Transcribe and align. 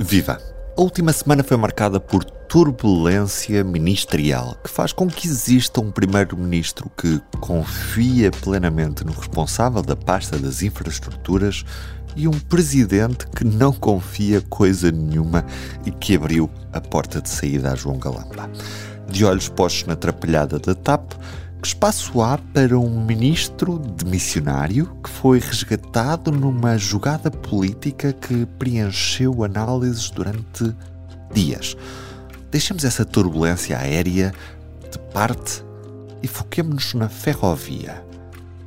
Viva! 0.00 0.38
A 0.76 0.80
última 0.80 1.12
semana 1.12 1.42
foi 1.42 1.56
marcada 1.56 1.98
por 1.98 2.24
turbulência 2.24 3.64
ministerial, 3.64 4.56
que 4.62 4.70
faz 4.70 4.92
com 4.92 5.08
que 5.08 5.26
exista 5.26 5.80
um 5.80 5.90
primeiro-ministro 5.90 6.88
que 6.96 7.20
confia 7.40 8.30
plenamente 8.30 9.04
no 9.04 9.10
responsável 9.10 9.82
da 9.82 9.96
pasta 9.96 10.38
das 10.38 10.62
infraestruturas 10.62 11.64
e 12.14 12.28
um 12.28 12.38
presidente 12.38 13.26
que 13.26 13.44
não 13.44 13.72
confia 13.72 14.40
coisa 14.42 14.92
nenhuma 14.92 15.44
e 15.84 15.90
que 15.90 16.14
abriu 16.14 16.48
a 16.72 16.80
porta 16.80 17.20
de 17.20 17.28
saída 17.28 17.72
a 17.72 17.74
João 17.74 17.98
Galamba. 17.98 18.48
De 19.08 19.24
olhos 19.24 19.48
postos 19.48 19.88
na 19.88 19.94
atrapalhada 19.94 20.60
da 20.60 20.76
TAP, 20.76 21.12
que 21.60 21.66
espaço 21.66 22.20
há 22.22 22.38
para 22.38 22.78
um 22.78 23.04
ministro 23.04 23.78
demissionário 23.78 24.86
que 25.02 25.10
foi 25.10 25.40
resgatado 25.40 26.30
numa 26.30 26.78
jogada 26.78 27.30
política 27.30 28.12
que 28.12 28.46
preencheu 28.58 29.42
análises 29.42 30.08
durante 30.08 30.74
dias? 31.32 31.76
Deixemos 32.50 32.84
essa 32.84 33.04
turbulência 33.04 33.76
aérea 33.76 34.32
de 34.90 34.98
parte 35.12 35.64
e 36.22 36.28
foquemos-nos 36.28 36.94
na 36.94 37.08
ferrovia. 37.08 38.04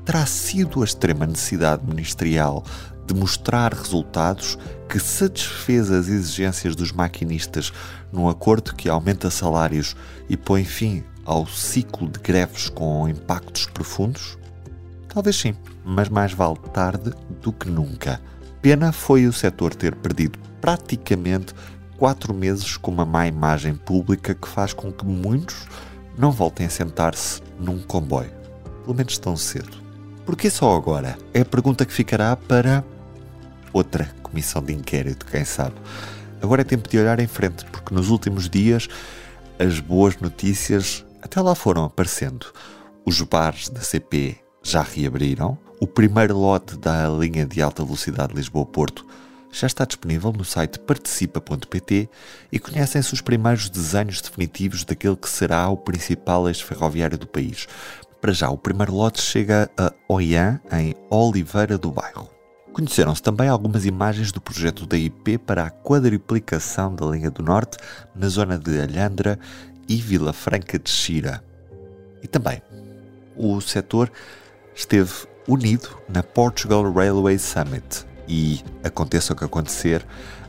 Terá 0.04 0.26
sido 0.26 0.82
a 0.82 0.86
extrema 0.86 1.26
necessidade 1.26 1.86
ministerial 1.86 2.64
de 3.08 3.14
mostrar 3.14 3.74
resultados 3.74 4.58
que 4.90 5.00
satisfez 5.00 5.90
as 5.90 6.10
exigências 6.10 6.76
dos 6.76 6.92
maquinistas 6.92 7.72
num 8.12 8.28
acordo 8.28 8.76
que 8.76 8.90
aumenta 8.90 9.30
salários 9.30 9.96
e 10.28 10.36
põe 10.36 10.66
fim 10.66 11.04
ao 11.26 11.48
ciclo 11.48 12.10
de 12.10 12.20
greves 12.20 12.70
com 12.70 13.08
impactos 13.08 13.66
profundos? 13.66 14.38
Talvez 15.08 15.36
sim, 15.36 15.56
mas 15.84 16.10
mais 16.10 16.34
vale 16.34 16.58
tarde 16.74 17.12
do 17.42 17.52
que 17.52 17.70
nunca. 17.70 18.22
Pena 18.62 18.92
foi 18.92 19.28
o 19.28 19.34
setor 19.34 19.74
ter 19.76 19.96
perdido 19.96 20.40
praticamente 20.62 21.54
quatro 21.98 22.34
meses 22.34 22.78
com 22.78 22.92
uma 22.92 23.06
má 23.06 23.28
imagem 23.28 23.76
pública 23.76 24.34
que 24.34 24.48
faz 24.48 24.74
com 24.74 24.92
que 24.92 25.06
muitos 25.06 25.68
não 26.18 26.32
voltem 26.32 26.66
a 26.66 26.70
sentar-se 26.70 27.42
num 27.60 27.80
comboio. 27.80 28.32
Pelo 28.84 28.96
menos 28.96 29.18
tão 29.18 29.36
cedo. 29.36 29.82
Por 30.26 30.36
que 30.36 30.50
só 30.50 30.76
agora? 30.76 31.18
É 31.34 31.42
a 31.42 31.46
pergunta 31.46 31.86
que 31.86 31.94
ficará 31.94 32.36
para 32.36 32.84
outra 33.74 34.10
comissão 34.22 34.64
de 34.64 34.74
inquérito, 34.74 35.26
quem 35.26 35.44
sabe. 35.44 35.76
Agora 36.42 36.62
é 36.62 36.66
tempo 36.66 36.90
de 36.90 36.98
olhar 36.98 37.20
em 37.20 37.28
frente, 37.28 37.66
porque 37.66 37.94
nos 37.94 38.10
últimos 38.10 38.50
dias 38.50 38.88
as 39.60 39.80
boas 39.80 40.18
notícias 40.18 41.06
até 41.22 41.42
lá 41.42 41.56
foram 41.56 41.86
aparecendo. 41.86 42.48
Os 43.06 43.22
bares 43.22 43.70
da 43.70 43.82
CP 43.82 44.38
já 44.64 44.82
reabriram. 44.82 45.58
O 45.80 45.88
primeiro 45.88 46.38
lote 46.38 46.78
da 46.78 47.10
linha 47.10 47.46
de 47.46 47.62
alta 47.62 47.84
velocidade 47.84 48.34
Lisboa-Porto 48.34 49.06
já 49.52 49.68
está 49.68 49.84
disponível 49.84 50.32
no 50.32 50.46
site 50.46 50.80
participa.pt 50.80 52.10
e 52.52 52.60
conhecem-se 52.60 53.14
os 53.14 53.22
primeiros 53.22 53.70
desenhos 53.70 54.22
definitivos 54.22 54.86
daquele 54.86 55.16
que 55.16 55.30
será 55.30 55.68
o 55.70 55.78
principal 55.78 56.48
eixo 56.48 56.66
ferroviário 56.66 57.18
do 57.18 57.28
país. 57.28 57.68
Para 58.22 58.32
já, 58.32 58.50
o 58.50 58.58
primeiro 58.58 58.94
lote 58.94 59.22
chega 59.22 59.70
a 59.78 59.92
Oiã, 60.08 60.62
em 60.72 60.96
Oliveira 61.10 61.78
do 61.78 61.92
Bairro. 61.92 62.30
Conheceram-se 62.72 63.22
também 63.22 63.50
algumas 63.50 63.86
imagens 63.86 64.32
do 64.32 64.40
projeto 64.40 64.86
da 64.86 64.98
IP 64.98 65.38
para 65.40 65.66
a 65.66 65.70
quadriplicação 65.70 66.96
da 66.96 67.06
linha 67.08 67.30
do 67.30 67.44
Norte 67.44 67.78
na 68.16 68.30
zona 68.30 68.58
de 68.58 68.80
Alhandra 68.80 69.38
e 69.92 69.98
Vila 69.98 70.32
Franca 70.32 70.80
de 70.80 70.90
Xira. 70.90 71.44
E 72.24 72.28
também 72.28 72.62
o 73.36 73.60
setor 73.60 74.10
esteve 74.74 75.12
unido 75.46 75.90
na 76.08 76.24
Portugal 76.24 76.90
Railway 76.90 77.38
Summit 77.38 78.06
e, 78.26 78.64
aconteça 78.86 79.34
o 79.34 79.36
que 79.36 79.44
acontecer, 79.44 80.06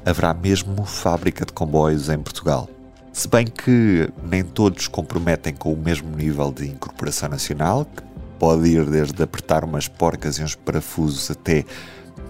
haverá 0.06 0.32
mesmo 0.32 0.84
fábrica 0.84 1.44
de 1.44 1.52
comboios 1.52 2.08
em 2.08 2.18
Portugal. 2.18 2.70
Se 3.12 3.26
bem 3.26 3.44
que 3.44 4.08
nem 4.22 4.44
todos 4.44 4.86
comprometem 4.86 5.52
com 5.52 5.72
o 5.72 5.76
mesmo 5.76 6.16
nível 6.16 6.52
de 6.52 6.68
incorporação 6.68 7.28
nacional, 7.28 7.84
que 7.84 8.02
pode 8.38 8.68
ir 8.68 8.84
desde 8.88 9.20
apertar 9.24 9.64
umas 9.64 9.88
porcas 9.88 10.38
e 10.38 10.44
uns 10.44 10.54
parafusos 10.54 11.32
até 11.32 11.64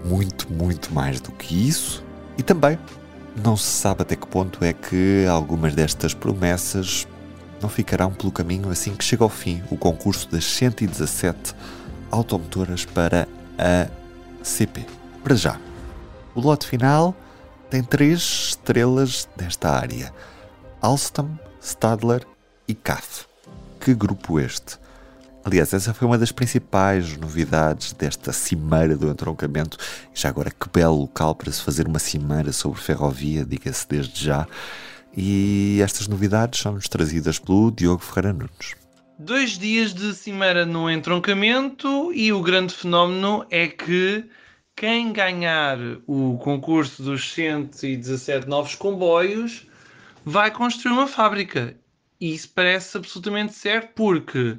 muito, 0.03 0.51
muito 0.51 0.91
mais 0.91 1.21
do 1.21 1.31
que 1.31 1.69
isso, 1.69 2.03
e 2.39 2.41
também 2.41 2.79
não 3.35 3.57
se 3.57 3.65
sabe 3.65 4.01
até 4.01 4.15
que 4.15 4.27
ponto 4.27 4.63
é 4.63 4.73
que 4.73 5.25
algumas 5.29 5.73
destas 5.73 6.13
promessas 6.13 7.07
não 7.61 7.69
ficarão 7.69 8.11
pelo 8.11 8.31
caminho 8.31 8.69
assim 8.69 8.95
que 8.95 9.03
chega 9.03 9.23
ao 9.23 9.29
fim 9.29 9.63
o 9.71 9.77
concurso 9.77 10.29
das 10.29 10.45
117 10.45 11.55
automotoras 12.11 12.85
para 12.85 13.27
a 13.57 13.87
CP. 14.43 14.85
Para 15.23 15.35
já, 15.35 15.59
o 16.35 16.41
lote 16.41 16.67
final 16.67 17.15
tem 17.69 17.81
três 17.81 18.19
estrelas 18.49 19.27
desta 19.35 19.69
área: 19.71 20.13
Alstom, 20.81 21.29
Stadler 21.61 22.25
e 22.67 22.75
CAF. 22.75 23.25
Que 23.79 23.93
grupo 23.93 24.39
este? 24.39 24.77
Aliás, 25.45 25.73
essa 25.73 25.93
foi 25.93 26.07
uma 26.07 26.17
das 26.17 26.31
principais 26.31 27.17
novidades 27.17 27.91
desta 27.91 28.31
cimeira 28.31 28.95
do 28.95 29.09
entroncamento. 29.09 29.77
Já 30.13 30.29
agora, 30.29 30.49
que 30.49 30.69
belo 30.69 31.01
local 31.01 31.35
para 31.35 31.51
se 31.51 31.61
fazer 31.61 31.85
uma 31.85 31.99
cimeira 31.99 32.53
sobre 32.53 32.79
ferrovia, 32.79 33.43
diga-se 33.43 33.87
desde 33.87 34.23
já. 34.23 34.47
E 35.15 35.79
estas 35.83 36.07
novidades 36.07 36.61
são-nos 36.61 36.87
trazidas 36.87 37.39
pelo 37.39 37.71
Diogo 37.71 38.01
Ferreira 38.01 38.31
Nunes. 38.31 38.75
Dois 39.19 39.57
dias 39.57 39.93
de 39.93 40.13
cimeira 40.15 40.65
no 40.65 40.89
entroncamento 40.89 42.11
e 42.13 42.31
o 42.31 42.41
grande 42.41 42.73
fenómeno 42.73 43.45
é 43.49 43.67
que 43.67 44.25
quem 44.75 45.11
ganhar 45.11 45.77
o 46.07 46.37
concurso 46.39 47.03
dos 47.03 47.31
117 47.33 48.47
novos 48.47 48.75
comboios 48.75 49.67
vai 50.25 50.49
construir 50.51 50.93
uma 50.93 51.07
fábrica. 51.07 51.75
E 52.19 52.33
isso 52.33 52.49
parece 52.55 52.97
absolutamente 52.97 53.53
certo 53.53 53.91
porque 53.93 54.57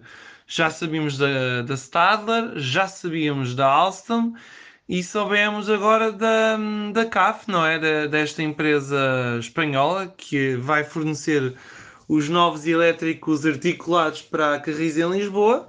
já 0.54 0.70
sabíamos 0.70 1.18
da, 1.18 1.62
da 1.62 1.74
Stadler, 1.74 2.52
já 2.54 2.86
sabíamos 2.86 3.56
da 3.56 3.66
Alstom 3.66 4.34
e 4.88 5.02
soubemos 5.02 5.68
agora 5.68 6.12
da, 6.12 6.56
da 6.92 7.04
CAF, 7.06 7.50
não 7.50 7.66
é? 7.66 7.76
Da, 7.76 8.06
desta 8.06 8.40
empresa 8.40 8.96
espanhola 9.40 10.14
que 10.16 10.54
vai 10.54 10.84
fornecer 10.84 11.54
os 12.08 12.28
novos 12.28 12.68
elétricos 12.68 13.44
articulados 13.44 14.22
para 14.22 14.54
a 14.54 14.60
Carris 14.60 14.96
em 14.96 15.10
Lisboa, 15.10 15.68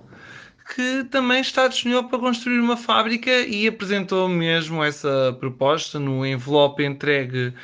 que 0.75 1.03
também 1.06 1.41
está 1.41 1.68
disponível 1.68 2.03
para 2.03 2.19
construir 2.19 2.59
uma 2.59 2.78
fábrica 2.78 3.31
e 3.31 3.68
apresentou 3.68 4.29
mesmo 4.29 4.84
essa 4.84 5.35
proposta 5.40 5.97
no 5.97 6.24
envelope 6.24 6.84
entregue 6.84 7.56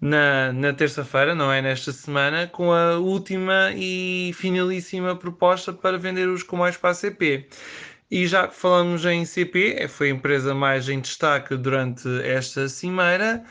na, 0.00 0.52
na 0.52 0.72
terça-feira, 0.72 1.34
não 1.34 1.50
é? 1.52 1.62
Nesta 1.62 1.92
semana, 1.92 2.46
com 2.46 2.72
a 2.72 2.98
última 2.98 3.72
e 3.74 4.32
finalíssima 4.34 5.16
proposta 5.16 5.72
para 5.72 5.98
vender 5.98 6.28
os 6.28 6.42
comboios 6.42 6.76
para 6.76 6.90
a 6.90 6.94
CP. 6.94 7.48
E 8.10 8.26
já 8.26 8.46
que 8.46 8.54
falamos 8.54 9.04
em 9.04 9.24
CP, 9.24 9.76
é, 9.78 9.88
foi 9.88 10.08
a 10.08 10.14
empresa 10.14 10.54
mais 10.54 10.88
em 10.88 11.00
destaque 11.00 11.56
durante 11.56 12.08
esta 12.22 12.68
cimeira. 12.68 13.44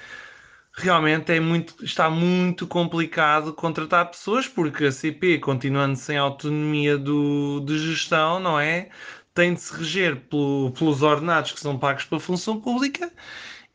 Realmente 0.75 1.31
é 1.33 1.39
muito, 1.39 1.83
está 1.83 2.09
muito 2.09 2.65
complicado 2.67 3.53
contratar 3.53 4.09
pessoas 4.09 4.47
porque 4.47 4.85
a 4.85 4.91
CP, 4.91 5.39
continuando 5.39 5.95
sem 5.97 6.17
autonomia 6.17 6.97
do, 6.97 7.59
de 7.61 7.77
gestão, 7.77 8.39
não 8.39 8.59
é? 8.59 8.89
Tem 9.33 9.53
de 9.53 9.61
se 9.61 9.75
reger 9.75 10.15
pelo, 10.29 10.71
pelos 10.71 11.01
ordenados 11.01 11.51
que 11.51 11.59
são 11.59 11.77
pagos 11.77 12.05
pela 12.05 12.21
função 12.21 12.61
pública 12.61 13.11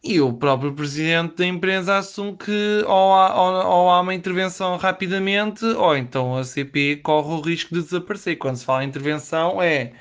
e 0.03 0.20
o 0.20 0.32
próprio 0.32 0.72
presidente 0.72 1.36
da 1.36 1.47
empresa 1.47 1.98
assume 1.98 2.36
que 2.36 2.84
ou 2.86 3.14
há, 3.14 3.34
ou, 3.34 3.81
ou 3.82 3.91
há, 3.91 4.00
uma 4.00 4.14
intervenção 4.14 4.76
rapidamente, 4.76 5.64
ou 5.64 5.97
então 5.97 6.36
a 6.36 6.44
CP 6.44 6.97
corre 7.03 7.34
o 7.34 7.41
risco 7.41 7.75
de 7.75 7.82
desaparecer. 7.82 8.37
Quando 8.38 8.56
se 8.56 8.64
fala 8.64 8.84
em 8.84 8.88
intervenção, 8.88 9.60
é, 9.60 9.92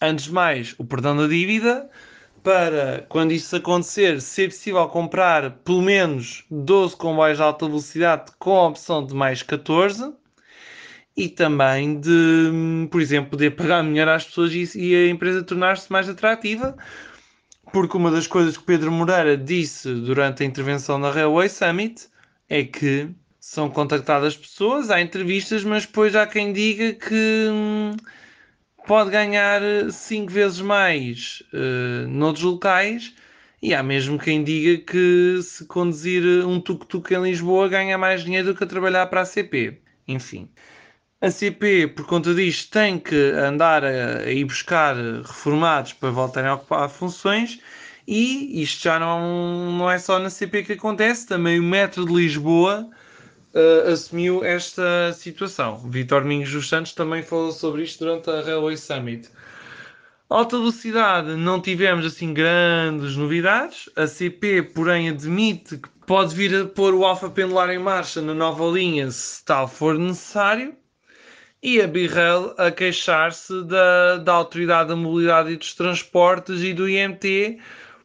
antes 0.00 0.26
de 0.26 0.32
mais, 0.32 0.74
o 0.78 0.84
perdão 0.84 1.16
da 1.16 1.26
dívida, 1.26 1.90
para, 2.42 3.04
quando 3.08 3.32
isso 3.32 3.56
acontecer, 3.56 4.20
ser 4.20 4.50
possível 4.50 4.86
comprar 4.88 5.50
pelo 5.64 5.82
menos 5.82 6.44
12 6.50 6.96
comboios 6.96 7.38
de 7.38 7.42
alta 7.42 7.66
velocidade 7.66 8.32
com 8.38 8.56
a 8.56 8.68
opção 8.68 9.04
de 9.04 9.14
mais 9.14 9.42
14 9.42 10.12
e 11.16 11.28
também 11.28 11.98
de, 11.98 12.88
por 12.90 13.00
exemplo, 13.00 13.30
poder 13.30 13.56
pagar 13.56 13.82
melhor 13.82 14.08
às 14.08 14.24
pessoas 14.24 14.52
e, 14.54 14.68
e 14.78 14.94
a 14.94 15.10
empresa 15.10 15.42
tornar-se 15.42 15.90
mais 15.90 16.08
atrativa 16.08 16.76
porque 17.72 17.96
uma 17.96 18.10
das 18.10 18.26
coisas 18.26 18.56
que 18.56 18.64
Pedro 18.64 18.90
Moreira 18.92 19.36
disse 19.36 19.92
durante 19.94 20.42
a 20.42 20.46
intervenção 20.46 20.98
na 20.98 21.10
Railway 21.10 21.48
Summit 21.48 22.08
é 22.48 22.64
que 22.64 23.10
são 23.40 23.70
contactadas 23.70 24.36
pessoas, 24.36 24.90
há 24.90 25.00
entrevistas, 25.00 25.62
mas 25.62 25.86
depois 25.86 26.16
há 26.16 26.26
quem 26.26 26.52
diga 26.52 26.92
que 26.94 27.48
hum, 27.50 27.92
pode 28.86 29.10
ganhar 29.10 29.60
cinco 29.90 30.32
vezes 30.32 30.60
mais 30.60 31.42
uh, 31.52 32.08
noutros 32.08 32.44
locais 32.44 33.14
e 33.62 33.74
há 33.74 33.82
mesmo 33.82 34.18
quem 34.18 34.44
diga 34.44 34.82
que 34.84 35.40
se 35.42 35.64
conduzir 35.66 36.22
um 36.46 36.60
tuk-tuk 36.60 37.12
em 37.14 37.22
Lisboa 37.22 37.68
ganha 37.68 37.96
mais 37.98 38.22
dinheiro 38.22 38.48
do 38.48 38.54
que 38.56 38.64
a 38.64 38.66
trabalhar 38.66 39.06
para 39.06 39.22
a 39.22 39.24
CP. 39.24 39.80
Enfim. 40.06 40.48
A 41.26 41.30
CP, 41.32 41.88
por 41.88 42.06
conta 42.06 42.32
disto, 42.32 42.70
tem 42.70 43.00
que 43.00 43.16
andar 43.16 43.82
a, 43.82 44.30
ir 44.30 44.44
buscar 44.44 44.94
reformados 44.94 45.92
para 45.92 46.12
voltarem 46.12 46.48
a 46.48 46.54
ocupar 46.54 46.88
funções 46.88 47.58
E 48.06 48.62
isto 48.62 48.84
já 48.84 49.00
não, 49.00 49.72
não 49.72 49.90
é 49.90 49.98
só 49.98 50.20
na 50.20 50.30
CP 50.30 50.62
que 50.62 50.74
acontece, 50.74 51.26
também 51.26 51.58
o 51.58 51.64
Metro 51.64 52.06
de 52.06 52.14
Lisboa 52.14 52.88
uh, 53.52 53.90
assumiu 53.90 54.44
esta 54.44 55.12
situação. 55.14 55.78
Vitor 55.90 56.22
Domingos 56.22 56.52
dos 56.52 56.68
Santos 56.68 56.92
também 56.92 57.24
falou 57.24 57.50
sobre 57.50 57.82
isto 57.82 58.04
durante 58.04 58.30
a 58.30 58.42
Railway 58.42 58.76
Summit. 58.76 59.28
Alta 60.30 60.56
velocidade, 60.56 61.34
não 61.34 61.60
tivemos 61.60 62.06
assim 62.06 62.32
grandes 62.32 63.16
novidades. 63.16 63.90
A 63.96 64.06
CP, 64.06 64.62
porém, 64.62 65.08
admite 65.08 65.76
que 65.78 65.88
pode 66.06 66.36
vir 66.36 66.54
a 66.54 66.66
pôr 66.66 66.94
o 66.94 67.04
Alfa 67.04 67.28
Pendular 67.28 67.68
em 67.70 67.80
marcha 67.80 68.22
na 68.22 68.32
nova 68.32 68.64
linha 68.66 69.10
se 69.10 69.44
tal 69.44 69.66
for 69.66 69.98
necessário. 69.98 70.85
E 71.62 71.80
a 71.80 71.86
Birrell 71.86 72.54
a 72.58 72.70
queixar-se 72.70 73.64
da, 73.64 74.18
da 74.18 74.32
Autoridade 74.34 74.90
da 74.90 74.96
Mobilidade 74.96 75.52
e 75.52 75.56
dos 75.56 75.74
Transportes 75.74 76.62
e 76.62 76.72
do 76.74 76.88
IMT 76.88 77.58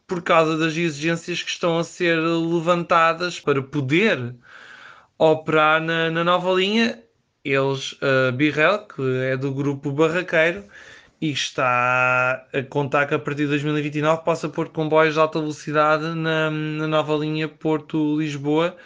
por 0.06 0.22
causa 0.22 0.56
das 0.56 0.76
exigências 0.76 1.42
que 1.42 1.50
estão 1.50 1.78
a 1.78 1.84
ser 1.84 2.16
levantadas 2.16 3.38
para 3.38 3.62
poder 3.62 4.34
operar 5.18 5.80
na, 5.80 6.10
na 6.10 6.24
nova 6.24 6.52
linha. 6.52 7.02
Eles, 7.44 7.96
a 8.00 8.30
Birrell, 8.32 8.86
que 8.86 9.02
é 9.24 9.36
do 9.36 9.52
grupo 9.52 9.90
Barraqueiro, 9.90 10.64
e 11.20 11.30
está 11.30 12.46
a 12.52 12.62
contar 12.68 13.06
que 13.06 13.14
a 13.14 13.18
partir 13.18 13.42
de 13.42 13.48
2029 13.48 14.24
possa 14.24 14.48
pôr 14.48 14.68
comboios 14.70 15.14
de 15.14 15.20
alta 15.20 15.38
velocidade 15.40 16.04
na, 16.14 16.50
na 16.50 16.88
nova 16.88 17.14
linha 17.14 17.48
Porto-Lisboa 17.48 18.76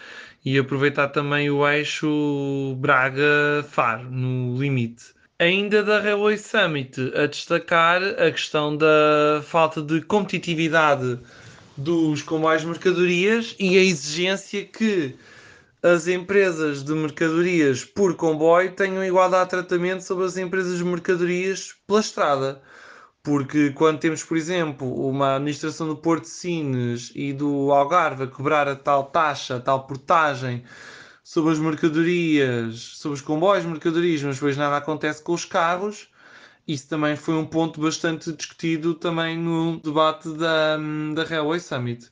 e 0.46 0.56
aproveitar 0.60 1.08
também 1.08 1.50
o 1.50 1.69
eixo 1.69 2.76
Braga-Faro 2.78 4.08
no 4.08 4.56
limite. 4.56 5.06
Ainda 5.40 5.82
da 5.82 6.00
Railway 6.00 6.38
Summit, 6.38 7.12
a 7.16 7.26
destacar 7.26 8.00
a 8.00 8.31
questão 8.31 8.76
da 8.76 9.43
falta 9.43 9.82
de 9.82 10.00
competitividade 10.02 11.19
dos 11.76 12.22
comboios 12.22 12.62
de 12.62 12.69
mercadorias 12.69 13.56
e 13.58 13.76
a 13.76 13.82
exigência 13.82 14.64
que 14.64 15.16
as 15.82 16.06
empresas 16.06 16.84
de 16.84 16.92
mercadorias 16.92 17.84
por 17.84 18.14
comboio 18.14 18.70
tenham 18.70 19.04
igualdade 19.04 19.44
de 19.44 19.50
tratamento 19.50 20.04
sobre 20.04 20.26
as 20.26 20.37
empresas 20.37 20.78
de 20.78 20.84
mercadorias 20.84 21.75
pela 21.88 22.00
estrada. 22.00 22.62
Porque 23.26 23.70
quando 23.73 23.99
temos, 23.99 24.23
por 24.23 24.37
exemplo, 24.37 24.87
uma 25.05 25.34
administração 25.34 25.88
do 25.88 25.96
Porto 25.96 26.23
de 26.23 26.28
Sines 26.28 27.11
e 27.12 27.32
do 27.32 27.73
Algarve 27.73 28.23
a 28.23 28.26
cobrar 28.28 28.69
a 28.69 28.76
tal 28.76 29.02
taxa, 29.02 29.56
a 29.56 29.61
tal 29.61 29.84
portagem 29.84 30.62
sobre 31.25 31.52
as 31.52 31.58
mercadorias, 31.58 32.78
sobre 32.78 33.17
os 33.17 33.23
comboios 33.23 33.64
de 33.64 33.69
mercadorias, 33.69 34.23
mas 34.23 34.37
depois 34.37 34.56
nada 34.56 34.76
acontece 34.76 35.25
com 35.25 35.32
os 35.32 35.44
carros, 35.44 36.08
isso 36.69 36.88
também 36.88 37.17
foi 37.17 37.34
um 37.34 37.44
ponto 37.44 37.81
bastante 37.81 38.32
discutido 38.32 38.94
também 38.94 39.37
no 39.37 39.81
debate 39.81 40.28
da, 40.28 40.76
da 41.12 41.25
Railway 41.25 41.58
Summit. 41.58 42.08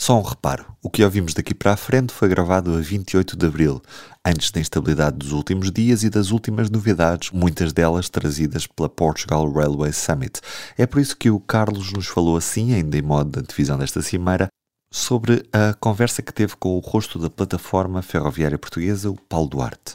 Só 0.00 0.16
um 0.16 0.22
reparo: 0.22 0.64
o 0.80 0.88
que 0.88 1.02
ouvimos 1.02 1.34
daqui 1.34 1.52
para 1.52 1.72
a 1.72 1.76
frente 1.76 2.14
foi 2.14 2.28
gravado 2.28 2.72
a 2.72 2.80
28 2.80 3.36
de 3.36 3.46
abril, 3.46 3.82
antes 4.24 4.52
da 4.52 4.60
instabilidade 4.60 5.16
dos 5.16 5.32
últimos 5.32 5.72
dias 5.72 6.04
e 6.04 6.08
das 6.08 6.30
últimas 6.30 6.70
novidades, 6.70 7.30
muitas 7.32 7.72
delas 7.72 8.08
trazidas 8.08 8.66
pela 8.66 8.88
Portugal 8.88 9.50
Railway 9.50 9.92
Summit. 9.92 10.40
É 10.78 10.86
por 10.86 11.00
isso 11.00 11.16
que 11.16 11.28
o 11.28 11.40
Carlos 11.40 11.92
nos 11.92 12.06
falou 12.06 12.36
assim, 12.36 12.72
ainda 12.72 12.96
em 12.96 13.02
modo 13.02 13.30
da 13.30 13.40
divisão 13.40 13.76
desta 13.76 14.00
cimeira, 14.00 14.48
sobre 14.90 15.44
a 15.52 15.74
conversa 15.74 16.22
que 16.22 16.32
teve 16.32 16.54
com 16.56 16.76
o 16.76 16.80
rosto 16.80 17.18
da 17.18 17.28
plataforma 17.28 18.00
ferroviária 18.00 18.56
portuguesa, 18.56 19.10
o 19.10 19.16
Paulo 19.28 19.48
Duarte. 19.48 19.94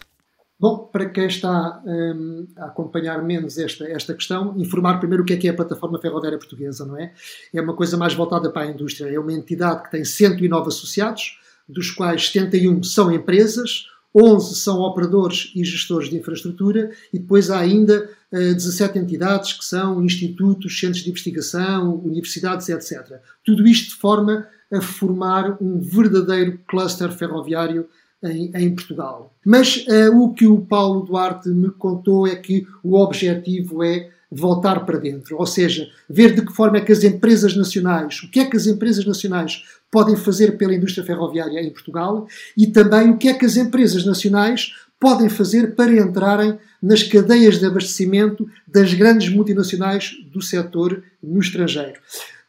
Bom, 0.63 0.77
para 0.77 1.09
quem 1.09 1.27
está 1.27 1.83
um, 1.85 2.47
a 2.55 2.67
acompanhar 2.67 3.21
menos 3.21 3.57
esta, 3.57 3.83
esta 3.83 4.13
questão, 4.13 4.57
informar 4.57 4.97
primeiro 4.97 5.21
o 5.21 5.25
que 5.25 5.33
é 5.33 5.35
que 5.35 5.45
é 5.45 5.51
a 5.51 5.53
plataforma 5.53 5.99
ferroviária 5.99 6.37
portuguesa, 6.37 6.85
não 6.85 6.97
é? 6.97 7.11
É 7.53 7.59
uma 7.59 7.73
coisa 7.73 7.97
mais 7.97 8.13
voltada 8.13 8.49
para 8.49 8.61
a 8.61 8.71
indústria. 8.71 9.13
É 9.13 9.19
uma 9.19 9.33
entidade 9.33 9.83
que 9.83 9.91
tem 9.91 10.05
109 10.05 10.69
associados, 10.69 11.37
dos 11.67 11.91
quais 11.91 12.29
71 12.29 12.81
são 12.81 13.11
empresas, 13.11 13.87
11 14.15 14.55
são 14.55 14.79
operadores 14.79 15.51
e 15.53 15.65
gestores 15.65 16.09
de 16.09 16.15
infraestrutura, 16.15 16.91
e 17.11 17.19
depois 17.19 17.49
há 17.49 17.59
ainda 17.59 18.09
uh, 18.31 18.53
17 18.53 18.97
entidades 18.99 19.51
que 19.51 19.65
são 19.65 20.01
institutos, 20.01 20.79
centros 20.79 21.03
de 21.03 21.09
investigação, 21.09 21.93
universidades, 21.95 22.69
etc. 22.69 23.19
Tudo 23.43 23.67
isto 23.67 23.89
de 23.89 23.95
forma 23.95 24.47
a 24.71 24.79
formar 24.79 25.61
um 25.61 25.81
verdadeiro 25.81 26.57
cluster 26.65 27.11
ferroviário 27.11 27.85
em, 28.23 28.51
em 28.55 28.73
Portugal. 28.73 29.33
Mas 29.45 29.85
uh, 29.87 30.17
o 30.17 30.33
que 30.33 30.47
o 30.47 30.59
Paulo 30.59 31.01
Duarte 31.01 31.49
me 31.49 31.69
contou 31.69 32.27
é 32.27 32.35
que 32.35 32.65
o 32.83 32.95
objetivo 32.95 33.83
é 33.83 34.09
voltar 34.31 34.83
para 34.85 34.97
dentro, 34.97 35.37
ou 35.37 35.45
seja, 35.45 35.87
ver 36.09 36.33
de 36.33 36.43
que 36.43 36.53
forma 36.53 36.77
é 36.77 36.81
que 36.81 36.91
as 36.91 37.03
empresas 37.03 37.55
nacionais, 37.55 38.23
o 38.23 38.31
que 38.31 38.39
é 38.39 38.45
que 38.45 38.57
as 38.57 38.65
empresas 38.65 39.05
nacionais 39.05 39.63
podem 39.91 40.15
fazer 40.15 40.57
pela 40.57 40.73
indústria 40.73 41.05
ferroviária 41.05 41.61
em 41.61 41.69
Portugal 41.69 42.27
e 42.57 42.65
também 42.65 43.11
o 43.11 43.17
que 43.17 43.27
é 43.27 43.33
que 43.35 43.45
as 43.45 43.57
empresas 43.57 44.03
nacionais 44.03 44.73
podem 44.99 45.29
fazer 45.29 45.75
para 45.75 45.91
entrarem 45.91 46.57
nas 46.81 47.03
cadeias 47.03 47.59
de 47.59 47.65
abastecimento 47.65 48.49
das 48.67 48.93
grandes 48.93 49.29
multinacionais 49.29 50.13
do 50.31 50.41
setor 50.41 51.03
no 51.21 51.39
estrangeiro. 51.39 51.99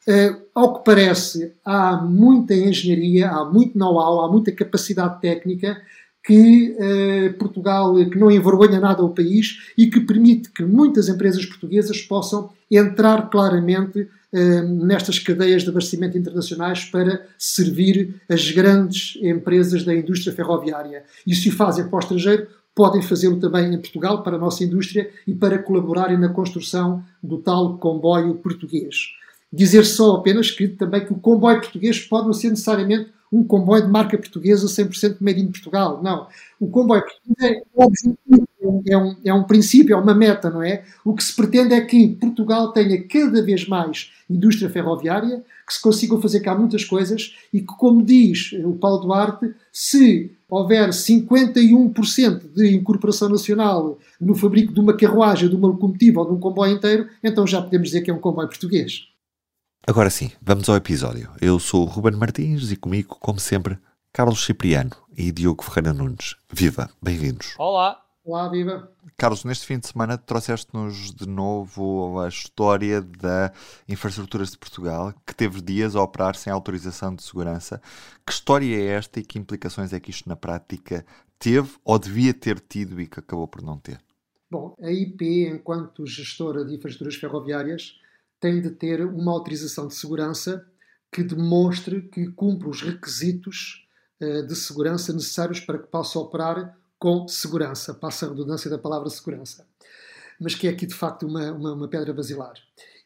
Uh, 0.06 0.36
ao 0.54 0.78
que 0.78 0.84
parece, 0.84 1.52
há 1.64 1.96
muita 1.96 2.54
engenharia, 2.54 3.30
há 3.30 3.44
muito 3.44 3.76
know-how, 3.78 4.20
há 4.20 4.30
muita 4.30 4.52
capacidade 4.52 5.18
técnica 5.18 5.80
que 6.22 6.76
uh, 6.78 7.38
Portugal, 7.38 7.94
que 7.94 8.18
não 8.18 8.30
envergonha 8.30 8.78
nada 8.78 9.02
o 9.02 9.14
país 9.14 9.72
e 9.76 9.86
que 9.86 10.00
permite 10.00 10.50
que 10.50 10.62
muitas 10.62 11.08
empresas 11.08 11.46
portuguesas 11.46 12.02
possam 12.02 12.50
entrar 12.70 13.30
claramente 13.30 14.00
uh, 14.00 14.86
nestas 14.86 15.18
cadeias 15.18 15.62
de 15.62 15.70
abastecimento 15.70 16.18
internacionais 16.18 16.84
para 16.84 17.26
servir 17.38 18.14
as 18.28 18.50
grandes 18.50 19.18
empresas 19.22 19.84
da 19.84 19.94
indústria 19.94 20.34
ferroviária. 20.34 21.04
E 21.26 21.34
se 21.34 21.48
o 21.48 21.52
fazem 21.52 21.88
para 21.88 21.96
o 21.96 22.00
estrangeiro, 22.00 22.46
podem 22.74 23.00
fazê-lo 23.00 23.40
também 23.40 23.72
em 23.72 23.78
Portugal 23.78 24.22
para 24.22 24.36
a 24.36 24.40
nossa 24.40 24.64
indústria 24.64 25.08
e 25.26 25.34
para 25.34 25.58
colaborarem 25.58 26.18
na 26.18 26.28
construção 26.28 27.02
do 27.22 27.38
tal 27.38 27.78
comboio 27.78 28.34
português 28.34 29.14
dizer 29.54 29.84
só 29.84 30.16
apenas 30.16 30.50
que 30.50 30.68
também 30.68 31.04
que 31.04 31.12
o 31.12 31.16
comboio 31.16 31.60
português 31.60 32.00
pode 32.00 32.26
não 32.26 32.32
ser 32.32 32.50
necessariamente 32.50 33.10
um 33.34 33.42
comboio 33.42 33.82
de 33.82 33.90
marca 33.90 34.16
portuguesa 34.16 34.66
100% 34.66 35.16
made 35.20 35.40
in 35.40 35.50
Portugal. 35.50 36.00
Não. 36.02 36.28
O 36.60 36.68
comboio 36.68 37.02
português 37.02 37.62
é, 37.76 38.92
é, 38.92 38.96
um, 38.96 39.16
é 39.24 39.34
um 39.34 39.42
princípio, 39.42 39.94
é 39.94 39.98
uma 39.98 40.14
meta, 40.14 40.48
não 40.50 40.62
é? 40.62 40.84
O 41.04 41.14
que 41.14 41.24
se 41.24 41.34
pretende 41.34 41.74
é 41.74 41.80
que 41.80 42.08
Portugal 42.08 42.72
tenha 42.72 43.02
cada 43.02 43.42
vez 43.42 43.66
mais 43.66 44.12
indústria 44.30 44.70
ferroviária, 44.70 45.42
que 45.66 45.74
se 45.74 45.82
consigam 45.82 46.20
fazer 46.20 46.40
cá 46.40 46.54
muitas 46.54 46.84
coisas 46.84 47.34
e 47.52 47.60
que, 47.60 47.76
como 47.76 48.02
diz 48.04 48.52
o 48.64 48.74
Paulo 48.74 49.00
Duarte, 49.00 49.52
se 49.72 50.30
houver 50.48 50.90
51% 50.90 52.52
de 52.54 52.74
incorporação 52.74 53.28
nacional 53.28 53.98
no 54.20 54.36
fabrico 54.36 54.72
de 54.72 54.78
uma 54.78 54.96
carruagem, 54.96 55.48
de 55.48 55.56
uma 55.56 55.68
locomotiva 55.68 56.20
ou 56.20 56.26
de 56.26 56.32
um 56.34 56.38
comboio 56.38 56.76
inteiro, 56.76 57.08
então 57.22 57.44
já 57.46 57.60
podemos 57.60 57.88
dizer 57.88 58.02
que 58.02 58.10
é 58.10 58.14
um 58.14 58.20
comboio 58.20 58.48
português. 58.48 59.08
Agora 59.86 60.08
sim, 60.08 60.32
vamos 60.40 60.66
ao 60.70 60.76
episódio. 60.76 61.30
Eu 61.42 61.58
sou 61.58 61.82
o 61.82 61.84
Ruben 61.84 62.16
Martins 62.16 62.72
e 62.72 62.76
comigo, 62.76 63.18
como 63.20 63.38
sempre, 63.38 63.78
Carlos 64.14 64.42
Cipriano 64.42 64.92
e 65.14 65.30
Diogo 65.30 65.62
Ferreira 65.62 65.92
Nunes. 65.92 66.36
Viva, 66.50 66.88
bem-vindos. 67.02 67.54
Olá. 67.58 68.02
Olá, 68.24 68.48
viva. 68.48 68.90
Carlos, 69.18 69.44
neste 69.44 69.66
fim 69.66 69.78
de 69.78 69.86
semana 69.86 70.16
trouxeste-nos 70.16 71.12
de 71.12 71.28
novo 71.28 72.18
a 72.18 72.28
história 72.28 73.02
da 73.02 73.52
Infraestruturas 73.86 74.52
de 74.52 74.56
Portugal, 74.56 75.12
que 75.26 75.34
teve 75.34 75.60
dias 75.60 75.94
a 75.94 76.02
operar 76.02 76.34
sem 76.34 76.50
autorização 76.50 77.14
de 77.14 77.22
segurança. 77.22 77.78
Que 78.26 78.32
história 78.32 78.74
é 78.74 78.86
esta 78.86 79.20
e 79.20 79.22
que 79.22 79.38
implicações 79.38 79.92
é 79.92 80.00
que 80.00 80.10
isto 80.10 80.26
na 80.26 80.34
prática 80.34 81.04
teve 81.38 81.74
ou 81.84 81.98
devia 81.98 82.32
ter 82.32 82.58
tido 82.58 82.98
e 83.02 83.06
que 83.06 83.20
acabou 83.20 83.46
por 83.46 83.60
não 83.60 83.76
ter? 83.76 84.00
Bom, 84.50 84.74
a 84.80 84.90
IP, 84.90 85.46
enquanto 85.46 86.06
gestora 86.06 86.64
de 86.64 86.74
infraestruturas 86.74 87.16
ferroviárias, 87.16 87.98
tem 88.40 88.60
de 88.60 88.70
ter 88.70 89.04
uma 89.04 89.32
autorização 89.32 89.86
de 89.86 89.94
segurança 89.94 90.64
que 91.10 91.22
demonstre 91.22 92.02
que 92.02 92.26
cumpre 92.32 92.68
os 92.68 92.82
requisitos 92.82 93.86
uh, 94.20 94.46
de 94.46 94.56
segurança 94.56 95.12
necessários 95.12 95.60
para 95.60 95.78
que 95.78 95.86
possa 95.86 96.18
operar 96.18 96.76
com 96.98 97.28
segurança. 97.28 97.94
Passa 97.94 98.26
a 98.26 98.28
redundância 98.30 98.70
da 98.70 98.78
palavra 98.78 99.08
segurança. 99.10 99.66
Mas 100.40 100.54
que 100.54 100.66
é 100.66 100.70
aqui 100.70 100.86
de 100.86 100.94
facto 100.94 101.26
uma, 101.26 101.52
uma, 101.52 101.72
uma 101.74 101.88
pedra 101.88 102.12
basilar. 102.12 102.54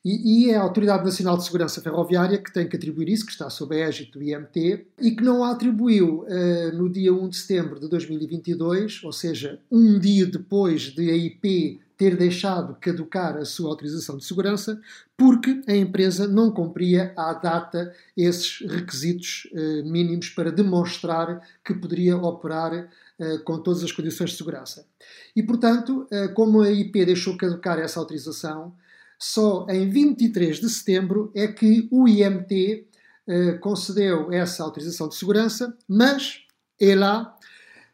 E, 0.04 0.46
e, 0.46 0.50
é 0.50 0.56
a 0.56 0.62
Autoridade 0.62 1.04
Nacional 1.04 1.36
de 1.36 1.44
Segurança 1.44 1.80
Ferroviária 1.82 2.38
que 2.38 2.52
tem 2.52 2.68
que 2.68 2.76
atribuir 2.76 3.08
isso, 3.08 3.26
que 3.26 3.32
está 3.32 3.50
sob 3.50 3.74
a 3.74 3.88
égide 3.88 4.12
do 4.12 4.22
IMT, 4.22 4.86
e 5.00 5.10
que 5.10 5.22
não 5.22 5.42
a 5.42 5.50
atribuiu 5.50 6.22
uh, 6.22 6.76
no 6.76 6.88
dia 6.88 7.12
1 7.12 7.28
de 7.28 7.36
setembro 7.36 7.80
de 7.80 7.88
2022, 7.88 9.02
ou 9.04 9.12
seja, 9.12 9.60
um 9.70 9.98
dia 9.98 10.24
depois 10.24 10.82
de 10.82 11.10
a 11.10 11.16
IP 11.16 11.80
ter 11.98 12.16
deixado 12.16 12.78
caducar 12.80 13.36
a 13.36 13.44
sua 13.44 13.68
autorização 13.68 14.16
de 14.16 14.24
segurança, 14.24 14.80
porque 15.16 15.60
a 15.66 15.74
empresa 15.74 16.26
não 16.26 16.50
cumpria 16.50 17.12
à 17.16 17.34
data 17.34 17.92
esses 18.16 18.60
requisitos 18.60 19.48
uh, 19.52 19.84
mínimos 19.84 20.30
para 20.30 20.50
demonstrar 20.50 21.46
que 21.62 21.74
poderia 21.74 22.16
operar 22.16 22.88
uh, 23.18 23.38
com 23.44 23.58
todas 23.58 23.84
as 23.84 23.92
condições 23.92 24.30
de 24.30 24.36
segurança. 24.36 24.86
E, 25.34 25.42
portanto, 25.42 26.06
uh, 26.10 26.32
como 26.34 26.62
a 26.62 26.70
IP 26.70 27.04
deixou 27.04 27.36
caducar 27.36 27.78
essa 27.78 28.00
autorização, 28.00 28.72
Só 29.20 29.66
em 29.68 29.90
23 29.90 30.60
de 30.60 30.70
setembro 30.70 31.32
é 31.34 31.48
que 31.48 31.88
o 31.90 32.06
IMT 32.06 32.86
eh, 33.30 33.58
concedeu 33.58 34.32
essa 34.32 34.64
autorização 34.64 35.06
de 35.06 35.14
segurança, 35.14 35.76
mas 35.86 36.46
é 36.80 36.94
lá 36.94 37.36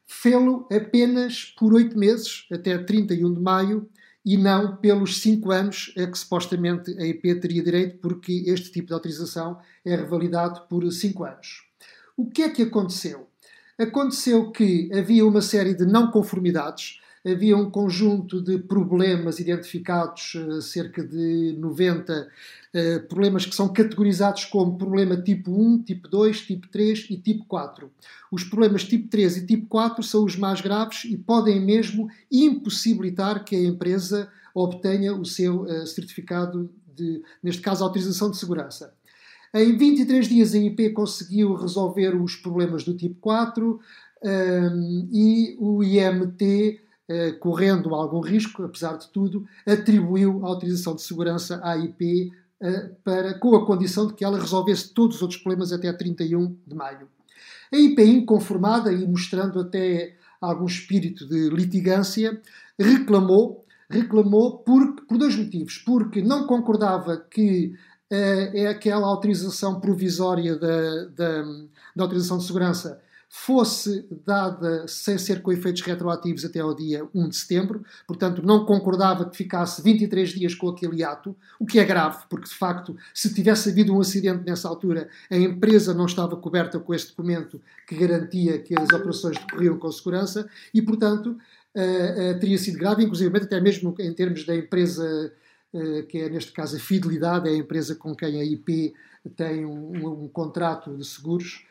fê-lo 0.07 0.67
apenas 0.71 1.55
por 1.59 1.73
oito 1.75 1.99
meses, 1.99 2.47
até 2.51 2.77
31 2.79 3.35
de 3.35 3.41
maio, 3.41 3.89
e 4.25 4.39
não 4.39 4.77
pelos 4.77 5.21
cinco 5.21 5.51
anos 5.51 5.93
a 5.99 6.07
que 6.07 6.19
supostamente 6.19 6.97
a 6.99 7.07
IP 7.07 7.35
teria 7.41 7.63
direito, 7.63 7.99
porque 7.99 8.45
este 8.47 8.73
tipo 8.73 8.89
de 8.89 8.95
autorização 8.95 9.59
é 9.85 9.95
revalidado 9.95 10.63
por 10.69 10.91
cinco 10.91 11.25
anos. 11.25 11.65
O 12.17 12.31
que 12.31 12.43
é 12.43 12.49
que 12.49 12.63
aconteceu? 12.63 13.29
Aconteceu 13.79 14.51
que 14.51 14.89
havia 14.95 15.27
uma 15.27 15.43
série 15.43 15.75
de 15.75 15.85
não 15.85 16.11
conformidades, 16.11 17.01
havia 17.27 17.57
um 17.57 17.71
conjunto 17.71 18.43
de 18.43 18.59
problemas 18.59 19.39
identificados, 19.39 20.35
eh, 20.37 20.61
cerca 20.61 21.03
de 21.03 21.57
90 21.59 22.29
eh, 22.75 22.99
problemas 22.99 23.47
que 23.47 23.55
são 23.55 23.73
categorizados 23.73 24.45
como 24.45 24.77
problema 24.77 25.17
tipo 25.17 25.51
1, 25.51 25.83
tipo 25.85 26.09
2, 26.09 26.41
tipo 26.43 26.69
3 26.69 27.07
e 27.11 27.17
tipo 27.17 27.45
4. 27.47 27.91
Os 28.31 28.45
problemas 28.45 28.85
tipo 28.85 29.09
3 29.09 29.39
e 29.39 29.47
tipo 29.47 29.67
4 29.67 30.03
são 30.03 30.25
os 30.25 30.37
mais 30.37 30.61
graves 30.61 31.05
e 31.05 31.17
podem 31.17 31.61
mesmo 31.61 32.11
impossibilitar 32.31 33.43
que 33.45 33.57
a 33.57 33.63
empresa 33.63 34.29
obtenha 34.55 35.15
o 35.15 35.25
seu 35.25 35.67
eh, 35.67 35.87
certificado 35.87 36.71
de, 36.95 37.23
neste 37.43 37.63
caso, 37.63 37.83
autorização 37.83 38.31
de 38.31 38.37
segurança. 38.37 38.93
Em 39.53 39.77
23 39.77 40.29
dias 40.29 40.55
a 40.55 40.59
IP 40.59 40.91
conseguiu 40.91 41.55
resolver 41.55 42.15
os 42.17 42.35
problemas 42.37 42.83
do 42.83 42.93
tipo 42.95 43.15
4 43.21 43.81
um, 44.25 45.09
e 45.13 45.57
o 45.61 45.83
IMT 45.85 46.81
correndo 47.41 47.95
algum 47.95 48.21
risco, 48.21 48.63
apesar 48.63 48.97
de 48.97 49.09
tudo, 49.09 49.47
atribuiu 49.67 50.45
a 50.45 50.49
autorização 50.49 50.95
de 50.95 51.03
segurança 51.03 51.61
à 51.63 51.77
IP 51.77 52.33
eh, 52.61 52.91
para, 53.05 53.35
com 53.35 53.55
a 53.57 53.67
condição 53.67 54.07
de 54.07 54.15
que 54.15 54.25
ela 54.25 54.41
resolvesse 54.41 54.89
todos 54.95 55.17
os 55.17 55.23
outros 55.23 55.39
problemas 55.39 55.71
até 55.71 55.93
31 55.93 56.57
de 56.67 56.75
maio. 56.75 57.09
A 57.71 57.77
IP, 57.77 58.03
inconformada 58.03 58.91
e 58.91 59.07
mostrando 59.07 59.61
até 59.61 60.17
algum 60.41 60.65
espírito 60.65 61.27
de 61.27 61.51
litigância, 61.51 62.41
reclamou, 62.79 63.67
reclamou 63.91 64.59
por, 64.59 64.95
por 65.03 65.19
dois 65.19 65.37
motivos. 65.37 65.77
Porque 65.79 66.23
não 66.23 66.47
concordava 66.47 67.19
que 67.19 67.75
uh, 68.11 68.57
é 68.57 68.69
aquela 68.69 69.09
autorização 69.09 69.79
provisória 69.79 70.57
da, 70.57 71.05
da, 71.07 71.43
da 71.95 72.05
autorização 72.05 72.39
de 72.39 72.45
segurança 72.45 72.99
fosse 73.37 74.07
dada 74.25 74.87
sem 74.87 75.19
ser 75.19 75.43
com 75.43 75.51
efeitos 75.51 75.83
retroativos 75.83 76.45
até 76.45 76.61
ao 76.61 76.73
dia 76.73 77.05
1 77.13 77.29
de 77.29 77.37
setembro, 77.37 77.85
portanto 78.07 78.41
não 78.41 78.65
concordava 78.65 79.29
que 79.29 79.37
ficasse 79.37 79.83
23 79.83 80.31
dias 80.31 80.55
com 80.55 80.69
aquele 80.69 81.03
ato, 81.03 81.37
o 81.59 81.67
que 81.67 81.81
é 81.81 81.85
grave, 81.85 82.25
porque 82.31 82.49
de 82.49 82.55
facto, 82.55 82.97
se 83.13 83.35
tivesse 83.35 83.71
havido 83.71 83.93
um 83.93 84.01
acidente 84.01 84.45
nessa 84.47 84.69
altura, 84.69 85.09
a 85.29 85.37
empresa 85.37 85.93
não 85.93 86.07
estava 86.07 86.37
coberta 86.37 86.79
com 86.79 86.95
este 86.95 87.09
documento 87.09 87.61
que 87.89 87.97
garantia 87.97 88.61
que 88.61 88.79
as 88.79 88.89
operações 88.93 89.37
decorriam 89.37 89.77
com 89.79 89.91
segurança 89.91 90.49
e, 90.73 90.81
portanto, 90.81 91.37
uh, 91.75 92.37
uh, 92.37 92.39
teria 92.39 92.57
sido 92.57 92.79
grave, 92.79 93.03
inclusive 93.03 93.37
até 93.37 93.61
mesmo 93.61 93.93
em 93.99 94.15
termos 94.15 94.47
da 94.47 94.55
empresa, 94.55 95.33
uh, 95.73 96.07
que 96.07 96.19
é 96.19 96.29
neste 96.29 96.53
caso 96.53 96.77
a 96.77 96.79
Fidelidade, 96.79 97.49
é 97.49 97.53
a 97.53 97.57
empresa 97.57 97.97
com 97.97 98.15
quem 98.15 98.41
a 98.41 98.45
IP 98.45 98.95
tem 99.37 99.67
um, 99.67 100.07
um, 100.07 100.25
um 100.25 100.29
contrato 100.29 100.97
de 100.97 101.05
seguros, 101.05 101.65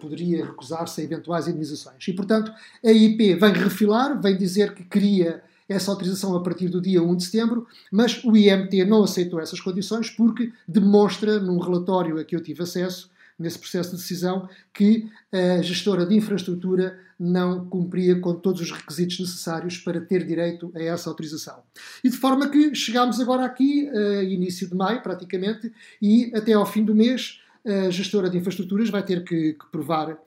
poderia 0.00 0.46
recusar-se 0.46 1.00
a 1.00 1.04
eventuais 1.04 1.46
indenizações. 1.46 2.06
E, 2.06 2.12
portanto, 2.12 2.52
a 2.84 2.90
IP 2.90 3.34
vem 3.34 3.52
refilar, 3.52 4.20
vem 4.20 4.36
dizer 4.36 4.74
que 4.74 4.84
queria 4.84 5.42
essa 5.68 5.90
autorização 5.90 6.34
a 6.34 6.42
partir 6.42 6.68
do 6.68 6.80
dia 6.80 7.02
1 7.02 7.16
de 7.16 7.24
setembro, 7.24 7.66
mas 7.92 8.24
o 8.24 8.34
IMT 8.34 8.84
não 8.86 9.04
aceitou 9.04 9.38
essas 9.38 9.60
condições 9.60 10.08
porque 10.08 10.50
demonstra, 10.66 11.38
num 11.38 11.58
relatório 11.58 12.18
a 12.18 12.24
que 12.24 12.34
eu 12.34 12.42
tive 12.42 12.62
acesso, 12.62 13.10
nesse 13.38 13.58
processo 13.58 13.90
de 13.90 13.96
decisão, 13.96 14.48
que 14.72 15.08
a 15.30 15.62
gestora 15.62 16.04
de 16.04 16.14
infraestrutura 16.14 16.98
não 17.20 17.66
cumpria 17.66 18.18
com 18.18 18.34
todos 18.34 18.60
os 18.60 18.70
requisitos 18.70 19.18
necessários 19.18 19.76
para 19.76 20.00
ter 20.00 20.24
direito 20.24 20.72
a 20.74 20.82
essa 20.82 21.08
autorização. 21.10 21.62
E 22.02 22.08
de 22.08 22.16
forma 22.16 22.48
que 22.48 22.74
chegámos 22.74 23.20
agora 23.20 23.44
aqui, 23.44 23.88
a 23.88 24.22
início 24.22 24.68
de 24.68 24.74
maio, 24.74 25.02
praticamente, 25.02 25.72
e 26.00 26.32
até 26.34 26.52
ao 26.52 26.64
fim 26.66 26.84
do 26.84 26.94
mês 26.94 27.40
a 27.66 27.90
gestora 27.90 28.30
de 28.30 28.38
infraestruturas 28.38 28.90
vai 28.90 29.04
ter 29.04 29.24
que, 29.24 29.54
que 29.54 29.66
provar 29.70 30.18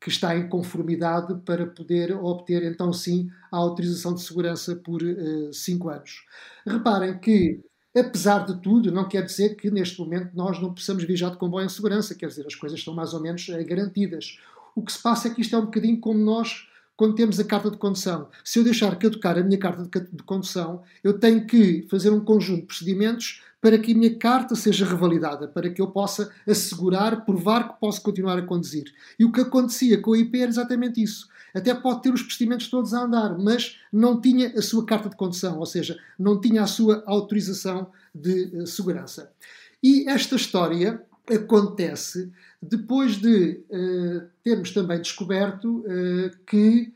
que 0.00 0.08
está 0.08 0.36
em 0.36 0.48
conformidade 0.48 1.34
para 1.44 1.66
poder 1.66 2.12
obter, 2.12 2.62
então 2.62 2.92
sim, 2.92 3.28
a 3.50 3.56
autorização 3.56 4.14
de 4.14 4.22
segurança 4.22 4.76
por 4.76 5.00
5 5.52 5.86
uh, 5.86 5.90
anos. 5.90 6.24
Reparem 6.66 7.18
que, 7.18 7.60
apesar 7.96 8.46
de 8.46 8.60
tudo, 8.62 8.92
não 8.92 9.08
quer 9.08 9.24
dizer 9.24 9.56
que 9.56 9.70
neste 9.70 9.98
momento 9.98 10.30
nós 10.34 10.60
não 10.60 10.72
possamos 10.72 11.02
viajar 11.02 11.30
de 11.30 11.36
comboio 11.36 11.66
em 11.66 11.68
segurança, 11.68 12.14
quer 12.14 12.28
dizer, 12.28 12.46
as 12.46 12.54
coisas 12.54 12.78
estão 12.78 12.94
mais 12.94 13.12
ou 13.12 13.20
menos 13.20 13.48
uh, 13.48 13.64
garantidas. 13.66 14.38
O 14.74 14.82
que 14.82 14.92
se 14.92 15.02
passa 15.02 15.28
é 15.28 15.34
que 15.34 15.40
isto 15.40 15.56
é 15.56 15.58
um 15.58 15.64
bocadinho 15.64 15.98
como 15.98 16.18
nós 16.18 16.68
quando 16.96 17.14
temos 17.14 17.38
a 17.38 17.44
carta 17.44 17.70
de 17.70 17.76
condução. 17.76 18.28
Se 18.44 18.58
eu 18.58 18.64
deixar 18.64 18.96
caducar 18.96 19.38
a 19.38 19.42
minha 19.42 19.58
carta 19.58 19.84
de 19.84 20.22
condução, 20.24 20.82
eu 21.02 21.16
tenho 21.16 21.46
que 21.46 21.86
fazer 21.88 22.10
um 22.10 22.18
conjunto 22.18 22.62
de 22.62 22.66
procedimentos 22.66 23.40
para 23.60 23.78
que 23.78 23.92
a 23.92 23.94
minha 23.94 24.14
carta 24.16 24.54
seja 24.54 24.86
revalidada, 24.86 25.48
para 25.48 25.68
que 25.70 25.80
eu 25.82 25.88
possa 25.88 26.30
assegurar, 26.46 27.24
provar 27.24 27.68
que 27.68 27.80
posso 27.80 28.00
continuar 28.02 28.38
a 28.38 28.42
conduzir. 28.42 28.84
E 29.18 29.24
o 29.24 29.32
que 29.32 29.40
acontecia 29.40 30.00
com 30.00 30.12
a 30.12 30.18
IP 30.18 30.40
era 30.40 30.50
exatamente 30.50 31.02
isso. 31.02 31.28
Até 31.54 31.74
pode 31.74 32.02
ter 32.02 32.12
os 32.12 32.22
procedimentos 32.22 32.68
todos 32.68 32.94
a 32.94 33.04
andar, 33.04 33.36
mas 33.38 33.78
não 33.92 34.20
tinha 34.20 34.48
a 34.56 34.62
sua 34.62 34.84
carta 34.84 35.08
de 35.08 35.16
condução, 35.16 35.58
ou 35.58 35.66
seja, 35.66 35.98
não 36.18 36.40
tinha 36.40 36.62
a 36.62 36.66
sua 36.66 37.02
autorização 37.06 37.90
de 38.14 38.44
uh, 38.54 38.66
segurança. 38.66 39.32
E 39.82 40.08
esta 40.08 40.36
história 40.36 41.02
acontece 41.28 42.30
depois 42.60 43.16
de 43.16 43.60
uh, 43.70 44.28
termos 44.42 44.70
também 44.72 45.00
descoberto 45.00 45.78
uh, 45.80 46.30
que 46.46 46.92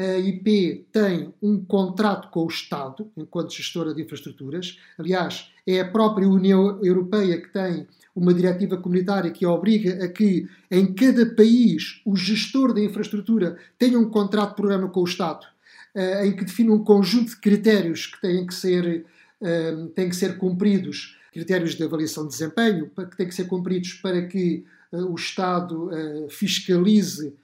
a 0.00 0.18
IP 0.18 0.86
tem 0.90 1.34
um 1.42 1.62
contrato 1.62 2.30
com 2.30 2.44
o 2.44 2.48
Estado, 2.48 3.10
enquanto 3.14 3.52
gestora 3.52 3.92
de 3.92 4.00
infraestruturas. 4.00 4.78
Aliás, 4.98 5.52
é 5.66 5.80
a 5.80 5.88
própria 5.88 6.26
União 6.26 6.82
Europeia 6.82 7.38
que 7.38 7.52
tem 7.52 7.86
uma 8.16 8.32
diretiva 8.32 8.78
comunitária 8.78 9.30
que 9.30 9.44
obriga 9.44 10.02
a 10.02 10.08
que 10.08 10.48
em 10.70 10.94
cada 10.94 11.26
país 11.26 12.00
o 12.06 12.16
gestor 12.16 12.72
da 12.72 12.80
infraestrutura 12.80 13.58
tenha 13.78 13.98
um 13.98 14.08
contrato 14.08 14.50
de 14.50 14.56
programa 14.56 14.88
com 14.88 15.00
o 15.00 15.04
Estado, 15.04 15.46
eh, 15.94 16.26
em 16.26 16.34
que 16.34 16.46
define 16.46 16.70
um 16.70 16.82
conjunto 16.82 17.30
de 17.30 17.36
critérios 17.36 18.06
que 18.06 18.20
têm 18.22 18.46
que 18.46 18.54
ser, 18.54 19.04
eh, 19.42 19.86
têm 19.94 20.08
que 20.08 20.16
ser 20.16 20.38
cumpridos, 20.38 21.18
critérios 21.30 21.74
de 21.74 21.84
avaliação 21.84 22.24
de 22.24 22.30
desempenho, 22.30 22.90
que 22.90 23.16
têm 23.18 23.28
que 23.28 23.34
ser 23.34 23.44
cumpridos 23.44 23.92
para 23.94 24.26
que 24.26 24.64
eh, 24.92 24.96
o 24.96 25.14
Estado 25.14 25.90
fiscalize 26.30 27.34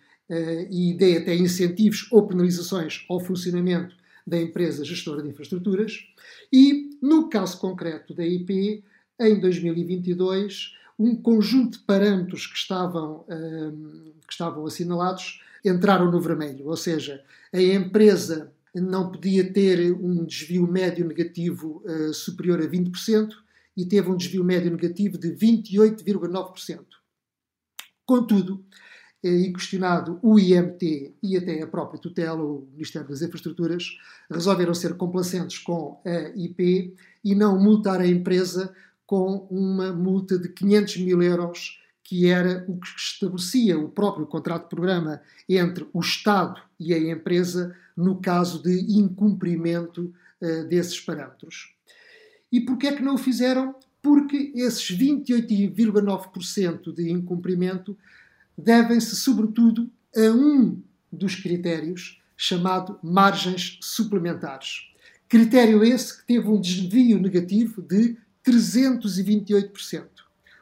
e 0.71 0.95
dê 0.95 1.18
até 1.18 1.35
incentivos 1.35 2.09
ou 2.11 2.26
penalizações 2.26 3.04
ao 3.09 3.21
funcionamento 3.21 3.95
da 4.26 4.40
empresa 4.40 4.85
gestora 4.85 5.23
de 5.23 5.28
infraestruturas. 5.28 6.04
E, 6.52 6.99
no 7.00 7.28
caso 7.28 7.59
concreto 7.59 8.12
da 8.12 8.26
IP, 8.26 8.83
em 9.21 9.40
2022, 9.40 10.75
um 10.99 11.14
conjunto 11.14 11.78
de 11.78 11.85
parâmetros 11.85 12.47
que 12.47 12.56
estavam, 12.56 13.25
uh, 13.28 14.12
que 14.26 14.33
estavam 14.33 14.66
assinalados 14.66 15.42
entraram 15.64 16.11
no 16.11 16.21
vermelho, 16.21 16.66
ou 16.66 16.76
seja, 16.76 17.23
a 17.52 17.61
empresa 17.61 18.52
não 18.75 19.11
podia 19.11 19.52
ter 19.52 19.92
um 19.92 20.25
desvio 20.25 20.66
médio 20.66 21.06
negativo 21.06 21.83
uh, 21.85 22.12
superior 22.12 22.61
a 22.61 22.66
20% 22.66 23.30
e 23.76 23.85
teve 23.85 24.11
um 24.11 24.16
desvio 24.16 24.45
médio 24.45 24.71
negativo 24.71 25.18
de 25.18 25.28
28,9%. 25.30 26.80
Contudo, 28.04 28.64
e 29.23 29.52
questionado 29.52 30.18
o 30.23 30.38
IMT 30.38 31.14
e 31.23 31.37
até 31.37 31.62
a 31.62 31.66
própria 31.66 32.00
tutela, 32.00 32.42
o 32.42 32.68
Ministério 32.73 33.08
das 33.08 33.23
Infraestruturas, 33.23 33.99
resolveram 34.30 34.75
ser 34.75 34.94
complacentes 34.94 35.58
com 35.58 36.00
a 36.04 36.30
IP 36.37 36.94
e 37.25 37.35
não 37.35 37.58
multar 37.58 38.00
a 38.00 38.06
empresa 38.06 38.73
com 39.06 39.46
uma 39.50 39.92
multa 39.92 40.38
de 40.38 40.49
500 40.49 40.99
mil 40.99 41.23
euros, 41.23 41.80
que 42.02 42.28
era 42.28 42.64
o 42.68 42.78
que 42.78 42.87
estabelecia 42.96 43.78
o 43.78 43.88
próprio 43.88 44.26
contrato 44.26 44.64
de 44.64 44.68
programa 44.68 45.20
entre 45.49 45.87
o 45.92 46.00
Estado 46.00 46.61
e 46.78 46.92
a 46.94 46.99
empresa 46.99 47.75
no 47.96 48.20
caso 48.20 48.62
de 48.62 48.99
incumprimento 48.99 50.14
uh, 50.40 50.64
desses 50.68 51.00
parâmetros. 51.00 51.75
E 52.52 52.61
porquê 52.61 52.88
é 52.88 52.92
que 52.94 53.02
não 53.02 53.14
o 53.14 53.18
fizeram? 53.18 53.75
Porque 54.02 54.52
esses 54.54 54.96
28,9% 54.96 56.94
de 56.94 57.11
incumprimento 57.11 57.99
devem-se, 58.56 59.16
sobretudo, 59.16 59.90
a 60.16 60.30
um 60.30 60.80
dos 61.12 61.34
critérios 61.34 62.20
chamado 62.36 62.98
margens 63.02 63.78
suplementares. 63.82 64.90
Critério 65.28 65.82
esse 65.82 66.18
que 66.18 66.26
teve 66.26 66.48
um 66.48 66.60
desvio 66.60 67.18
negativo 67.18 67.82
de 67.82 68.16
328%. 68.46 70.04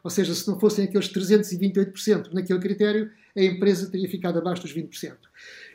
Ou 0.02 0.10
seja, 0.10 0.34
se 0.34 0.46
não 0.48 0.58
fossem 0.58 0.84
aqueles 0.84 1.08
328% 1.08 2.32
naquele 2.32 2.58
critério, 2.58 3.10
a 3.36 3.42
empresa 3.42 3.90
teria 3.90 4.08
ficado 4.08 4.38
abaixo 4.38 4.62
dos 4.62 4.74
20%. 4.74 5.16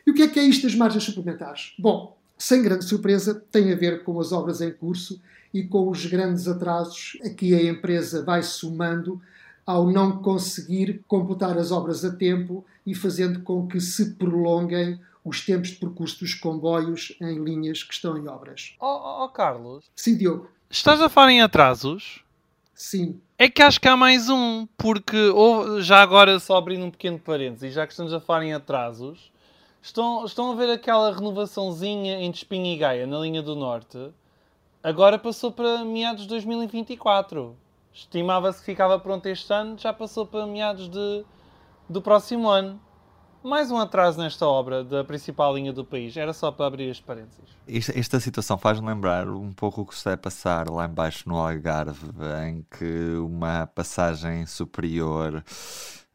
E 0.06 0.12
o 0.12 0.14
que 0.14 0.24
é 0.24 0.28
que 0.28 0.40
é 0.40 0.44
isto 0.44 0.64
das 0.64 0.76
margens 0.76 1.04
suplementares? 1.04 1.74
Bom, 1.78 2.18
sem 2.38 2.62
grande 2.62 2.86
surpresa, 2.86 3.44
tem 3.52 3.72
a 3.72 3.76
ver 3.76 4.04
com 4.04 4.20
as 4.20 4.32
obras 4.32 4.62
em 4.62 4.72
curso 4.72 5.22
e 5.54 5.64
com 5.64 5.90
os 5.90 6.06
grandes 6.06 6.48
atrasos 6.48 7.18
a 7.24 7.30
que 7.30 7.54
a 7.54 7.64
empresa 7.64 8.24
vai 8.24 8.42
somando 8.42 9.22
ao 9.70 9.86
não 9.86 10.18
conseguir 10.18 11.04
completar 11.08 11.56
as 11.56 11.72
obras 11.72 12.04
a 12.04 12.12
tempo 12.12 12.66
e 12.84 12.96
fazendo 12.96 13.44
com 13.44 13.68
que 13.68 13.80
se 13.80 14.16
prolonguem 14.16 15.00
os 15.24 15.46
tempos 15.46 15.70
de 15.70 15.76
percurso 15.76 16.22
dos 16.22 16.34
comboios 16.34 17.16
em 17.22 17.38
linhas 17.44 17.84
que 17.84 17.94
estão 17.94 18.18
em 18.18 18.28
obras. 18.28 18.76
Ó 18.80 19.22
oh, 19.22 19.26
oh, 19.26 19.30
Carlos. 19.30 19.86
Sim, 19.96 20.18
Diogo. 20.18 20.50
Estás 20.72 21.00
a 21.00 21.08
falar 21.08 21.34
em 21.34 21.44
atrasos? 21.44 22.24
Sim. 22.74 23.22
É 23.38 23.48
que 23.48 23.62
acho 23.62 23.80
que 23.80 23.88
há 23.88 23.96
mais 23.96 24.28
um, 24.28 24.68
porque 24.76 25.30
ou, 25.30 25.80
já 25.84 26.02
agora 26.02 26.40
só 26.40 26.58
abrindo 26.58 26.86
um 26.86 26.92
pequeno 26.92 27.20
parênteses, 27.20 27.76
já 27.76 27.86
que 27.86 27.94
estamos 27.94 28.12
a 28.12 28.20
falar 28.20 28.46
em 28.46 28.54
atrasos, 28.54 29.32
estão, 29.84 30.26
estão 30.26 30.52
a 30.52 30.56
ver 30.56 30.72
aquela 30.72 31.14
renovaçãozinha 31.14 32.24
entre 32.24 32.40
Espinha 32.40 32.74
e 32.74 32.78
Gaia 32.78 33.06
na 33.06 33.20
linha 33.20 33.44
do 33.44 33.56
Norte? 33.56 34.00
Agora 34.82 35.20
passou 35.20 35.52
para 35.52 35.86
meados 35.86 36.24
de 36.24 36.30
2024. 36.30 37.56
Estimava-se 37.94 38.60
que 38.60 38.66
ficava 38.66 39.00
pronto 39.00 39.26
este 39.28 39.52
ano, 39.52 39.78
já 39.78 39.92
passou 39.92 40.26
para 40.26 40.46
meados 40.46 40.90
de, 40.90 41.26
do 41.90 42.02
próximo 42.02 42.48
ano. 42.48 42.80
Mais 43.42 43.72
um 43.72 43.78
atraso 43.78 44.20
nesta 44.20 44.46
obra 44.46 44.84
da 44.84 45.04
principal 45.04 45.56
linha 45.56 45.72
do 45.72 45.86
país. 45.86 46.16
Era 46.18 46.34
só 46.34 46.52
para 46.52 46.66
abrir 46.66 46.92
as 46.92 47.00
parênteses. 47.00 47.50
Esta, 47.68 47.98
esta 47.98 48.20
situação 48.20 48.58
faz-me 48.58 48.88
lembrar 48.88 49.30
um 49.30 49.54
pouco 49.54 49.82
o 49.82 49.86
que 49.86 49.94
está 49.94 50.14
a 50.14 50.18
passar 50.18 50.70
lá 50.70 50.86
embaixo 50.86 51.28
no 51.28 51.38
Algarve, 51.38 52.12
em 52.46 52.66
que 52.70 53.16
uma 53.18 53.66
passagem 53.68 54.46
superior, 54.46 55.42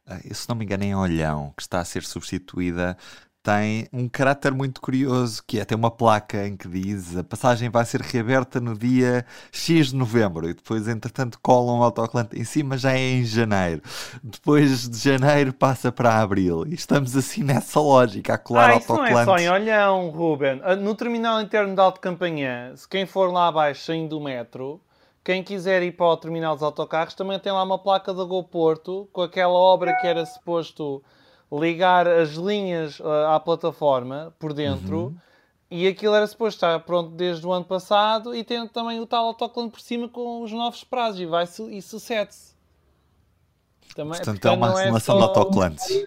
eh, 0.06 0.34
se 0.34 0.46
não 0.48 0.54
me 0.54 0.66
engano, 0.66 0.84
em 0.84 0.94
Olhão, 0.94 1.54
que 1.56 1.62
está 1.62 1.80
a 1.80 1.84
ser 1.84 2.02
substituída 2.02 2.94
tem 3.44 3.86
um 3.92 4.08
caráter 4.08 4.52
muito 4.52 4.80
curioso, 4.80 5.44
que 5.46 5.60
é 5.60 5.66
ter 5.66 5.74
uma 5.74 5.90
placa 5.90 6.48
em 6.48 6.56
que 6.56 6.66
diz 6.66 7.14
a 7.14 7.22
passagem 7.22 7.68
vai 7.68 7.84
ser 7.84 8.00
reaberta 8.00 8.58
no 8.58 8.74
dia 8.74 9.26
X 9.52 9.88
de 9.88 9.96
novembro 9.96 10.48
e 10.48 10.54
depois, 10.54 10.88
entretanto, 10.88 11.38
colam 11.42 11.78
um 11.78 11.82
autocolante 11.82 12.40
em 12.40 12.44
cima, 12.44 12.78
já 12.78 12.94
é 12.94 12.98
em 12.98 13.22
janeiro. 13.22 13.82
Depois 14.22 14.88
de 14.88 14.96
janeiro 14.96 15.52
passa 15.52 15.92
para 15.92 16.22
abril 16.22 16.64
e 16.66 16.72
estamos 16.72 17.14
assim 17.14 17.42
nessa 17.44 17.78
lógica, 17.80 18.32
a 18.32 18.38
colar 18.38 18.70
ah, 18.70 18.72
autocolantes. 18.74 19.10
Isso 19.10 19.26
não 19.26 19.34
é 19.34 19.38
só 19.38 19.44
em 19.44 19.50
Olhão, 19.50 20.08
Ruben. 20.08 20.62
Ah, 20.64 20.74
no 20.74 20.94
terminal 20.94 21.38
interno 21.42 21.74
de 21.74 21.80
Alto 21.82 22.00
Campanhã, 22.00 22.74
se 22.74 22.88
quem 22.88 23.04
for 23.04 23.30
lá 23.30 23.48
abaixo 23.48 23.84
saindo 23.84 24.16
do 24.16 24.24
metro, 24.24 24.80
quem 25.22 25.42
quiser 25.42 25.82
ir 25.82 25.92
para 25.92 26.06
o 26.06 26.16
terminal 26.16 26.54
dos 26.54 26.62
autocarros 26.62 27.12
também 27.12 27.38
tem 27.38 27.52
lá 27.52 27.62
uma 27.62 27.78
placa 27.78 28.14
da 28.14 28.24
GoPorto 28.24 29.06
com 29.12 29.20
aquela 29.20 29.52
obra 29.52 29.94
que 30.00 30.06
era 30.06 30.24
suposto 30.24 31.02
ligar 31.58 32.06
as 32.06 32.30
linhas 32.30 32.98
uh, 33.00 33.26
à 33.34 33.40
plataforma 33.40 34.34
por 34.38 34.52
dentro. 34.52 34.98
Uhum. 34.98 35.16
E 35.70 35.88
aquilo 35.88 36.14
era 36.14 36.26
suposto 36.26 36.58
estar 36.58 36.78
pronto 36.80 37.10
desde 37.10 37.44
o 37.46 37.52
ano 37.52 37.64
passado 37.64 38.34
e 38.34 38.44
tendo 38.44 38.68
também 38.68 39.00
o 39.00 39.06
tal 39.06 39.26
autocolante 39.26 39.72
por 39.72 39.80
cima 39.80 40.08
com 40.08 40.42
os 40.42 40.52
novos 40.52 40.84
prazos 40.84 41.20
e, 41.20 41.26
vai 41.26 41.48
e 41.70 41.82
sucede-se. 41.82 42.54
Portanto, 43.94 44.46
é 44.46 44.50
uma 44.50 44.76
simulação 44.76 44.96
é 44.96 45.00
só... 45.00 45.16
de 45.16 45.22
autocolantes. 45.22 46.06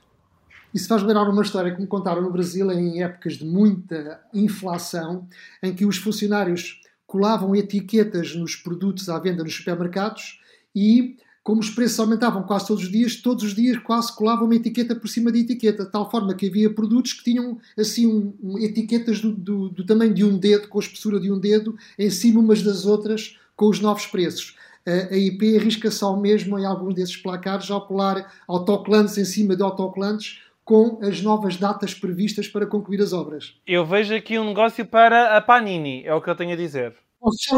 Isso 0.73 0.87
faz 0.87 1.01
lembrar 1.01 1.29
uma 1.29 1.41
história 1.41 1.73
que 1.73 1.81
me 1.81 1.87
contaram 1.87 2.21
no 2.21 2.31
Brasil 2.31 2.71
em 2.71 3.01
épocas 3.01 3.33
de 3.33 3.45
muita 3.45 4.21
inflação, 4.33 5.27
em 5.63 5.73
que 5.73 5.85
os 5.85 5.97
funcionários 5.97 6.81
colavam 7.05 7.55
etiquetas 7.55 8.35
nos 8.35 8.55
produtos 8.55 9.09
à 9.09 9.17
venda 9.17 9.43
nos 9.43 9.55
supermercados 9.55 10.41
e 10.75 11.17
como 11.47 11.61
os 11.61 11.69
preços 11.69 11.97
aumentavam 11.97 12.43
quase 12.43 12.67
todos 12.67 12.83
os 12.83 12.91
dias, 12.91 13.15
todos 13.15 13.41
os 13.41 13.55
dias 13.55 13.77
quase 13.77 14.13
colava 14.13 14.43
uma 14.43 14.53
etiqueta 14.53 14.93
por 14.93 15.07
cima 15.07 15.31
de 15.31 15.39
etiqueta, 15.39 15.85
de 15.85 15.91
tal 15.93 16.11
forma 16.11 16.35
que 16.35 16.49
havia 16.49 16.69
produtos 16.69 17.13
que 17.13 17.23
tinham 17.23 17.57
assim 17.79 18.05
um, 18.05 18.33
um, 18.43 18.59
etiquetas 18.59 19.21
do, 19.21 19.31
do, 19.31 19.69
do, 19.69 19.85
tamanho 19.85 20.13
de 20.13 20.25
um 20.25 20.37
dedo, 20.37 20.67
com 20.67 20.77
a 20.77 20.81
espessura 20.81 21.21
de 21.21 21.31
um 21.31 21.39
dedo, 21.39 21.77
em 21.97 22.09
cima 22.09 22.41
umas 22.41 22.61
das 22.61 22.85
outras, 22.85 23.37
com 23.55 23.67
os 23.67 23.79
novos 23.79 24.05
preços. 24.07 24.57
A, 24.85 25.15
IP 25.15 25.55
arrisca-se 25.55 26.03
ao 26.03 26.19
mesmo 26.19 26.59
em 26.59 26.65
alguns 26.65 26.93
desses 26.93 27.15
placares 27.15 27.71
ao 27.71 27.87
colar 27.87 28.29
autocolantes 28.45 29.17
em 29.17 29.23
cima 29.23 29.55
de 29.55 29.63
autocolantes 29.63 30.41
com 30.65 30.99
as 31.01 31.21
novas 31.21 31.55
datas 31.55 31.93
previstas 31.93 32.49
para 32.49 32.65
concluir 32.65 33.01
as 33.01 33.13
obras. 33.13 33.53
Eu 33.65 33.85
vejo 33.85 34.13
aqui 34.13 34.37
um 34.37 34.43
negócio 34.43 34.85
para 34.85 35.37
a 35.37 35.39
Panini, 35.39 36.03
é 36.03 36.13
o 36.13 36.21
que 36.21 36.29
eu 36.29 36.35
tenho 36.35 36.51
a 36.51 36.57
dizer. 36.57 36.93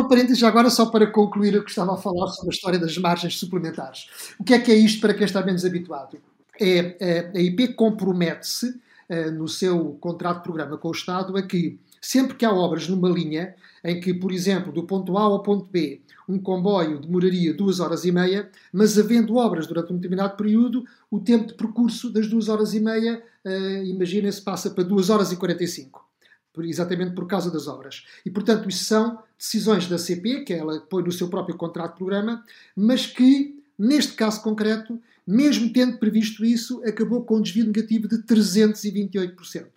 Parênteses 0.07 0.43
agora 0.43 0.69
só 0.69 0.85
para 0.85 1.07
concluir 1.07 1.55
o 1.57 1.63
que 1.63 1.69
estava 1.69 1.93
a 1.93 1.97
falar 1.97 2.27
sobre 2.27 2.51
a 2.51 2.55
história 2.55 2.79
das 2.79 2.97
margens 2.97 3.37
suplementares. 3.37 4.07
O 4.39 4.43
que 4.43 4.53
é 4.53 4.59
que 4.59 4.71
é 4.71 4.75
isto 4.75 5.01
para 5.01 5.13
quem 5.13 5.25
está 5.25 5.43
menos 5.43 5.65
habituado? 5.65 6.17
É, 6.59 6.95
é 6.99 7.31
a 7.35 7.39
IP 7.39 7.73
compromete-se 7.73 8.79
é, 9.07 9.29
no 9.29 9.47
seu 9.47 9.97
contrato 9.99 10.37
de 10.37 10.43
programa 10.43 10.77
com 10.77 10.87
o 10.87 10.91
Estado 10.91 11.35
a 11.37 11.41
que 11.41 11.79
sempre 12.01 12.35
que 12.35 12.45
há 12.45 12.51
obras 12.51 12.87
numa 12.87 13.09
linha 13.09 13.55
em 13.83 13.99
que, 13.99 14.13
por 14.13 14.31
exemplo, 14.31 14.71
do 14.71 14.83
ponto 14.83 15.17
A 15.17 15.23
ao 15.23 15.43
ponto 15.43 15.69
B, 15.69 16.01
um 16.27 16.37
comboio 16.37 16.99
demoraria 16.99 17.53
duas 17.53 17.79
horas 17.79 18.05
e 18.05 18.11
meia, 18.11 18.49
mas 18.71 18.97
havendo 18.97 19.35
obras 19.35 19.67
durante 19.67 19.91
um 19.91 19.95
determinado 19.95 20.35
período, 20.37 20.83
o 21.09 21.19
tempo 21.19 21.47
de 21.47 21.53
percurso 21.53 22.09
das 22.09 22.27
duas 22.27 22.49
horas 22.49 22.73
e 22.73 22.79
meia, 22.79 23.21
uh, 23.45 23.83
imaginem-se, 23.85 24.41
passa 24.41 24.69
para 24.69 24.83
duas 24.83 25.09
horas 25.09 25.31
e 25.31 25.37
45 25.37 26.08
exatamente 26.57 27.13
por 27.13 27.27
causa 27.27 27.51
das 27.51 27.67
obras. 27.67 28.05
E, 28.25 28.29
portanto, 28.29 28.67
isso 28.67 28.83
são 28.83 29.19
decisões 29.37 29.87
da 29.87 29.97
CP, 29.97 30.43
que 30.43 30.53
ela 30.53 30.79
põe 30.81 31.03
no 31.03 31.11
seu 31.11 31.29
próprio 31.29 31.55
contrato 31.55 31.93
de 31.93 31.97
programa, 31.97 32.43
mas 32.75 33.05
que, 33.05 33.61
neste 33.77 34.13
caso 34.13 34.41
concreto, 34.41 34.99
mesmo 35.25 35.71
tendo 35.71 35.97
previsto 35.97 36.43
isso, 36.43 36.81
acabou 36.83 37.23
com 37.23 37.37
um 37.37 37.41
desvio 37.41 37.65
negativo 37.65 38.07
de 38.07 38.17
328%. 38.23 39.67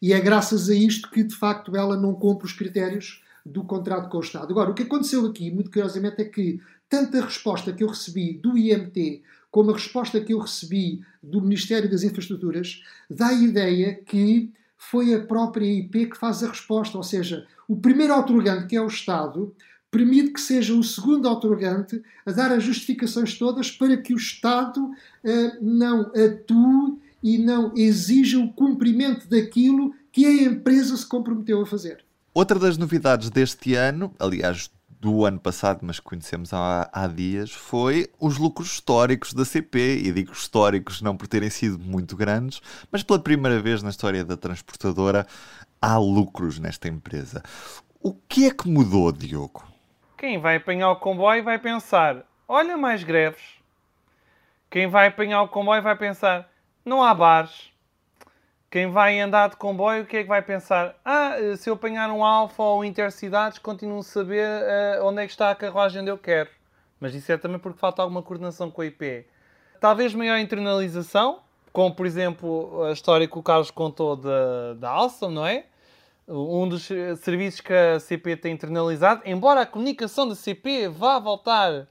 E 0.00 0.12
é 0.12 0.20
graças 0.20 0.68
a 0.68 0.74
isto 0.74 1.10
que, 1.10 1.22
de 1.22 1.34
facto, 1.34 1.76
ela 1.76 1.96
não 1.96 2.14
cumpre 2.14 2.46
os 2.46 2.52
critérios 2.52 3.22
do 3.44 3.64
contrato 3.64 4.08
com 4.08 4.18
o 4.18 4.22
Estado. 4.22 4.50
Agora, 4.50 4.70
o 4.70 4.74
que 4.74 4.82
aconteceu 4.82 5.26
aqui, 5.26 5.50
muito 5.50 5.70
curiosamente, 5.70 6.20
é 6.20 6.24
que 6.24 6.60
tanto 6.88 7.16
a 7.16 7.24
resposta 7.24 7.72
que 7.72 7.82
eu 7.82 7.88
recebi 7.88 8.34
do 8.34 8.56
IMT 8.56 9.22
como 9.50 9.70
a 9.70 9.74
resposta 9.74 10.20
que 10.20 10.32
eu 10.32 10.38
recebi 10.38 11.00
do 11.22 11.40
Ministério 11.40 11.90
das 11.90 12.02
Infraestruturas 12.02 12.82
dá 13.10 13.28
a 13.28 13.34
ideia 13.34 13.94
que 13.94 14.50
foi 14.78 15.12
a 15.12 15.20
própria 15.20 15.66
IP 15.66 16.06
que 16.06 16.16
faz 16.16 16.42
a 16.42 16.48
resposta, 16.48 16.96
ou 16.96 17.02
seja, 17.02 17.46
o 17.66 17.76
primeiro 17.76 18.16
otorgante, 18.16 18.68
que 18.68 18.76
é 18.76 18.80
o 18.80 18.86
Estado, 18.86 19.54
permite 19.90 20.32
que 20.32 20.40
seja 20.40 20.74
o 20.74 20.84
segundo 20.84 21.28
otorgante 21.28 22.02
a 22.24 22.30
dar 22.30 22.52
as 22.52 22.62
justificações 22.62 23.36
todas 23.36 23.70
para 23.70 23.96
que 23.96 24.14
o 24.14 24.16
Estado 24.16 24.90
eh, 25.24 25.56
não 25.60 26.12
atue 26.12 26.98
e 27.22 27.38
não 27.38 27.72
exija 27.74 28.38
o 28.38 28.52
cumprimento 28.52 29.28
daquilo 29.28 29.94
que 30.12 30.24
a 30.24 30.42
empresa 30.44 30.96
se 30.96 31.06
comprometeu 31.06 31.60
a 31.60 31.66
fazer. 31.66 32.04
Outra 32.32 32.58
das 32.58 32.78
novidades 32.78 33.30
deste 33.30 33.74
ano, 33.74 34.14
aliás, 34.18 34.70
do 35.00 35.24
ano 35.24 35.38
passado, 35.38 35.80
mas 35.82 36.00
que 36.00 36.04
conhecemos 36.06 36.52
há, 36.52 36.88
há 36.92 37.06
dias, 37.06 37.52
foi 37.52 38.10
os 38.18 38.36
lucros 38.36 38.72
históricos 38.72 39.32
da 39.32 39.44
CP. 39.44 40.02
E 40.04 40.12
digo 40.12 40.32
históricos 40.32 41.00
não 41.00 41.16
por 41.16 41.26
terem 41.26 41.50
sido 41.50 41.78
muito 41.78 42.16
grandes, 42.16 42.60
mas 42.90 43.02
pela 43.02 43.18
primeira 43.18 43.60
vez 43.60 43.82
na 43.82 43.90
história 43.90 44.24
da 44.24 44.36
transportadora 44.36 45.26
há 45.80 45.96
lucros 45.98 46.58
nesta 46.58 46.88
empresa. 46.88 47.42
O 48.00 48.12
que 48.12 48.46
é 48.46 48.50
que 48.50 48.68
mudou, 48.68 49.12
Diogo? 49.12 49.64
Quem 50.16 50.38
vai 50.40 50.56
apanhar 50.56 50.90
o 50.90 50.96
comboio 50.96 51.44
vai 51.44 51.58
pensar: 51.58 52.24
olha, 52.48 52.76
mais 52.76 53.04
greves. 53.04 53.58
Quem 54.70 54.88
vai 54.88 55.08
apanhar 55.08 55.42
o 55.42 55.48
comboio 55.48 55.82
vai 55.82 55.96
pensar: 55.96 56.48
não 56.84 57.02
há 57.02 57.14
bares. 57.14 57.70
Quem 58.70 58.90
vai 58.90 59.18
andar 59.18 59.48
de 59.48 59.56
comboio, 59.56 60.02
o 60.02 60.06
que 60.06 60.18
é 60.18 60.22
que 60.22 60.28
vai 60.28 60.42
pensar? 60.42 60.94
Ah, 61.02 61.36
se 61.56 61.70
eu 61.70 61.74
apanhar 61.74 62.10
um 62.10 62.22
Alfa 62.22 62.62
ou 62.62 62.80
um 62.80 62.84
Intercidades, 62.84 63.58
continuo 63.58 64.00
a 64.00 64.02
saber 64.02 64.46
uh, 64.46 65.06
onde 65.06 65.22
é 65.22 65.24
que 65.24 65.32
está 65.32 65.50
a 65.50 65.54
carruagem 65.54 66.02
onde 66.02 66.10
eu 66.10 66.18
quero. 66.18 66.50
Mas 67.00 67.14
isso 67.14 67.32
é 67.32 67.38
também 67.38 67.58
porque 67.58 67.78
falta 67.78 68.02
alguma 68.02 68.22
coordenação 68.22 68.70
com 68.70 68.82
a 68.82 68.86
IP. 68.86 69.24
Talvez 69.80 70.12
maior 70.12 70.38
internalização, 70.38 71.38
como 71.72 71.94
por 71.94 72.04
exemplo 72.04 72.84
a 72.84 72.92
história 72.92 73.26
que 73.26 73.38
o 73.38 73.42
Carlos 73.42 73.70
contou 73.70 74.14
da, 74.14 74.74
da 74.74 74.90
Alstom, 74.90 75.30
não 75.30 75.46
é? 75.46 75.64
Um 76.28 76.68
dos 76.68 76.90
serviços 77.22 77.62
que 77.62 77.72
a 77.72 77.98
CP 77.98 78.36
tem 78.36 78.52
internalizado, 78.52 79.22
embora 79.24 79.62
a 79.62 79.66
comunicação 79.66 80.28
da 80.28 80.34
CP 80.34 80.88
vá 80.88 81.18
voltar 81.18 81.88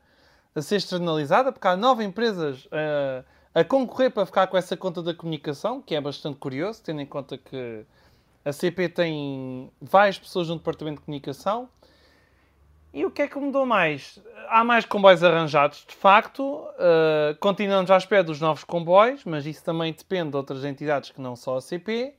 a 0.54 0.62
ser 0.62 0.76
externalizada, 0.76 1.52
porque 1.52 1.68
há 1.68 1.76
nove 1.76 2.04
empresas. 2.04 2.66
Uh, 2.66 3.26
a 3.58 3.64
concorrer 3.64 4.12
para 4.12 4.24
ficar 4.24 4.46
com 4.46 4.56
essa 4.56 4.78
conta 4.78 5.02
da 5.02 5.16
comunicação, 5.16 5.82
que 5.82 5.96
é 5.96 6.00
bastante 6.00 6.38
curioso, 6.38 6.80
tendo 6.84 7.02
em 7.02 7.08
conta 7.08 7.40
que 7.40 7.84
a 8.46 8.54
CP 8.54 8.88
tem 8.88 9.72
várias 9.82 10.20
pessoas 10.20 10.48
no 10.48 10.58
departamento 10.58 11.00
de 11.00 11.06
comunicação. 11.06 11.68
E 12.94 13.04
o 13.04 13.10
que 13.10 13.24
é 13.24 13.28
que 13.28 13.40
mudou 13.40 13.66
mais? 13.66 14.20
Há 14.48 14.64
mais 14.64 14.86
comboios 14.86 15.24
arranjados, 15.24 15.84
de 15.88 15.96
facto. 15.96 16.44
Uh, 16.44 17.36
continuamos 17.40 17.90
à 17.90 17.98
espera 17.98 18.24
dos 18.24 18.40
novos 18.40 18.64
comboios, 18.64 19.26
mas 19.26 19.44
isso 19.48 19.64
também 19.64 19.92
depende 19.92 20.30
de 20.30 20.38
outras 20.38 20.64
entidades 20.64 21.10
que 21.10 21.20
não 21.20 21.36
só 21.36 21.58
a 21.58 21.62
CP. 21.62 22.14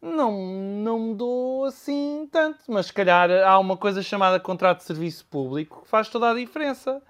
Não, 0.00 0.30
não 0.30 1.00
mudou 1.00 1.64
assim 1.64 2.28
tanto, 2.30 2.60
mas 2.68 2.86
se 2.86 2.92
calhar 2.92 3.28
há 3.32 3.58
uma 3.58 3.76
coisa 3.76 4.00
chamada 4.00 4.38
contrato 4.38 4.78
de 4.78 4.84
serviço 4.84 5.26
público 5.26 5.82
que 5.82 5.88
faz 5.88 6.08
toda 6.08 6.30
a 6.30 6.34
diferença. 6.34 7.02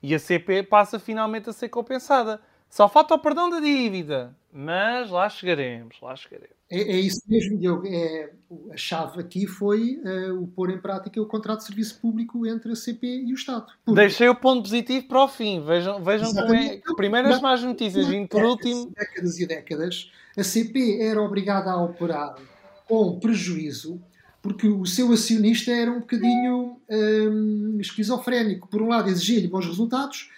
E 0.00 0.14
a 0.14 0.18
CP 0.20 0.62
passa 0.62 1.00
finalmente 1.00 1.50
a 1.50 1.52
ser 1.52 1.68
compensada. 1.70 2.40
Só 2.74 2.88
falta 2.88 3.14
o 3.14 3.18
perdão 3.20 3.48
da 3.48 3.60
dívida. 3.60 4.34
Mas 4.52 5.08
lá 5.08 5.28
chegaremos, 5.28 5.94
lá 6.02 6.16
chegaremos. 6.16 6.56
É, 6.68 6.80
é 6.80 6.96
isso 6.98 7.20
mesmo, 7.28 7.56
Diogo. 7.56 7.86
É, 7.86 8.32
a 8.72 8.76
chave 8.76 9.20
aqui 9.20 9.46
foi 9.46 10.00
uh, 10.04 10.42
o 10.42 10.48
pôr 10.48 10.70
em 10.70 10.80
prática 10.80 11.22
o 11.22 11.26
contrato 11.26 11.60
de 11.60 11.66
serviço 11.66 12.00
público 12.00 12.44
entre 12.44 12.72
a 12.72 12.74
CP 12.74 13.06
e 13.06 13.32
o 13.32 13.36
Estado. 13.36 13.66
Porque... 13.84 14.00
Deixei 14.00 14.28
o 14.28 14.34
ponto 14.34 14.62
positivo 14.62 15.06
para 15.06 15.22
o 15.22 15.28
fim. 15.28 15.64
Vejam, 15.64 16.02
vejam 16.02 16.34
como 16.34 16.52
é. 16.52 16.80
Primeiro 16.96 17.28
as 17.28 17.40
más 17.40 17.62
notícias, 17.62 18.08
e 18.08 18.26
por 18.26 18.42
último. 18.42 18.90
Décadas 18.90 19.38
e 19.38 19.46
décadas, 19.46 20.12
a 20.36 20.42
CP 20.42 20.98
era 21.00 21.22
obrigada 21.22 21.70
a 21.70 21.80
operar 21.80 22.34
com 22.88 23.20
prejuízo 23.20 24.02
porque 24.42 24.66
o 24.66 24.84
seu 24.84 25.12
acionista 25.12 25.70
era 25.70 25.92
um 25.92 26.00
bocadinho 26.00 26.76
um, 26.90 27.78
esquizofrénico. 27.80 28.68
Por 28.68 28.82
um 28.82 28.88
lado, 28.88 29.08
exigia-lhe 29.08 29.48
bons 29.48 29.64
resultados, 29.64 30.28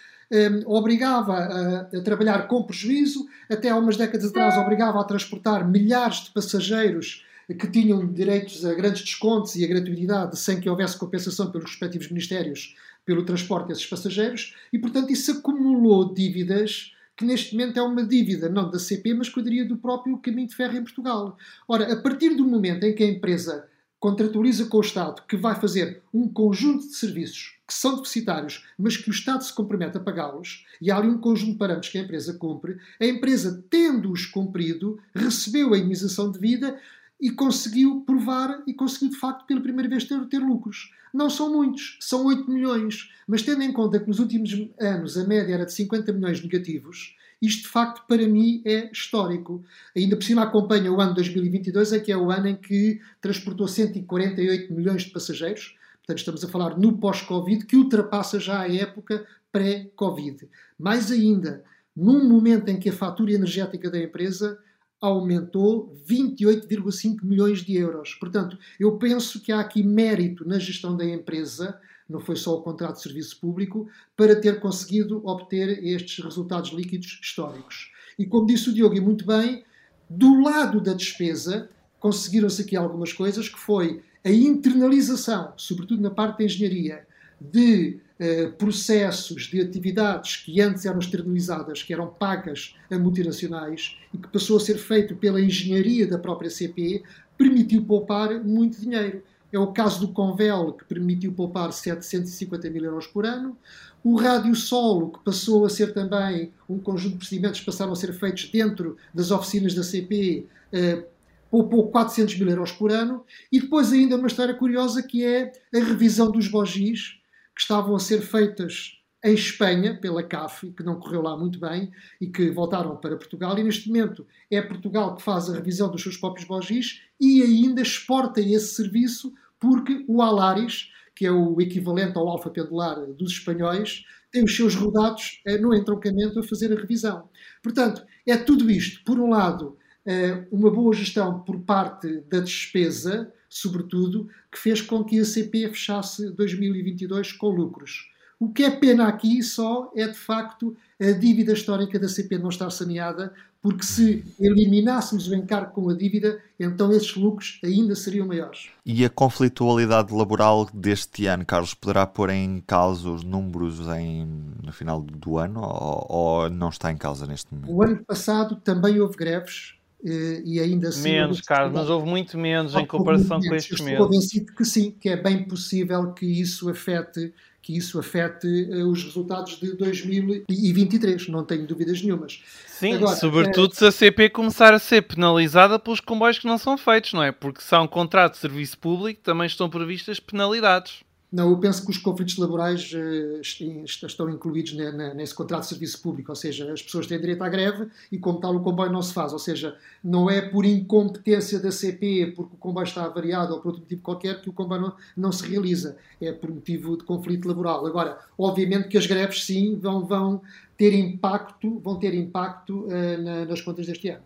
obrigava 0.67 1.35
a, 1.35 1.81
a, 1.81 2.01
trabalhar 2.03 2.49
com 2.49 2.63
prejuízo, 2.63 3.27
até 3.51 3.71
há 3.71 3.77
umas 3.77 3.97
décadas 3.97 4.31
atrás 4.31 4.57
obrigava 4.57 5.01
a 5.01 5.05
transportar 5.05 5.69
milhares 5.69 6.25
de 6.25 6.31
passageiros 6.31 7.25
que 7.49 7.69
tinham 7.69 8.13
direitos 8.13 8.65
a 8.65 8.75
grandes 8.75 9.03
descontos 9.03 9.55
e 9.55 9.65
a 9.65 9.69
gratuidade 9.69 10.37
sem 10.37 10.61
que 10.61 10.69
houvesse 10.69 10.99
compensação 10.99 11.51
pelos 11.51 11.71
respectivos 11.71 12.09
ministérios 12.09 12.75
pelo 13.05 13.25
transporte 13.25 13.69
desses 13.69 13.87
passageiros 13.87 14.55
e, 14.73 14.79
portanto, 14.79 15.13
isso 15.13 15.31
acumulou 15.31 16.13
dívidas 16.13 16.93
que 17.17 17.25
neste 17.25 17.57
momento 17.57 17.79
é 17.79 17.83
uma 17.83 18.05
dívida, 18.05 18.49
não 18.49 18.69
da 18.69 18.79
CP, 18.79 19.15
mas 19.15 19.29
que 19.29 19.39
eu 19.39 19.43
diria 19.43 19.65
do 19.65 19.77
próprio 19.77 20.19
caminho 20.19 20.49
de 20.49 20.55
ferro 20.55 20.77
em 20.77 20.83
Portugal. 20.83 21.39
Ora, 21.67 21.93
a 21.93 21.97
partir 21.97 22.35
do 22.35 22.45
momento 22.45 22.85
em 22.85 22.95
que 22.95 23.03
a 23.03 23.07
empresa 23.07 23.67
contratualiza 23.99 24.67
com 24.67 24.79
o 24.79 24.83
Estado 24.83 25.23
que 25.29 25.37
vai 25.37 25.55
fazer 25.55 26.03
um 26.13 26.29
conjunto 26.29 26.87
de 26.87 26.95
serviços 26.95 27.57
que 27.67 27.75
são 27.75 27.97
deficitários, 27.97 28.65
mas 28.79 28.97
que 28.97 29.11
o 29.11 29.13
Estado 29.13 29.43
se 29.43 29.53
compromete 29.53 29.97
a 29.97 30.01
pagá-los, 30.01 30.65
e 30.81 30.91
há 30.91 30.97
ali 30.97 31.09
um 31.09 31.19
conjunto 31.19 31.53
de 31.53 31.59
parâmetros 31.59 31.91
que 31.91 31.99
a 31.99 32.03
empresa 32.03 32.35
cumpre, 32.35 32.79
a 33.01 33.05
empresa, 33.05 33.65
tendo-os 33.69 34.25
cumprido, 34.27 35.01
recebeu 35.13 35.75
a 35.75 35.77
indemnização 35.77 36.31
de 36.31 36.39
vida 36.39 36.79
e 37.21 37.31
conseguiu 37.31 38.03
provar 38.07 38.63
e 38.67 38.75
conseguiu 38.75 39.09
de 39.09 39.17
facto 39.17 39.47
pela 39.47 39.61
primeira 39.61 39.89
vez 39.89 40.05
ter, 40.05 40.25
ter 40.27 40.39
lucros. 40.39 40.93
Não 41.13 41.29
são 41.29 41.53
muitos, 41.53 41.97
são 42.01 42.27
8 42.27 42.49
milhões, 42.49 43.11
mas 43.27 43.43
tendo 43.43 43.63
em 43.63 43.73
conta 43.73 43.99
que 43.99 44.07
nos 44.07 44.21
últimos 44.21 44.53
anos 44.79 45.17
a 45.17 45.25
média 45.25 45.55
era 45.55 45.67
de 45.67 45.73
50 45.73 46.13
milhões 46.13 46.43
negativos, 46.43 47.17
isto, 47.41 47.63
de 47.63 47.69
facto, 47.69 48.07
para 48.07 48.27
mim 48.27 48.63
é 48.65 48.91
histórico. 48.91 49.63
Ainda 49.95 50.17
por 50.17 50.25
cima 50.25 50.43
acompanha 50.43 50.93
o 50.93 51.01
ano 51.01 51.15
2022, 51.15 51.93
é 51.93 52.01
que 52.01 52.11
é 52.11 52.17
o 52.17 52.31
ano 52.31 52.49
em 52.49 52.57
que 52.57 53.01
transportou 53.21 53.69
148 53.69 54.73
milhões 54.73 55.03
de 55.03 55.11
passageiros. 55.11 55.77
Portanto, 55.99 56.19
estamos 56.19 56.45
a 56.45 56.49
falar 56.49 56.79
no 56.79 56.99
pós-Covid, 56.99 57.67
que 57.67 57.77
ultrapassa 57.77 58.39
já 58.39 58.61
a 58.61 58.73
época 58.73 59.27
pré-Covid. 59.53 60.49
Mais 60.79 61.11
ainda, 61.11 61.65
num 61.95 62.29
momento 62.29 62.69
em 62.69 62.79
que 62.79 62.89
a 62.89 62.93
fatura 62.93 63.33
energética 63.33 63.91
da 63.91 63.99
empresa 63.99 64.59
aumentou 65.01 65.95
28,5 66.09 67.23
milhões 67.23 67.63
de 67.63 67.75
euros. 67.77 68.15
Portanto, 68.15 68.59
eu 68.81 68.97
penso 68.99 69.43
que 69.43 69.53
há 69.53 69.61
aqui 69.61 69.83
mérito 69.83 70.47
na 70.47 70.59
gestão 70.59 70.97
da 70.97 71.05
empresa 71.05 71.79
não 72.09 72.21
foi 72.21 72.37
só 72.37 72.55
o 72.55 72.63
contrato 72.63 72.97
de 72.97 73.03
serviço 73.03 73.39
público, 73.41 73.89
para 74.17 74.37
ter 74.37 74.61
conseguido 74.61 75.21
obter 75.27 75.85
estes 75.85 76.25
resultados 76.25 76.71
líquidos 76.71 77.19
históricos. 77.23 77.91
E 78.19 78.25
como 78.25 78.47
disse 78.47 78.71
o 78.71 78.75
Diogo, 78.75 78.97
e 78.97 79.01
muito 79.01 79.27
bem, 79.27 79.65
do 80.09 80.41
lado 80.41 80.81
da 80.81 80.93
despesa, 80.93 81.69
conseguiram-se 81.99 82.63
aqui 82.63 82.77
algumas 82.77 83.13
coisas, 83.13 83.49
que 83.49 83.59
foi 83.59 84.03
a 84.25 84.31
internalização, 84.31 85.53
sobretudo 85.57 86.03
na 86.03 86.11
parte 86.11 86.39
da 86.39 86.45
engenharia, 86.45 87.07
de 87.41 88.01
eh, 88.19 88.49
processos, 88.49 89.43
de 89.45 89.61
atividades 89.61 90.37
que 90.37 90.61
antes 90.61 90.87
eram 90.87 90.99
externalizadas, 90.99 91.83
que 91.83 91.93
eram 91.93 92.07
pagas 92.07 92.75
a 92.91 92.99
multinacionais 92.99 93.99
e 94.13 94.19
que 94.19 94.29
passou 94.29 94.57
a 94.57 94.61
ser 94.61 94.79
feito 94.79 95.15
pela 95.17 95.41
engenharia 95.41 96.07
da 96.07 96.19
própria 96.19 96.49
CP, 96.49 97.03
permitiu 97.37 97.85
poupar 97.85 98.43
muito 98.43 98.81
dinheiro. 98.81 99.23
É 99.53 99.59
o 99.59 99.69
caso 99.69 100.01
do 100.01 100.13
Convel, 100.13 100.73
que 100.73 100.85
permitiu 100.85 101.33
poupar 101.33 101.73
750 101.73 102.69
mil 102.71 102.85
euros 102.85 103.07
por 103.07 103.25
ano. 103.25 103.57
O 104.03 104.17
Rádio 104.17 104.55
Solo, 104.55 105.13
que 105.13 105.25
passou 105.25 105.65
a 105.65 105.71
ser 105.71 105.93
também 105.95 106.53
um 106.69 106.79
conjunto 106.79 107.13
de 107.13 107.19
procedimentos 107.19 107.61
que 107.61 107.67
passaram 107.67 107.93
a 107.93 107.97
ser 107.97 108.13
feitos 108.13 108.49
dentro 108.51 108.97
das 109.15 109.31
oficinas 109.31 109.75
da 109.75 109.83
CP, 109.83 110.47
eh, 110.73 111.05
poupou 111.51 111.89
400 111.91 112.39
mil 112.39 112.49
euros 112.49 112.73
por 112.73 112.91
ano. 112.91 113.25
E 113.51 113.61
depois 113.61 113.93
ainda 113.93 114.17
uma 114.17 114.27
história 114.27 114.55
curiosa 114.55 115.03
que 115.03 115.25
é 115.25 115.53
a 115.75 115.79
revisão 115.79 116.31
dos 116.31 116.49
bogis, 116.49 117.21
que 117.55 117.63
estavam 117.63 117.95
a 117.97 117.99
ser 117.99 118.21
feitas 118.21 118.96
em 119.25 119.35
Espanha, 119.35 119.99
pela 119.99 120.23
CAF, 120.23 120.71
que 120.73 120.83
não 120.83 121.01
correu 121.01 121.23
lá 121.23 121.37
muito 121.37 121.59
bem, 121.59 121.91
e 122.21 122.27
que 122.27 122.51
voltaram 122.51 122.97
para 122.97 123.17
Portugal. 123.17 123.59
E 123.59 123.63
neste 123.63 123.89
momento 123.89 124.27
é 124.51 124.61
Portugal 124.63 125.17
que 125.17 125.23
faz 125.23 125.49
a 125.49 125.55
revisão 125.55 125.91
dos 125.91 126.03
seus 126.03 126.17
próprios 126.17 126.47
bogis 126.47 127.03
e 127.21 127.43
ainda 127.43 127.83
exporta 127.83 128.41
esse 128.41 128.75
serviço 128.75 129.33
porque 129.59 130.05
o 130.07 130.23
Alaris, 130.23 130.91
que 131.15 131.27
é 131.27 131.33
o 131.33 131.61
equivalente 131.61 132.17
ao 132.17 132.29
alfa 132.29 132.51
pendular 132.51 133.01
dos 133.13 133.33
espanhóis, 133.33 134.05
tem 134.31 134.45
os 134.45 134.55
seus 134.55 134.75
rodados 134.75 135.41
eh, 135.47 135.57
no 135.59 135.75
entroncamento 135.75 136.39
a 136.39 136.43
fazer 136.43 136.73
a 136.73 136.81
revisão. 136.81 137.29
Portanto, 137.63 138.05
é 138.27 138.37
tudo 138.37 138.71
isto. 138.71 139.03
Por 139.03 139.19
um 139.19 139.31
lado, 139.31 139.79
eh, 140.05 140.47
uma 140.53 140.71
boa 140.71 140.95
gestão 140.95 141.41
por 141.41 141.59
parte 141.61 142.21
da 142.29 142.41
despesa, 142.41 143.33
sobretudo, 143.49 144.29
que 144.53 144.59
fez 144.59 144.83
com 144.83 145.03
que 145.03 145.19
a 145.19 145.25
CP 145.25 145.69
fechasse 145.69 146.31
2022 146.33 147.33
com 147.33 147.49
lucros. 147.49 148.11
O 148.39 148.51
que 148.51 148.65
é 148.65 148.71
pena 148.71 149.09
aqui 149.09 149.43
só 149.43 149.91
é, 149.97 150.07
de 150.07 150.19
facto, 150.19 150.77
a 151.01 151.13
dívida 151.13 151.53
histórica 151.53 151.99
da 151.99 152.09
CP 152.09 152.39
não 152.39 152.51
estar 152.51 152.71
saneada, 152.71 153.33
porque 153.63 153.83
se 153.83 154.25
eliminássemos 154.39 155.27
o 155.27 155.35
encargo 155.35 155.73
com 155.73 155.89
a 155.89 155.95
dívida, 155.95 156.39
então 156.61 156.93
esses 156.93 157.17
lucros 157.17 157.59
ainda 157.65 157.97
seriam 157.97 158.27
maiores. 158.27 158.69
E 158.85 159.05
a 159.05 159.11
conflitualidade 159.11 160.15
laboral 160.15 160.69
deste 160.73 161.27
ano, 161.27 161.45
Carlos, 161.45 161.75
poderá 161.75 162.07
pôr 162.07 162.31
em 162.31 162.63
causa 162.65 163.09
os 163.09 163.25
números 163.25 163.81
em, 163.99 164.29
no 164.63 164.73
final 164.73 165.01
do 165.01 165.39
ano 165.39 165.61
ou, 165.63 166.07
ou 166.09 166.51
não 166.51 166.69
está 166.69 166.93
em 166.93 166.97
causa 166.97 167.27
neste 167.27 167.53
momento? 167.53 167.73
O 167.73 167.83
ano 167.83 168.05
passado 168.05 168.57
também 168.57 169.01
houve 169.01 169.17
greves 169.17 169.75
eh, 170.05 170.43
e 170.45 170.61
ainda 170.61 170.89
assim. 170.89 171.03
Menos, 171.03 171.41
Carlos, 171.41 171.75
mas 171.75 171.89
houve 171.89 172.07
muito 172.07 172.39
menos 172.39 172.75
em 172.75 172.87
comparação 172.87 173.41
com 173.41 173.55
estes 173.55 173.81
meses. 173.81 173.93
Estou 173.95 174.07
convencido 174.07 174.53
que 174.55 174.65
sim, 174.65 174.93
que 174.93 175.09
é 175.09 175.17
bem 175.17 175.43
possível 175.43 176.13
que 176.13 176.27
isso 176.27 176.69
afete 176.69 177.33
que 177.67 177.77
isso 177.77 177.99
afete 177.99 178.47
uh, 178.47 178.89
os 178.89 179.03
resultados 179.03 179.59
de 179.59 179.73
2023, 179.73 181.27
não 181.27 181.45
tenho 181.45 181.67
dúvidas 181.67 182.01
nenhumas. 182.01 182.41
Sim, 182.69 182.95
Agora, 182.95 183.17
sobretudo 183.17 183.73
é... 183.73 183.75
se 183.75 183.87
a 183.87 183.91
CP 183.91 184.31
começar 184.31 184.73
a 184.73 184.79
ser 184.79 185.03
penalizada 185.03 185.77
pelos 185.77 185.99
comboios 185.99 186.39
que 186.39 186.47
não 186.47 186.59
são 186.59 186.79
feitos, 186.79 187.13
não 187.13 187.25
é? 187.25 187.33
Porque 187.33 187.61
se 187.61 187.75
há 187.75 187.83
um 187.83 187.89
contrato 187.89 188.35
de 188.35 188.39
serviço 188.39 188.79
público, 188.79 189.21
também 189.21 189.49
estão 189.49 189.69
previstas 189.69 190.21
penalidades. 190.21 191.03
Não, 191.31 191.51
eu 191.51 191.59
penso 191.59 191.85
que 191.85 191.91
os 191.91 191.99
conflitos 191.99 192.39
laborais 192.39 192.93
uh, 192.93 193.41
estão 193.41 194.31
incluídos 194.31 194.73
nesse 195.15 195.35
contrato 195.35 195.63
de 195.63 195.69
serviço 195.69 196.01
público, 196.01 196.31
ou 196.31 196.37
seja, 196.37 196.73
as 196.73 196.81
pessoas 196.81 197.07
têm 197.09 197.19
direito 197.19 197.43
à 197.43 197.49
greve 197.49 197.89
e, 198.13 198.19
como 198.19 198.39
tal, 198.39 198.55
o 198.55 198.61
comboio 198.61 198.93
não 198.93 199.03
se 199.03 199.13
faz. 199.13 199.33
Ou 199.33 199.39
seja, 199.39 199.77
não 200.03 200.31
é 200.31 200.41
por 200.41 200.65
incompetência 200.65 201.59
da 201.59 201.73
CP, 201.73 202.33
porque 202.37 202.55
o 202.55 202.59
comboio 202.59 202.85
está 202.85 203.05
avariado 203.05 203.53
ou 203.53 203.61
por 203.61 203.69
outro 203.69 203.83
motivo 203.83 204.03
qualquer, 204.03 204.41
que 204.41 204.49
o 204.49 204.53
comboio 204.53 204.81
não, 204.81 204.95
não 205.17 205.33
se 205.33 205.47
realiza. 205.49 205.97
É 206.21 206.31
por 206.31 206.49
motivo 206.49 206.97
de 206.97 207.03
conflito 207.03 207.49
laboral. 207.49 207.85
Agora, 207.85 208.19
obviamente 208.39 208.87
que 208.87 208.97
as 208.97 209.07
greves, 209.07 209.45
sim, 209.45 209.77
vão, 209.77 210.07
vão 210.07 210.41
ter 210.77 210.95
impacto, 210.95 211.81
vão 211.81 211.97
ter 211.97 212.15
impacto 212.15 212.87
uh, 212.87 213.23
na, 213.23 213.45
nas 213.47 213.61
contas 213.61 213.87
deste 213.87 214.11
ano. 214.11 214.23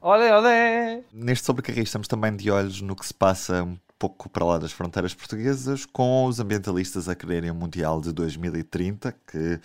Olé, 0.00 0.36
olé! 0.36 1.04
Neste 1.12 1.44
sobrecarril 1.46 1.84
estamos 1.84 2.08
também 2.08 2.34
de 2.34 2.50
olhos 2.50 2.80
no 2.80 2.96
que 2.96 3.06
se 3.06 3.14
passa 3.14 3.66
pouco 3.98 4.28
para 4.28 4.44
lá 4.44 4.58
das 4.58 4.72
fronteiras 4.72 5.14
portuguesas, 5.14 5.84
com 5.84 6.26
os 6.26 6.38
ambientalistas 6.38 7.08
a 7.08 7.14
quererem 7.14 7.50
o 7.50 7.54
Mundial 7.54 8.00
de 8.00 8.12
2030, 8.12 9.12
que 9.26 9.60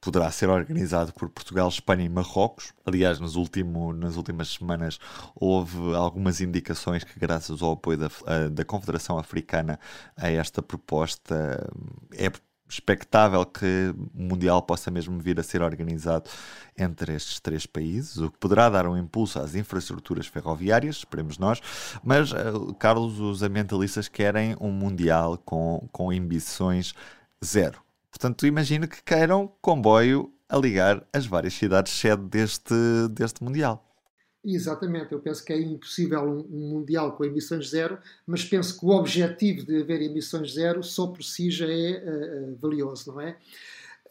poderá 0.00 0.30
ser 0.30 0.48
organizado 0.48 1.12
por 1.12 1.28
Portugal, 1.28 1.68
Espanha 1.68 2.04
e 2.04 2.08
Marrocos. 2.08 2.72
Aliás, 2.84 3.18
nos 3.20 3.36
último, 3.36 3.92
nas 3.92 4.16
últimas 4.16 4.48
semanas 4.48 4.98
houve 5.34 5.94
algumas 5.94 6.40
indicações 6.40 7.04
que, 7.04 7.18
graças 7.18 7.62
ao 7.62 7.72
apoio 7.72 7.98
da, 7.98 8.08
da 8.50 8.64
Confederação 8.64 9.18
Africana 9.18 9.78
a 10.16 10.30
esta 10.30 10.62
proposta, 10.62 11.68
é 12.12 12.30
expectável 12.68 13.44
que 13.46 13.94
o 14.14 14.22
Mundial 14.22 14.60
possa 14.62 14.90
mesmo 14.90 15.18
vir 15.18 15.38
a 15.40 15.42
ser 15.42 15.62
organizado 15.62 16.28
entre 16.76 17.14
estes 17.14 17.40
três 17.40 17.66
países, 17.66 18.18
o 18.18 18.30
que 18.30 18.38
poderá 18.38 18.68
dar 18.68 18.86
um 18.86 18.96
impulso 18.96 19.40
às 19.40 19.54
infraestruturas 19.54 20.26
ferroviárias, 20.26 20.96
esperemos 20.96 21.38
nós, 21.38 21.60
mas, 22.02 22.32
eh, 22.32 22.52
Carlos, 22.78 23.18
os 23.18 23.42
ambientalistas 23.42 24.08
querem 24.08 24.56
um 24.60 24.70
Mundial 24.70 25.38
com, 25.38 25.88
com 25.90 26.10
ambições 26.10 26.94
zero. 27.44 27.80
Portanto, 28.10 28.46
imagino 28.46 28.86
que 28.86 29.02
queiram 29.02 29.50
comboio 29.60 30.32
a 30.48 30.56
ligar 30.56 31.04
as 31.12 31.26
várias 31.26 31.54
cidades 31.54 31.92
sede 31.92 32.22
deste, 32.22 32.74
deste 33.10 33.42
Mundial. 33.42 33.87
Exatamente, 34.44 35.12
eu 35.12 35.18
penso 35.18 35.44
que 35.44 35.52
é 35.52 35.60
impossível 35.60 36.22
um, 36.22 36.38
um, 36.38 36.70
mundial 36.70 37.16
com 37.16 37.24
emissões 37.24 37.70
zero, 37.70 37.98
mas 38.24 38.44
penso 38.44 38.78
que 38.78 38.86
o 38.86 38.90
objetivo 38.90 39.66
de 39.66 39.82
haver 39.82 40.00
emissões 40.00 40.54
zero 40.54 40.82
só 40.82 41.08
por 41.08 41.24
si 41.24 41.50
já 41.50 41.66
é 41.66 42.02
uh, 42.04 42.56
valioso, 42.56 43.12
não 43.12 43.20
é? 43.20 43.36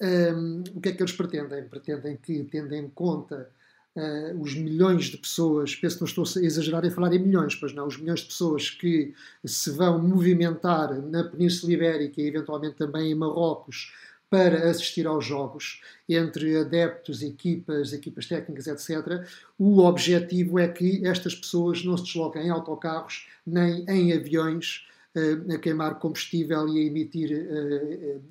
Um, 0.01 0.63
o 0.75 0.81
que 0.81 0.89
é 0.89 0.91
que 0.91 1.01
eles 1.01 1.13
pretendem? 1.13 1.63
Pretendem 1.67 2.17
que, 2.17 2.43
tendo 2.43 2.75
em 2.75 2.89
conta 2.89 3.49
uh, 3.95 4.39
os 4.41 4.53
milhões 4.53 5.05
de 5.05 5.17
pessoas, 5.17 5.75
penso 5.75 5.95
que 5.95 6.01
não 6.01 6.07
estou 6.07 6.41
a 6.41 6.45
exagerar 6.45 6.85
em 6.85 6.91
falar 6.91 7.13
em 7.13 7.19
milhões, 7.19 7.55
pois 7.55 7.73
não, 7.73 7.87
os 7.87 7.97
milhões 7.97 8.19
de 8.19 8.27
pessoas 8.27 8.69
que 8.69 9.13
se 9.45 9.71
vão 9.71 9.97
movimentar 9.97 10.93
na 11.01 11.23
Península 11.23 11.71
Ibérica 11.71 12.21
e 12.21 12.27
eventualmente 12.27 12.75
também 12.75 13.11
em 13.11 13.15
Marrocos 13.15 13.93
para 14.29 14.69
assistir 14.69 15.07
aos 15.07 15.25
jogos, 15.25 15.81
entre 16.07 16.57
adeptos, 16.57 17.21
equipas, 17.21 17.93
equipas 17.93 18.25
técnicas, 18.25 18.67
etc. 18.67 19.25
O 19.57 19.79
objetivo 19.79 20.59
é 20.59 20.67
que 20.67 21.05
estas 21.07 21.33
pessoas 21.33 21.83
não 21.83 21.97
se 21.97 22.03
desloquem 22.03 22.47
em 22.47 22.49
autocarros 22.49 23.27
nem 23.45 23.85
em 23.87 24.13
aviões 24.13 24.85
uh, 25.15 25.53
a 25.53 25.57
queimar 25.57 25.99
combustível 25.99 26.67
e 26.67 26.79
a 26.79 26.83
emitir 26.83 27.31
uh, 27.31 28.21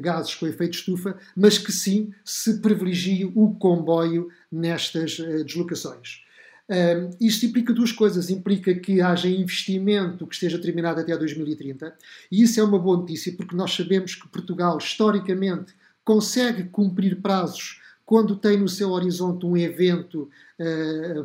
gases 0.00 0.34
com 0.34 0.46
efeito 0.46 0.74
estufa, 0.74 1.18
mas 1.36 1.58
que 1.58 1.72
sim 1.72 2.14
se 2.24 2.58
privilegie 2.60 3.24
o 3.34 3.54
comboio 3.54 4.30
nestas 4.50 5.18
uh, 5.18 5.44
deslocações. 5.44 6.24
Uh, 6.72 7.14
isto 7.20 7.44
implica 7.44 7.70
duas 7.70 7.92
coisas. 7.92 8.30
Implica 8.30 8.74
que 8.74 9.02
haja 9.02 9.28
investimento 9.28 10.26
que 10.26 10.34
esteja 10.34 10.58
terminado 10.58 11.00
até 11.00 11.14
2030, 11.14 11.94
e 12.30 12.42
isso 12.42 12.58
é 12.58 12.64
uma 12.64 12.78
boa 12.78 12.96
notícia, 12.96 13.30
porque 13.36 13.54
nós 13.54 13.74
sabemos 13.74 14.14
que 14.14 14.26
Portugal, 14.26 14.78
historicamente, 14.78 15.74
consegue 16.02 16.64
cumprir 16.64 17.20
prazos 17.20 17.78
quando 18.06 18.36
tem 18.36 18.56
no 18.56 18.68
seu 18.68 18.90
horizonte 18.90 19.44
um 19.44 19.54
evento 19.54 20.30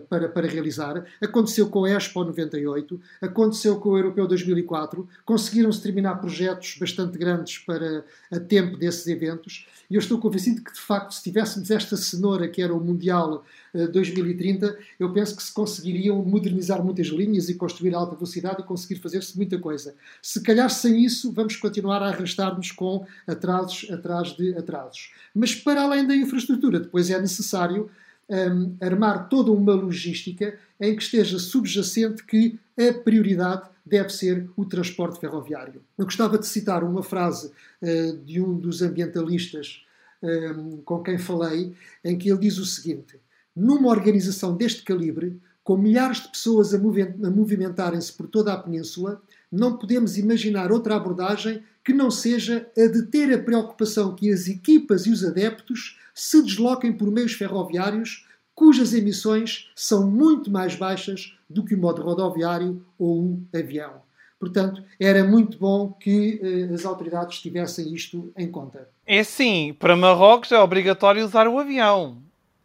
para, 0.09 0.29
para 0.29 0.47
realizar. 0.47 1.05
Aconteceu 1.21 1.69
com 1.69 1.85
a 1.85 1.91
Expo 1.91 2.23
98, 2.23 2.99
aconteceu 3.21 3.79
com 3.79 3.89
o 3.89 3.97
Europeu 3.97 4.27
2004, 4.27 5.07
conseguiram-se 5.25 5.81
terminar 5.81 6.15
projetos 6.15 6.77
bastante 6.79 7.17
grandes 7.17 7.57
para 7.59 8.03
a 8.31 8.39
tempo 8.39 8.77
desses 8.77 9.07
eventos, 9.07 9.67
e 9.89 9.95
eu 9.95 9.99
estou 9.99 10.19
convencido 10.19 10.61
que, 10.61 10.73
de 10.73 10.79
facto, 10.79 11.13
se 11.13 11.23
tivéssemos 11.23 11.71
esta 11.71 11.95
cenoura 11.95 12.47
que 12.47 12.61
era 12.61 12.73
o 12.73 12.79
Mundial 12.79 13.45
2030, 13.73 14.65
eh, 14.65 14.77
eu 14.99 15.13
penso 15.13 15.35
que 15.35 15.43
se 15.43 15.53
conseguiriam 15.53 16.21
modernizar 16.23 16.83
muitas 16.83 17.07
linhas 17.07 17.47
e 17.47 17.55
construir 17.55 17.95
alta 17.95 18.15
velocidade 18.15 18.61
e 18.61 18.65
conseguir 18.65 18.99
fazer-se 18.99 19.37
muita 19.37 19.57
coisa. 19.57 19.95
Se 20.21 20.41
calhar 20.41 20.69
sem 20.69 21.03
isso, 21.03 21.31
vamos 21.31 21.55
continuar 21.55 22.03
a 22.03 22.09
arrastar-nos 22.09 22.71
com 22.71 23.05
atrasos 23.25 23.89
atrás 23.89 24.35
de 24.35 24.55
atrasos. 24.55 25.11
Mas 25.33 25.55
para 25.55 25.81
além 25.81 26.05
da 26.05 26.15
infraestrutura, 26.15 26.79
depois 26.79 27.09
é 27.09 27.19
necessário 27.19 27.89
um, 28.29 28.75
armar 28.81 29.29
toda 29.29 29.51
uma 29.51 29.73
logística 29.73 30.57
em 30.79 30.95
que 30.95 31.01
esteja 31.01 31.39
subjacente 31.39 32.23
que 32.23 32.59
a 32.77 32.93
prioridade 32.93 33.69
deve 33.85 34.09
ser 34.09 34.49
o 34.55 34.65
transporte 34.65 35.19
ferroviário. 35.19 35.81
Eu 35.97 36.05
gostava 36.05 36.37
de 36.37 36.45
citar 36.45 36.83
uma 36.83 37.01
frase 37.01 37.51
uh, 37.81 38.17
de 38.25 38.41
um 38.41 38.57
dos 38.57 38.81
ambientalistas 38.81 39.83
um, 40.21 40.77
com 40.83 41.01
quem 41.01 41.17
falei, 41.17 41.73
em 42.03 42.17
que 42.17 42.29
ele 42.29 42.39
diz 42.39 42.57
o 42.57 42.65
seguinte: 42.65 43.19
numa 43.55 43.89
organização 43.89 44.55
deste 44.55 44.83
calibre, 44.83 45.39
com 45.63 45.77
milhares 45.77 46.21
de 46.21 46.29
pessoas 46.29 46.73
a, 46.73 46.79
movimentarem-se 46.79 48.13
por 48.13 48.27
toda 48.27 48.53
a 48.53 48.57
península, 48.57 49.21
não 49.51 49.77
podemos 49.77 50.17
imaginar 50.17 50.71
outra 50.71 50.95
abordagem 50.95 51.61
que 51.83 51.93
não 51.93 52.11
seja 52.11 52.69
a 52.77 52.87
de 52.87 53.03
ter 53.03 53.33
a 53.33 53.39
preocupação 53.39 54.15
que 54.15 54.31
as 54.31 54.47
equipas 54.47 55.05
e 55.05 55.11
os 55.11 55.23
adeptos 55.23 55.96
se 56.17 56.41
desloquem 56.41 56.91
por 56.91 57.11
meios 57.11 57.33
ferroviários 57.33 58.25
cujas 58.55 58.91
emissões 58.91 59.69
são 59.75 60.09
muito 60.09 60.49
mais 60.49 60.75
baixas 60.75 61.37
do 61.47 61.63
que 61.63 61.75
o 61.75 61.77
modo 61.77 62.01
rodoviário 62.01 62.83
ou 62.97 63.21
o 63.21 63.47
avião. 63.55 64.01
Portanto, 64.39 64.83
era 64.99 65.23
muito 65.23 65.59
bom 65.59 65.91
que 65.91 66.41
eh, 66.41 66.73
as 66.73 66.85
autoridades 66.85 67.39
tivessem 67.39 67.93
isto 67.93 68.31
em 68.35 68.49
conta. 68.49 68.89
É 69.05 69.23
sim, 69.23 69.75
para 69.77 69.95
Marrocos 69.95 70.51
é 70.51 70.59
obrigatório 70.59 71.23
usar 71.23 71.47
o 71.47 71.59
avião. 71.59 72.17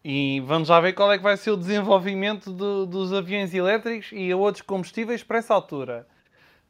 E 0.02 0.40
vamos 0.46 0.68
já 0.68 0.80
ver 0.80 0.94
qual 0.94 1.12
é 1.12 1.18
que 1.18 1.22
vai 1.22 1.36
ser 1.36 1.50
o 1.50 1.56
desenvolvimento 1.56 2.50
do, 2.50 2.86
dos 2.86 3.12
aviões 3.12 3.52
elétricos 3.52 4.08
e 4.12 4.32
outros 4.32 4.62
combustíveis 4.62 5.22
para 5.22 5.38
essa 5.38 5.52
altura. 5.52 6.06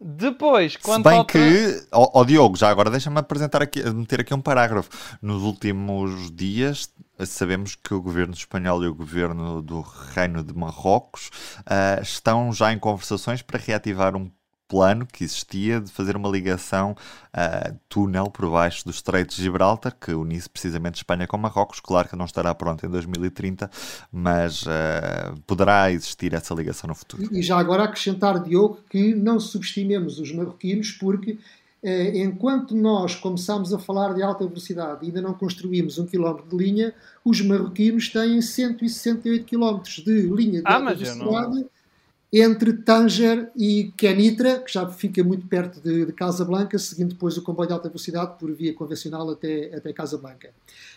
Depois, 0.04 0.76
quando 0.76 1.04
Se 1.04 1.08
bem 1.08 1.18
falta... 1.18 1.32
que, 1.32 1.86
ó, 1.92 2.24
Diogo, 2.24 2.56
já 2.56 2.68
agora 2.68 2.90
deixa-me 2.90 3.18
apresentar 3.18 3.62
aqui, 3.62 3.82
meter 3.90 4.20
aqui 4.20 4.34
um 4.34 4.40
parágrafo. 4.40 4.90
Nos 5.20 5.42
últimos 5.42 6.30
dias 6.34 6.90
sabemos 7.26 7.76
que 7.76 7.94
o 7.94 8.02
governo 8.02 8.34
espanhol 8.34 8.82
e 8.82 8.88
o 8.88 8.94
governo 8.94 9.62
do 9.62 9.80
Reino 9.80 10.42
de 10.42 10.52
Marrocos 10.54 11.30
uh, 11.60 12.02
estão 12.02 12.52
já 12.52 12.72
em 12.72 12.78
conversações 12.78 13.42
para 13.42 13.60
reativar 13.60 14.16
um 14.16 14.30
plano 14.72 15.04
que 15.04 15.22
existia 15.22 15.82
de 15.82 15.92
fazer 15.92 16.16
uma 16.16 16.30
ligação 16.30 16.92
uh, 16.92 17.76
túnel 17.90 18.30
por 18.30 18.50
baixo 18.50 18.86
do 18.86 18.90
Estreito 18.90 19.36
de 19.36 19.42
Gibraltar, 19.42 19.94
que 20.00 20.14
unisse 20.14 20.48
precisamente 20.48 20.94
Espanha 20.94 21.26
com 21.26 21.36
Marrocos. 21.36 21.78
Claro 21.78 22.08
que 22.08 22.16
não 22.16 22.24
estará 22.24 22.54
pronto 22.54 22.86
em 22.86 22.88
2030, 22.88 23.70
mas 24.10 24.62
uh, 24.62 25.38
poderá 25.46 25.92
existir 25.92 26.32
essa 26.32 26.54
ligação 26.54 26.88
no 26.88 26.94
futuro. 26.94 27.28
E 27.30 27.42
já 27.42 27.58
agora 27.58 27.84
acrescentar, 27.84 28.42
Diogo, 28.42 28.78
que 28.88 29.14
não 29.14 29.38
subestimemos 29.38 30.18
os 30.18 30.32
marroquinos, 30.32 30.90
porque 30.92 31.36
eh, 31.82 32.22
enquanto 32.22 32.74
nós 32.74 33.14
começamos 33.14 33.74
a 33.74 33.78
falar 33.78 34.14
de 34.14 34.22
alta 34.22 34.46
velocidade 34.46 35.04
e 35.04 35.08
ainda 35.08 35.20
não 35.20 35.34
construímos 35.34 35.98
um 35.98 36.06
quilómetro 36.06 36.48
de 36.48 36.64
linha, 36.64 36.94
os 37.22 37.42
marroquinos 37.42 38.08
têm 38.08 38.40
168 38.40 39.44
quilómetros 39.44 39.96
de 39.96 40.22
linha 40.28 40.62
de 40.62 40.66
ah, 40.66 40.76
alta 40.76 40.94
velocidade. 40.94 41.54
Não 41.56 41.64
entre 42.32 42.72
Tanger 42.72 43.50
e 43.54 43.92
Kenitra, 43.94 44.60
que 44.60 44.72
já 44.72 44.88
fica 44.88 45.22
muito 45.22 45.46
perto 45.46 45.80
de, 45.80 46.06
de 46.06 46.12
Casablanca, 46.12 46.78
seguindo 46.78 47.10
depois 47.10 47.36
o 47.36 47.42
comboio 47.42 47.66
de 47.66 47.74
alta 47.74 47.88
velocidade 47.90 48.38
por 48.38 48.50
via 48.52 48.72
convencional 48.72 49.28
até, 49.28 49.74
até 49.74 49.92
Casablanca. 49.92 50.50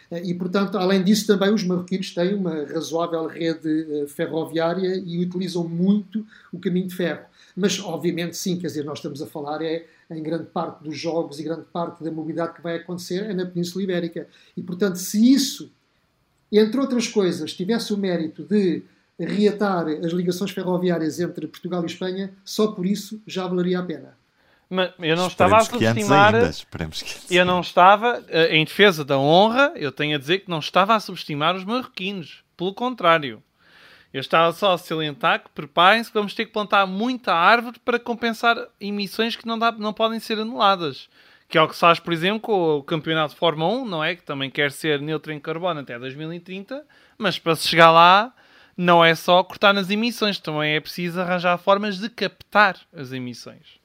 Eh, 0.10 0.28
e, 0.28 0.34
portanto, 0.34 0.78
além 0.78 1.04
disso, 1.04 1.28
também 1.28 1.54
os 1.54 1.64
marroquinos 1.64 2.14
têm 2.14 2.36
uma 2.36 2.64
razoável 2.64 3.28
rede 3.28 3.68
eh, 3.70 4.08
ferroviária 4.08 5.04
e 5.06 5.20
utilizam 5.20 5.68
muito 5.68 6.26
o 6.54 6.60
caminho 6.60 6.88
de 6.88 6.96
ferro. 6.96 7.26
Mas, 7.54 7.80
obviamente, 7.80 8.38
sim, 8.38 8.58
quer 8.58 8.68
dizer, 8.68 8.86
nós 8.86 9.00
estamos 9.00 9.22
a 9.22 9.28
falar 9.28 9.62
é 9.62 9.86
em 10.10 10.24
grande 10.24 10.46
parte 10.46 10.84
dos 10.84 10.98
jogos 10.98 11.40
e 11.40 11.44
grande 11.44 11.66
parte 11.74 12.02
da 12.02 12.12
mobilidade 12.12 12.54
que 12.54 12.62
vai 12.62 12.78
acontecer 12.78 13.24
é 13.24 13.34
na 13.34 13.46
Península 13.46 13.84
Ibérica. 13.84 14.28
E, 14.56 14.62
portanto, 14.62 14.96
se 14.96 15.34
isso, 15.34 15.70
entre 16.50 16.80
outras 16.80 17.10
coisas, 17.10 17.54
tivesse 17.54 17.94
o 17.94 17.98
mérito 17.98 18.44
de 18.44 18.84
reatar 19.20 19.88
as 19.88 20.12
ligações 20.12 20.52
ferroviárias 20.52 21.20
entre 21.20 21.48
Portugal 21.48 21.84
e 21.84 21.86
Espanha, 21.86 22.34
só 22.44 22.68
por 22.68 22.86
isso 22.86 23.22
já 23.26 23.48
valeria 23.48 23.80
a 23.80 23.84
pena. 23.84 24.18
Mas 24.70 24.92
eu 25.00 25.16
não 25.16 25.28
estava 25.28 25.58
a 25.58 25.62
subestimar. 25.62 26.34
Eu 27.30 27.46
não 27.46 27.62
estava, 27.62 28.24
eh, 28.28 28.56
em 28.58 28.66
defesa 28.66 29.06
da 29.06 29.18
honra, 29.18 29.72
eu 29.76 29.92
tenho 29.92 30.16
a 30.16 30.20
dizer 30.20 30.40
que 30.40 30.50
não 30.50 30.60
estava 30.60 30.96
a 30.96 31.00
subestimar 31.00 31.56
os 31.56 31.64
marroquinos. 31.64 32.44
Pelo 32.58 32.74
contrário. 32.74 33.44
Eu 34.14 34.22
estava 34.22 34.52
só 34.54 34.74
a 34.74 34.78
salientar 34.78 35.44
que 35.44 35.50
preparem-se 35.50 36.10
que 36.10 36.18
vamos 36.18 36.34
ter 36.34 36.46
que 36.46 36.54
plantar 36.54 36.86
muita 36.88 37.34
árvore 37.34 37.78
para 37.84 38.00
compensar 38.00 38.58
emissões 38.80 39.36
que 39.36 39.46
não, 39.46 39.60
dá, 39.60 39.74
não 39.74 39.94
podem 39.94 40.20
ser 40.20 40.40
anuladas. 40.40 41.10
Que 41.50 41.58
é 41.58 41.62
o 41.62 41.68
que 41.68 41.74
se 41.74 41.82
faz, 41.82 42.00
por 42.00 42.14
exemplo, 42.14 42.40
com 42.40 42.78
o 42.78 42.84
campeonato 42.84 43.34
de 43.34 43.40
Fórmula 43.40 43.72
1, 43.82 43.86
não 43.86 44.04
é? 44.04 44.16
Que 44.16 44.24
também 44.24 44.50
quer 44.50 44.72
ser 44.72 45.02
neutro 45.02 45.34
em 45.34 45.40
carbono 45.40 45.82
até 45.82 46.00
2030, 46.00 46.84
mas 47.18 47.38
para 47.38 47.56
se 47.56 47.68
chegar 47.68 47.92
lá 47.92 48.34
não 48.78 49.04
é 49.04 49.16
só 49.16 49.44
cortar 49.44 49.74
nas 49.74 49.90
emissões, 49.90 50.40
também 50.40 50.76
é 50.76 50.80
preciso 50.80 51.20
arranjar 51.22 51.58
formas 51.58 51.98
de 51.98 52.10
captar 52.10 52.80
as 52.94 53.12
emissões. 53.12 53.80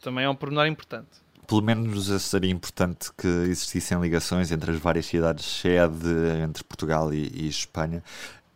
Também 0.00 0.24
é 0.24 0.30
um 0.30 0.34
pormenor 0.34 0.66
importante. 0.66 1.08
Pelo 1.46 1.62
menos 1.62 2.06
seria 2.22 2.50
importante 2.50 3.10
que 3.16 3.26
existissem 3.26 4.00
ligações 4.00 4.50
entre 4.50 4.72
as 4.72 4.78
várias 4.78 5.06
cidades 5.06 5.44
sede 5.44 6.08
entre 6.42 6.64
Portugal 6.64 7.12
e, 7.14 7.30
e 7.34 7.48
Espanha 7.48 8.02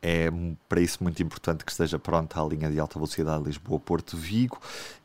é 0.02 0.30
para 0.68 0.80
isso 0.80 1.02
muito 1.02 1.22
importante 1.22 1.64
que 1.64 1.70
esteja 1.70 1.98
pronta 1.98 2.40
a 2.40 2.44
linha 2.44 2.70
de 2.70 2.80
alta 2.80 2.98
velocidade 2.98 3.44
Lisboa-Porto-Vigo 3.44 4.58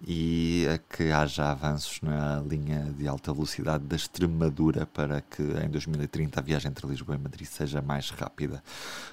e 0.07 0.65
que 0.89 1.11
haja 1.11 1.51
avanços 1.51 1.99
na 2.01 2.41
linha 2.41 2.93
de 2.97 3.07
alta 3.07 3.33
velocidade 3.33 3.83
da 3.83 3.95
Extremadura 3.95 4.85
para 4.85 5.21
que 5.21 5.41
em 5.41 5.69
2030 5.69 6.39
a 6.39 6.43
viagem 6.43 6.71
entre 6.71 6.87
Lisboa 6.87 7.17
e 7.17 7.19
Madrid 7.19 7.45
seja 7.45 7.81
mais 7.81 8.09
rápida. 8.09 8.63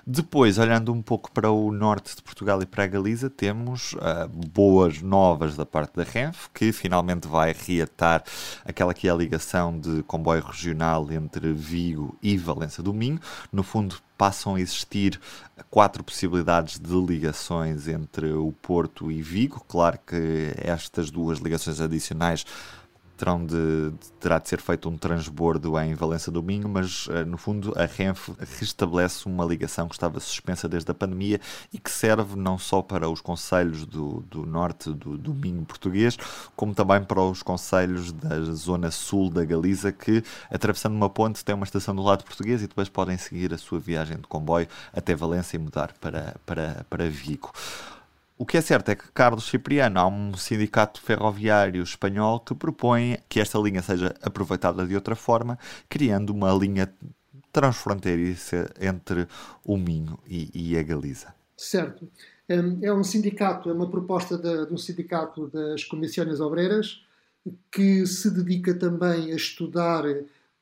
Depois, 0.06 0.58
olhando 0.58 0.92
um 0.92 1.02
pouco 1.02 1.32
para 1.32 1.50
o 1.50 1.72
norte 1.72 2.14
de 2.14 2.22
Portugal 2.22 2.62
e 2.62 2.66
para 2.66 2.84
a 2.84 2.86
Galiza, 2.86 3.28
temos 3.28 3.94
uh, 3.94 4.28
boas 4.28 5.02
novas 5.02 5.56
da 5.56 5.66
parte 5.66 5.96
da 5.96 6.04
Renfe, 6.04 6.48
que 6.54 6.72
finalmente 6.72 7.26
vai 7.26 7.52
reatar 7.52 8.22
aquela 8.64 8.94
que 8.94 9.08
é 9.08 9.10
a 9.10 9.14
ligação 9.14 9.78
de 9.78 10.02
comboio 10.04 10.44
regional 10.44 11.10
entre 11.10 11.52
Vigo 11.52 12.16
e 12.22 12.36
Valença 12.36 12.82
do 12.82 12.92
Minho. 12.92 13.20
No 13.50 13.62
fundo, 13.62 13.96
passam 14.22 14.54
a 14.54 14.60
existir 14.60 15.20
quatro 15.68 16.04
possibilidades 16.04 16.78
de 16.78 16.94
ligações 16.94 17.88
entre 17.88 18.32
o 18.32 18.52
Porto 18.52 19.10
e 19.10 19.20
Vigo. 19.20 19.64
Claro 19.66 19.98
que 20.06 20.54
estas 20.58 21.10
duas 21.10 21.40
ligações 21.40 21.80
adicionais 21.80 22.46
terão 23.16 23.44
de, 23.44 23.92
terá 24.18 24.38
de 24.38 24.48
ser 24.48 24.60
feito 24.60 24.88
um 24.88 24.96
transbordo 24.96 25.78
em 25.78 25.94
Valença 25.94 26.30
do 26.30 26.42
Minho, 26.42 26.68
mas 26.68 27.06
uh, 27.06 27.24
no 27.26 27.38
fundo 27.38 27.72
a 27.76 27.84
Renfe 27.84 28.32
restabelece 28.58 29.26
uma 29.26 29.44
ligação 29.44 29.88
que 29.88 29.94
estava 29.94 30.18
suspensa 30.20 30.68
desde 30.68 30.90
a 30.90 30.94
pandemia 30.94 31.40
e 31.72 31.78
que 31.78 31.90
serve 31.90 32.36
não 32.36 32.58
só 32.58 32.82
para 32.82 33.08
os 33.08 33.20
conselhos 33.20 33.86
do, 33.86 34.24
do 34.28 34.44
norte 34.44 34.92
do, 34.92 35.16
do 35.16 35.34
Minho 35.34 35.64
português, 35.64 36.16
como 36.56 36.74
também 36.74 37.02
para 37.02 37.20
os 37.20 37.42
conselhos 37.42 38.12
da 38.12 38.40
zona 38.52 38.90
sul 38.90 39.30
da 39.30 39.44
Galiza, 39.44 39.92
que 39.92 40.22
atravessando 40.50 40.94
uma 40.94 41.10
ponte 41.10 41.44
tem 41.44 41.54
uma 41.54 41.64
estação 41.64 41.94
do 41.94 42.02
lado 42.02 42.24
português 42.24 42.62
e 42.62 42.66
depois 42.66 42.88
podem 42.88 43.16
seguir 43.16 43.52
a 43.54 43.58
sua 43.58 43.78
viagem 43.78 44.16
de 44.16 44.26
comboio 44.26 44.66
até 44.92 45.14
Valença 45.14 45.56
e 45.56 45.58
mudar 45.58 45.92
para, 46.00 46.36
para, 46.44 46.84
para 46.88 47.08
Vigo. 47.08 47.52
O 48.42 48.44
que 48.44 48.56
é 48.56 48.60
certo 48.60 48.88
é 48.88 48.96
que 48.96 49.04
Carlos 49.12 49.44
Cipriano 49.44 50.00
há 50.00 50.08
um 50.08 50.34
sindicato 50.34 51.00
ferroviário 51.00 51.80
espanhol 51.80 52.40
que 52.40 52.52
propõe 52.52 53.18
que 53.28 53.38
esta 53.38 53.56
linha 53.56 53.80
seja 53.80 54.16
aproveitada 54.20 54.84
de 54.84 54.96
outra 54.96 55.14
forma, 55.14 55.56
criando 55.88 56.30
uma 56.30 56.52
linha 56.52 56.92
transfronteiriça 57.52 58.68
entre 58.80 59.28
o 59.64 59.76
Minho 59.76 60.18
e, 60.26 60.50
e 60.52 60.76
a 60.76 60.82
Galiza. 60.82 61.32
Certo. 61.56 62.08
É 62.48 62.92
um 62.92 63.04
sindicato, 63.04 63.70
é 63.70 63.72
uma 63.72 63.88
proposta 63.88 64.36
de, 64.36 64.66
de 64.66 64.74
um 64.74 64.76
sindicato 64.76 65.46
das 65.46 65.84
comissões 65.84 66.40
obreiras 66.40 67.00
que 67.70 68.04
se 68.08 68.28
dedica 68.28 68.74
também 68.74 69.30
a 69.30 69.36
estudar 69.36 70.02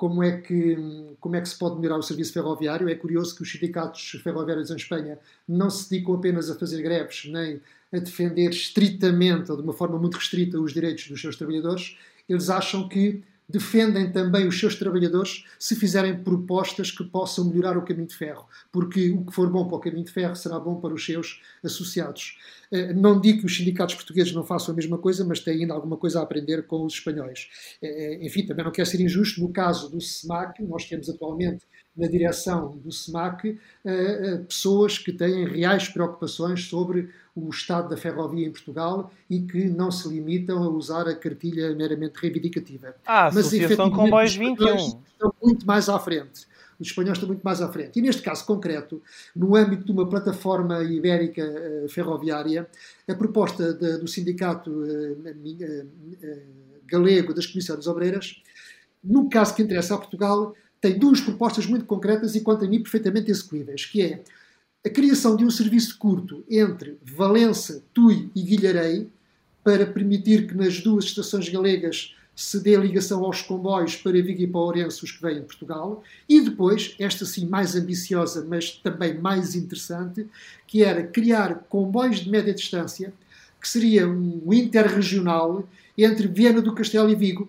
como 0.00 0.22
é 0.22 0.40
que 0.40 0.78
como 1.20 1.36
é 1.36 1.42
que 1.42 1.48
se 1.50 1.58
pode 1.58 1.78
melhorar 1.78 1.98
o 1.98 2.02
serviço 2.02 2.32
ferroviário. 2.32 2.88
É 2.88 2.94
curioso 2.94 3.36
que 3.36 3.42
os 3.42 3.52
sindicatos 3.52 4.18
ferroviários 4.24 4.70
em 4.70 4.76
Espanha 4.76 5.18
não 5.46 5.68
se 5.68 5.90
dedicam 5.90 6.14
apenas 6.14 6.48
a 6.48 6.54
fazer 6.54 6.80
greves, 6.80 7.30
nem 7.30 7.60
a 7.92 7.98
defender 7.98 8.48
estritamente 8.48 9.50
ou 9.50 9.58
de 9.58 9.62
uma 9.62 9.74
forma 9.74 9.98
muito 9.98 10.14
restrita 10.14 10.58
os 10.58 10.72
direitos 10.72 11.06
dos 11.06 11.20
seus 11.20 11.36
trabalhadores. 11.36 11.98
Eles 12.26 12.48
acham 12.48 12.88
que 12.88 13.22
defendem 13.50 14.10
também 14.12 14.46
os 14.46 14.58
seus 14.58 14.74
trabalhadores 14.74 15.44
se 15.58 15.74
fizerem 15.76 16.22
propostas 16.22 16.90
que 16.90 17.04
possam 17.04 17.44
melhorar 17.44 17.76
o 17.76 17.82
caminho 17.82 18.06
de 18.06 18.16
ferro, 18.16 18.46
porque 18.70 19.10
o 19.10 19.24
que 19.24 19.34
for 19.34 19.50
bom 19.50 19.66
para 19.66 19.76
o 19.76 19.80
caminho 19.80 20.04
de 20.04 20.12
ferro 20.12 20.36
será 20.36 20.58
bom 20.58 20.80
para 20.80 20.94
os 20.94 21.04
seus 21.04 21.42
associados. 21.62 22.36
Eh, 22.70 22.92
não 22.92 23.20
digo 23.20 23.40
que 23.40 23.46
os 23.46 23.56
sindicatos 23.56 23.94
portugueses 23.94 24.32
não 24.32 24.44
façam 24.44 24.72
a 24.72 24.76
mesma 24.76 24.96
coisa, 24.96 25.24
mas 25.24 25.40
têm 25.40 25.62
ainda 25.62 25.74
alguma 25.74 25.96
coisa 25.96 26.20
a 26.20 26.22
aprender 26.22 26.66
com 26.66 26.84
os 26.84 26.94
espanhóis. 26.94 27.48
Eh, 27.82 27.88
eh, 27.88 28.26
enfim, 28.26 28.46
também 28.46 28.64
não 28.64 28.72
quero 28.72 28.88
ser 28.88 29.00
injusto, 29.00 29.40
no 29.40 29.52
caso 29.52 29.90
do 29.90 30.00
SEMAC, 30.00 30.62
nós 30.62 30.84
temos 30.84 31.08
atualmente 31.08 31.66
na 31.96 32.06
direção 32.06 32.78
do 32.78 32.92
SEMAC 32.92 33.58
pessoas 34.46 34.96
que 34.96 35.12
têm 35.12 35.44
reais 35.44 35.88
preocupações 35.88 36.64
sobre 36.64 37.10
o 37.34 37.48
estado 37.50 37.88
da 37.90 37.96
ferrovia 37.96 38.46
em 38.46 38.50
Portugal 38.50 39.10
e 39.28 39.40
que 39.40 39.64
não 39.64 39.90
se 39.90 40.08
limitam 40.08 40.62
a 40.62 40.68
usar 40.68 41.08
a 41.08 41.14
cartilha 41.14 41.74
meramente 41.74 42.20
reivindicativa. 42.20 42.94
Ah, 43.06 43.30
Mas, 43.32 43.46
Associação 43.46 43.90
Comboios 43.90 44.34
21. 44.34 44.76
Estão 44.76 45.34
muito 45.42 45.66
mais 45.66 45.88
à 45.88 45.98
frente. 45.98 46.48
Os 46.78 46.88
espanhóis 46.88 47.18
estão 47.18 47.28
muito 47.28 47.42
mais 47.42 47.60
à 47.60 47.70
frente. 47.70 47.98
E 47.98 48.02
neste 48.02 48.22
caso 48.22 48.44
concreto, 48.46 49.02
no 49.36 49.54
âmbito 49.54 49.84
de 49.84 49.92
uma 49.92 50.08
plataforma 50.08 50.82
ibérica 50.82 51.44
uh, 51.44 51.88
ferroviária, 51.88 52.66
a 53.06 53.14
proposta 53.14 53.74
de, 53.74 53.98
do 53.98 54.08
Sindicato 54.08 54.70
uh, 54.70 55.12
uh, 55.12 56.40
Galego 56.86 57.34
das 57.34 57.46
Comissões 57.46 57.86
Obreiras, 57.86 58.42
no 59.04 59.28
caso 59.28 59.54
que 59.54 59.62
interessa 59.62 59.94
a 59.94 59.98
Portugal, 59.98 60.54
tem 60.80 60.98
duas 60.98 61.20
propostas 61.20 61.66
muito 61.66 61.84
concretas 61.84 62.34
e, 62.34 62.40
quanto 62.40 62.64
a 62.64 62.68
mim, 62.68 62.82
perfeitamente 62.82 63.30
execuíveis, 63.30 63.84
que 63.84 64.00
é 64.00 64.22
a 64.84 64.88
criação 64.88 65.36
de 65.36 65.44
um 65.44 65.50
serviço 65.50 65.98
curto 65.98 66.42
entre 66.48 66.96
Valença, 67.02 67.82
Tui 67.92 68.30
e 68.34 68.42
Guilharei, 68.42 69.08
para 69.62 69.84
permitir 69.84 70.46
que 70.46 70.54
nas 70.54 70.80
duas 70.80 71.04
estações 71.04 71.48
galegas 71.50 72.14
se 72.34 72.58
dê 72.60 72.74
ligação 72.76 73.22
aos 73.22 73.42
comboios 73.42 73.96
para 73.96 74.12
Vigo 74.22 74.40
e 74.40 74.46
para 74.46 74.60
Ourense, 74.60 75.04
os 75.04 75.12
que 75.12 75.20
vêm 75.20 75.34
de 75.34 75.42
Portugal, 75.42 76.02
e 76.26 76.40
depois, 76.40 76.94
esta 76.98 77.26
sim 77.26 77.46
mais 77.46 77.76
ambiciosa, 77.76 78.46
mas 78.48 78.70
também 78.70 79.12
mais 79.18 79.54
interessante, 79.54 80.26
que 80.66 80.82
era 80.82 81.02
criar 81.02 81.66
comboios 81.68 82.20
de 82.20 82.30
média 82.30 82.54
distância, 82.54 83.12
que 83.60 83.68
seria 83.68 84.08
um 84.08 84.50
interregional 84.50 85.68
entre 85.98 86.26
Viena 86.26 86.62
do 86.62 86.74
Castelo 86.74 87.10
e 87.10 87.14
Vigo, 87.14 87.46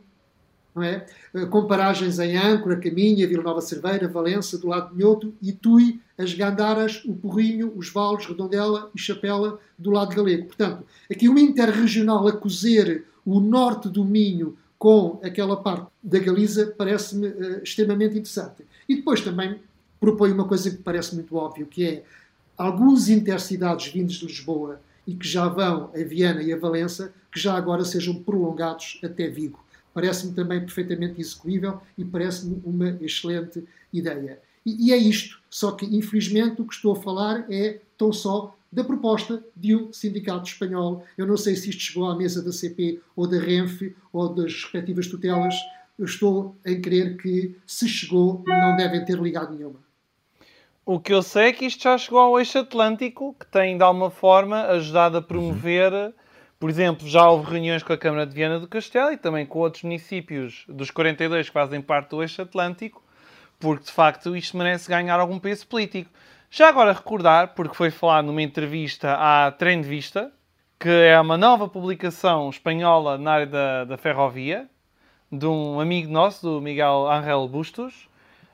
não 0.73 0.83
é? 0.83 1.05
Eh, 1.33 2.25
em 2.25 2.37
Âncora, 2.37 2.77
Caminha, 2.77 3.27
Vila 3.27 3.43
Nova 3.43 3.61
Cerveira, 3.61 4.07
Valença, 4.07 4.57
do 4.57 4.67
lado 4.67 4.89
de 4.89 4.95
Minhoto, 4.95 5.33
e 5.41 5.51
Tui, 5.51 5.99
as 6.17 6.33
Gandaras, 6.33 7.03
o 7.05 7.13
Porrinho, 7.13 7.73
os 7.75 7.89
Vales, 7.89 8.25
Redondela 8.25 8.89
e 8.95 8.99
Chapela, 8.99 9.59
do 9.77 9.91
lado 9.91 10.15
galego. 10.15 10.45
Portanto, 10.45 10.83
aqui 11.09 11.27
o 11.27 11.37
interregional 11.37 12.27
a 12.27 12.31
cozer 12.31 13.05
o 13.25 13.39
norte 13.39 13.89
do 13.89 14.03
Minho 14.03 14.57
com 14.77 15.19
aquela 15.23 15.57
parte 15.57 15.87
da 16.01 16.17
Galiza 16.17 16.73
parece-me 16.75 17.27
uh, 17.27 17.63
extremamente 17.63 18.17
interessante. 18.17 18.63
E 18.89 18.95
depois 18.95 19.21
também 19.21 19.59
propõe 19.99 20.31
uma 20.31 20.47
coisa 20.47 20.71
que 20.71 20.77
parece 20.77 21.13
muito 21.13 21.35
óbvio, 21.35 21.67
que 21.67 21.85
é 21.85 22.03
alguns 22.57 23.07
intercidades 23.07 23.91
vindos 23.93 24.15
de 24.15 24.25
Lisboa 24.25 24.81
e 25.05 25.13
que 25.13 25.27
já 25.27 25.47
vão 25.47 25.91
a 25.93 26.03
Viana 26.03 26.41
e 26.41 26.51
a 26.51 26.57
Valença, 26.57 27.13
que 27.31 27.39
já 27.39 27.55
agora 27.55 27.85
sejam 27.85 28.15
prolongados 28.15 28.99
até 29.03 29.27
Vigo 29.27 29.59
parece-me 29.93 30.33
também 30.33 30.59
perfeitamente 30.59 31.19
execuível 31.19 31.81
e 31.97 32.05
parece-me 32.05 32.61
uma 32.63 32.89
excelente 33.01 33.63
ideia. 33.91 34.39
E, 34.65 34.89
e, 34.89 34.93
é 34.93 34.97
isto, 34.97 35.41
só 35.49 35.71
que 35.71 35.85
infelizmente 35.85 36.61
o 36.61 36.65
que 36.65 36.73
estou 36.73 36.93
a 36.93 36.95
falar 36.95 37.45
é 37.49 37.79
tão 37.97 38.13
só 38.13 38.55
da 38.71 38.83
proposta 38.83 39.43
de 39.55 39.75
um 39.75 39.91
sindicato 39.91 40.47
espanhol. 40.47 41.03
Eu 41.17 41.27
não 41.27 41.35
sei 41.35 41.55
se 41.55 41.69
isto 41.69 41.81
chegou 41.81 42.09
à 42.09 42.15
mesa 42.15 42.41
da 42.41 42.51
CP 42.51 43.01
ou 43.15 43.27
da 43.27 43.37
Renfe 43.37 43.95
ou 44.13 44.29
das 44.29 44.53
respectivas 44.63 45.07
tutelas. 45.07 45.55
Eu 45.99 46.05
estou 46.05 46.55
em 46.65 46.79
crer 46.79 47.17
que, 47.17 47.55
se 47.65 47.87
chegou, 47.87 48.43
não 48.47 48.75
devem 48.77 49.03
ter 49.03 49.19
ligado 49.19 49.53
nenhuma. 49.53 49.79
O 50.85 50.99
que 50.99 51.13
eu 51.13 51.21
sei 51.21 51.49
é 51.49 51.53
que 51.53 51.65
isto 51.65 51.83
já 51.83 51.97
chegou 51.97 52.19
ao 52.19 52.39
eixo 52.39 52.57
atlântico, 52.57 53.35
que 53.39 53.45
tem 53.45 53.77
de 53.77 53.83
alguma 53.83 54.09
forma 54.09 54.63
ajudado 54.63 55.17
a 55.17 55.21
promover 55.21 56.13
por 56.61 56.69
exemplo, 56.69 57.07
já 57.07 57.27
houve 57.27 57.49
reuniões 57.49 57.81
com 57.81 57.91
a 57.91 57.97
Câmara 57.97 58.23
de 58.23 58.35
Viana 58.35 58.59
do 58.59 58.67
Castelo 58.67 59.11
e 59.11 59.17
também 59.17 59.47
com 59.47 59.57
outros 59.57 59.81
municípios 59.81 60.63
dos 60.69 60.91
42 60.91 61.47
que 61.47 61.53
fazem 61.53 61.81
parte 61.81 62.11
do 62.11 62.21
eixo 62.21 62.39
atlântico, 62.39 63.03
porque 63.59 63.85
de 63.85 63.91
facto 63.91 64.37
isto 64.37 64.55
merece 64.55 64.87
ganhar 64.87 65.19
algum 65.19 65.39
peso 65.39 65.65
político. 65.65 66.11
Já 66.51 66.69
agora 66.69 66.93
recordar, 66.93 67.55
porque 67.55 67.73
foi 67.73 67.89
falado 67.89 68.27
numa 68.27 68.43
entrevista 68.43 69.15
à 69.15 69.51
Trem 69.51 69.81
de 69.81 69.89
Vista, 69.89 70.31
que 70.79 70.87
é 70.87 71.19
uma 71.19 71.35
nova 71.35 71.67
publicação 71.67 72.47
espanhola 72.51 73.17
na 73.17 73.31
área 73.31 73.47
da, 73.47 73.85
da 73.85 73.97
ferrovia, 73.97 74.69
de 75.31 75.47
um 75.47 75.79
amigo 75.79 76.11
nosso, 76.11 76.47
do 76.47 76.61
Miguel 76.61 77.09
Angel 77.09 77.47
Bustos, 77.47 78.07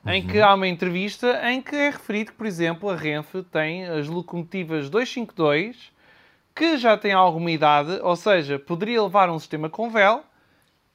uhum. 0.06 0.12
em 0.12 0.26
que 0.26 0.40
há 0.40 0.54
uma 0.54 0.66
entrevista 0.66 1.42
em 1.50 1.60
que 1.60 1.76
é 1.76 1.90
referido 1.90 2.30
que, 2.30 2.38
por 2.38 2.46
exemplo, 2.46 2.88
a 2.88 2.96
Renfe 2.96 3.42
tem 3.42 3.84
as 3.84 4.08
locomotivas 4.08 4.88
252 4.88 5.97
que 6.58 6.76
já 6.76 6.96
tem 6.96 7.12
alguma 7.12 7.52
idade, 7.52 8.00
ou 8.02 8.16
seja, 8.16 8.58
poderia 8.58 9.00
levar 9.00 9.30
um 9.30 9.38
sistema 9.38 9.70
com 9.70 9.88
véu 9.88 10.24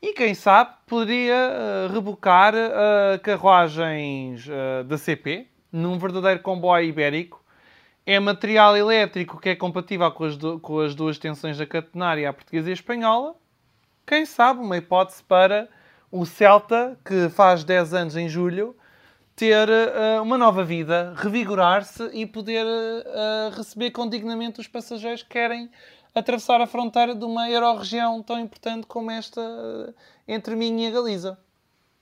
e, 0.02 0.12
quem 0.12 0.36
sabe, 0.36 0.72
poderia 0.86 1.34
uh, 1.34 1.94
rebocar 1.94 2.54
uh, 2.54 3.18
carruagens 3.22 4.46
uh, 4.46 4.84
da 4.84 4.98
CP 4.98 5.48
num 5.72 5.98
verdadeiro 5.98 6.42
comboio 6.42 6.86
ibérico. 6.86 7.42
É 8.06 8.20
material 8.20 8.76
elétrico 8.76 9.40
que 9.40 9.48
é 9.48 9.56
compatível 9.56 10.12
com 10.12 10.26
as, 10.26 10.38
com 10.62 10.80
as 10.82 10.94
duas 10.94 11.18
tensões 11.18 11.58
da 11.58 11.66
catenária, 11.66 12.30
a 12.30 12.34
portuguesa 12.34 12.68
e 12.68 12.72
a 12.72 12.74
espanhola. 12.74 13.34
Quem 14.06 14.26
sabe, 14.26 14.60
uma 14.60 14.76
hipótese 14.76 15.24
para 15.24 15.70
o 16.12 16.26
Celta, 16.26 17.00
que 17.06 17.30
faz 17.30 17.64
10 17.64 17.94
anos 17.94 18.18
em 18.18 18.28
julho, 18.28 18.76
ter 19.36 19.68
uh, 19.68 20.22
uma 20.22 20.38
nova 20.38 20.64
vida, 20.64 21.14
revigorar-se 21.18 22.04
e 22.14 22.26
poder 22.26 22.66
uh, 22.66 23.56
receber 23.56 23.92
com 23.92 24.08
dignamente 24.08 24.60
os 24.60 24.68
passageiros 24.68 25.24
que 25.24 25.30
querem 25.30 25.70
atravessar 26.14 26.62
a 26.62 26.68
fronteira 26.68 27.16
de 27.16 27.26
uma 27.26 27.50
euro-região 27.50 28.22
tão 28.22 28.40
importante 28.40 28.86
como 28.86 29.10
esta 29.10 29.42
uh, 29.42 29.94
entre 30.28 30.56
mim 30.56 30.84
e 30.84 30.88
a 30.88 30.92
Galiza. 30.92 31.38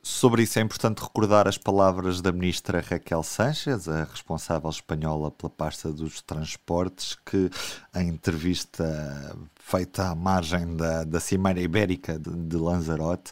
Sobre 0.03 0.41
isso 0.41 0.57
é 0.57 0.63
importante 0.63 0.99
recordar 0.99 1.47
as 1.47 1.59
palavras 1.59 2.21
da 2.21 2.31
ministra 2.31 2.81
Raquel 2.81 3.21
Sanches, 3.21 3.87
a 3.87 4.03
responsável 4.03 4.69
espanhola 4.69 5.29
pela 5.29 5.49
pasta 5.51 5.93
dos 5.93 6.23
transportes, 6.23 7.15
que 7.23 7.51
em 7.95 8.09
entrevista 8.09 8.83
feita 9.71 10.09
à 10.09 10.15
margem 10.15 10.75
da, 10.75 11.05
da 11.05 11.19
Cimeira 11.21 11.61
Ibérica 11.61 12.19
de, 12.19 12.29
de 12.29 12.57
Lanzarote, 12.57 13.31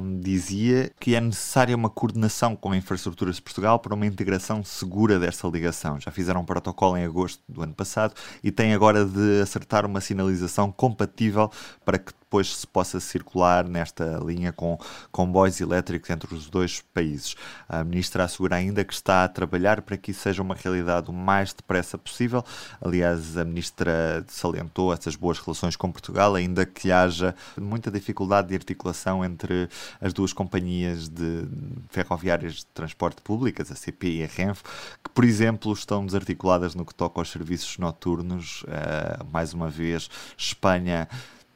um, 0.00 0.18
dizia 0.18 0.90
que 0.98 1.14
é 1.14 1.20
necessária 1.20 1.76
uma 1.76 1.90
coordenação 1.90 2.56
com 2.56 2.72
a 2.72 2.76
infraestruturas 2.76 3.36
de 3.36 3.42
Portugal 3.42 3.78
para 3.78 3.94
uma 3.94 4.06
integração 4.06 4.64
segura 4.64 5.18
desta 5.18 5.46
ligação. 5.48 6.00
Já 6.00 6.10
fizeram 6.10 6.40
um 6.40 6.44
protocolo 6.46 6.96
em 6.96 7.04
agosto 7.04 7.42
do 7.46 7.62
ano 7.62 7.74
passado 7.74 8.14
e 8.42 8.50
têm 8.50 8.72
agora 8.72 9.04
de 9.04 9.42
acertar 9.42 9.84
uma 9.84 10.00
sinalização 10.00 10.72
compatível 10.72 11.50
para 11.84 11.98
que 11.98 12.12
depois 12.32 12.56
se 12.56 12.66
possa 12.66 12.98
circular 12.98 13.68
nesta 13.68 14.18
linha 14.24 14.54
com 14.54 14.78
comboios 15.10 15.60
elétricos 15.60 16.08
entre 16.08 16.34
os 16.34 16.48
dois 16.48 16.80
países. 16.80 17.36
A 17.68 17.84
ministra 17.84 18.24
assegura 18.24 18.56
ainda 18.56 18.82
que 18.82 18.94
está 18.94 19.24
a 19.24 19.28
trabalhar 19.28 19.82
para 19.82 19.98
que 19.98 20.12
isso 20.12 20.22
seja 20.22 20.40
uma 20.40 20.54
realidade 20.54 21.10
o 21.10 21.12
mais 21.12 21.52
depressa 21.52 21.98
possível. 21.98 22.42
Aliás, 22.80 23.36
a 23.36 23.44
ministra 23.44 24.24
salientou 24.28 24.94
essas 24.94 25.14
boas 25.14 25.38
relações 25.38 25.76
com 25.76 25.92
Portugal, 25.92 26.34
ainda 26.34 26.64
que 26.64 26.90
haja 26.90 27.34
muita 27.60 27.90
dificuldade 27.90 28.48
de 28.48 28.54
articulação 28.54 29.22
entre 29.22 29.68
as 30.00 30.14
duas 30.14 30.32
companhias 30.32 31.10
de 31.10 31.46
ferroviárias 31.90 32.54
de 32.54 32.66
transporte 32.66 33.20
públicas, 33.20 33.70
a 33.70 33.74
CP 33.74 34.08
e 34.08 34.24
a 34.24 34.26
Renfe, 34.26 34.62
que, 35.04 35.10
por 35.10 35.24
exemplo, 35.24 35.70
estão 35.70 36.06
desarticuladas 36.06 36.74
no 36.74 36.86
que 36.86 36.94
toca 36.94 37.20
aos 37.20 37.30
serviços 37.30 37.76
noturnos. 37.76 38.62
Uh, 38.62 39.22
mais 39.30 39.52
uma 39.52 39.68
vez, 39.68 40.08
Espanha 40.34 41.06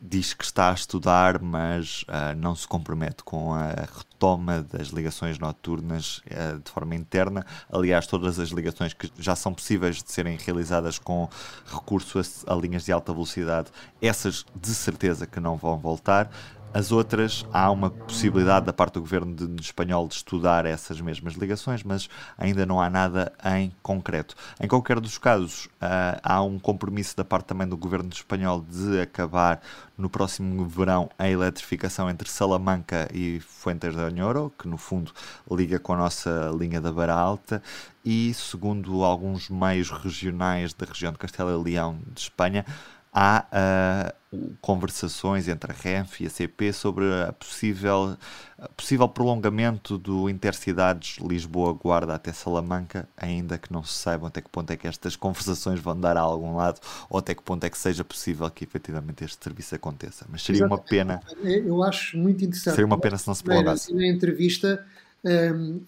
diz 0.01 0.35
que 0.35 0.45
está 0.45 0.71
a 0.71 0.75
estudar, 0.75 1.41
mas 1.41 2.03
uh, 2.03 2.37
não 2.37 2.55
se 2.55 2.67
compromete 2.67 3.23
com 3.25 3.55
a 3.55 3.69
retoma 3.71 4.63
das 4.63 4.89
ligações 4.89 5.39
noturnas 5.39 6.19
uh, 6.19 6.61
de 6.63 6.71
forma 6.71 6.95
interna. 6.95 7.45
Aliás, 7.73 8.07
todas 8.07 8.39
as 8.39 8.51
ligações 8.51 8.93
que 8.93 9.11
já 9.19 9.35
são 9.35 9.55
possíveis 9.55 10.03
de 10.03 10.11
serem 10.11 10.37
realizadas 10.37 10.99
com 10.99 11.29
recurso 11.67 12.19
a, 12.19 12.53
a 12.53 12.57
linhas 12.57 12.85
de 12.85 12.93
alta 12.93 13.13
velocidade, 13.13 13.71
essas 14.01 14.45
de 14.55 14.75
certeza 14.75 15.27
que 15.27 15.41
não 15.41 15.57
vão 15.57 15.79
voltar. 15.79 16.31
As 16.75 16.93
outras, 16.93 17.47
há 17.53 17.71
uma 17.71 17.89
possibilidade 17.89 18.67
da 18.67 18.73
parte 18.73 18.95
do 18.95 19.01
governo 19.01 19.35
de, 19.35 19.47
de 19.47 19.63
espanhol 19.63 20.07
de 20.07 20.15
estudar 20.15 20.67
essas 20.67 21.01
mesmas 21.01 21.35
ligações, 21.35 21.83
mas 21.83 22.09
ainda 22.37 22.67
não 22.67 22.81
há 22.81 22.91
nada 22.91 23.33
em 23.57 23.73
concreto. 23.83 24.35
Em 24.61 24.69
qualquer 24.69 25.01
dos 25.01 25.17
casos, 25.17 25.67
uh, 25.67 26.21
há 26.23 26.43
um 26.43 26.59
compromisso 26.59 27.17
da 27.17 27.25
parte 27.25 27.47
também 27.47 27.67
do 27.67 27.79
governo 27.79 28.11
espanhol 28.11 28.61
de 28.61 29.01
acabar 29.01 29.63
no 29.97 30.11
próximo 30.11 30.67
verão 30.67 31.09
a 31.19 31.27
eletrificação 31.29 32.11
entre 32.11 32.29
Salamanca 32.29 33.09
e 33.11 33.41
Fuentes 33.41 33.95
de 33.95 34.03
Oñoro, 34.03 34.53
que 34.59 34.69
no 34.69 34.77
fundo 34.77 35.13
liga 35.51 35.79
com 35.79 35.95
a 35.95 35.97
nossa 35.97 36.51
linha 36.59 36.81
da 36.81 36.93
Beira 36.93 37.15
Alta, 37.15 37.63
e 38.05 38.35
segundo 38.35 39.03
alguns 39.03 39.49
meios 39.49 39.91
regionais 39.91 40.75
da 40.75 40.85
região 40.85 41.11
de 41.11 41.19
Castela 41.19 41.53
e 41.53 41.73
Leão 41.73 41.99
de 42.13 42.21
Espanha, 42.21 42.67
há 43.13 43.47
uh, 43.51 44.26
conversações 44.61 45.49
entre 45.49 45.73
a 45.73 45.75
RENF 45.75 46.23
e 46.23 46.27
a 46.27 46.31
CP 46.31 46.73
sobre 46.73 47.05
a 47.23 47.33
possível, 47.33 48.17
a 48.59 48.69
possível 48.69 49.09
prolongamento 49.09 49.99
do 49.99 50.29
Intercidades 50.29 51.19
Lisboa-Guarda 51.19 52.15
até 52.15 52.33
Salamanca, 52.33 53.09
ainda 53.17 53.59
que 53.59 53.73
não 53.73 53.83
se 53.83 53.95
saiba 53.95 54.29
até 54.29 54.41
que 54.41 54.49
ponto 54.49 54.71
é 54.71 54.77
que 54.77 54.87
estas 54.87 55.17
conversações 55.17 55.81
vão 55.81 55.99
dar 55.99 56.17
a 56.17 56.21
algum 56.21 56.57
lado 56.57 56.81
ou 57.09 57.19
até 57.19 57.35
que 57.35 57.43
ponto 57.43 57.65
é 57.65 57.71
que 57.71 57.79
seja 57.79 58.05
possível 58.05 58.51
que 58.51 58.65
efetivamente 58.65 59.25
este 59.25 59.43
serviço 59.43 59.75
aconteça. 59.75 60.27
Mas 60.29 60.43
seria 60.43 60.67
uma 60.67 60.79
pena. 60.79 61.21
Eu 61.43 61.83
acho 61.83 62.17
muito 62.17 62.45
interessante. 62.45 62.75
Seria 62.75 62.87
uma 62.87 62.99
pena 62.99 63.19
se 63.19 63.27
não 63.27 63.35
se 63.35 63.43
prolongasse. 63.43 63.95
Na 63.95 64.07
entrevista 64.07 64.85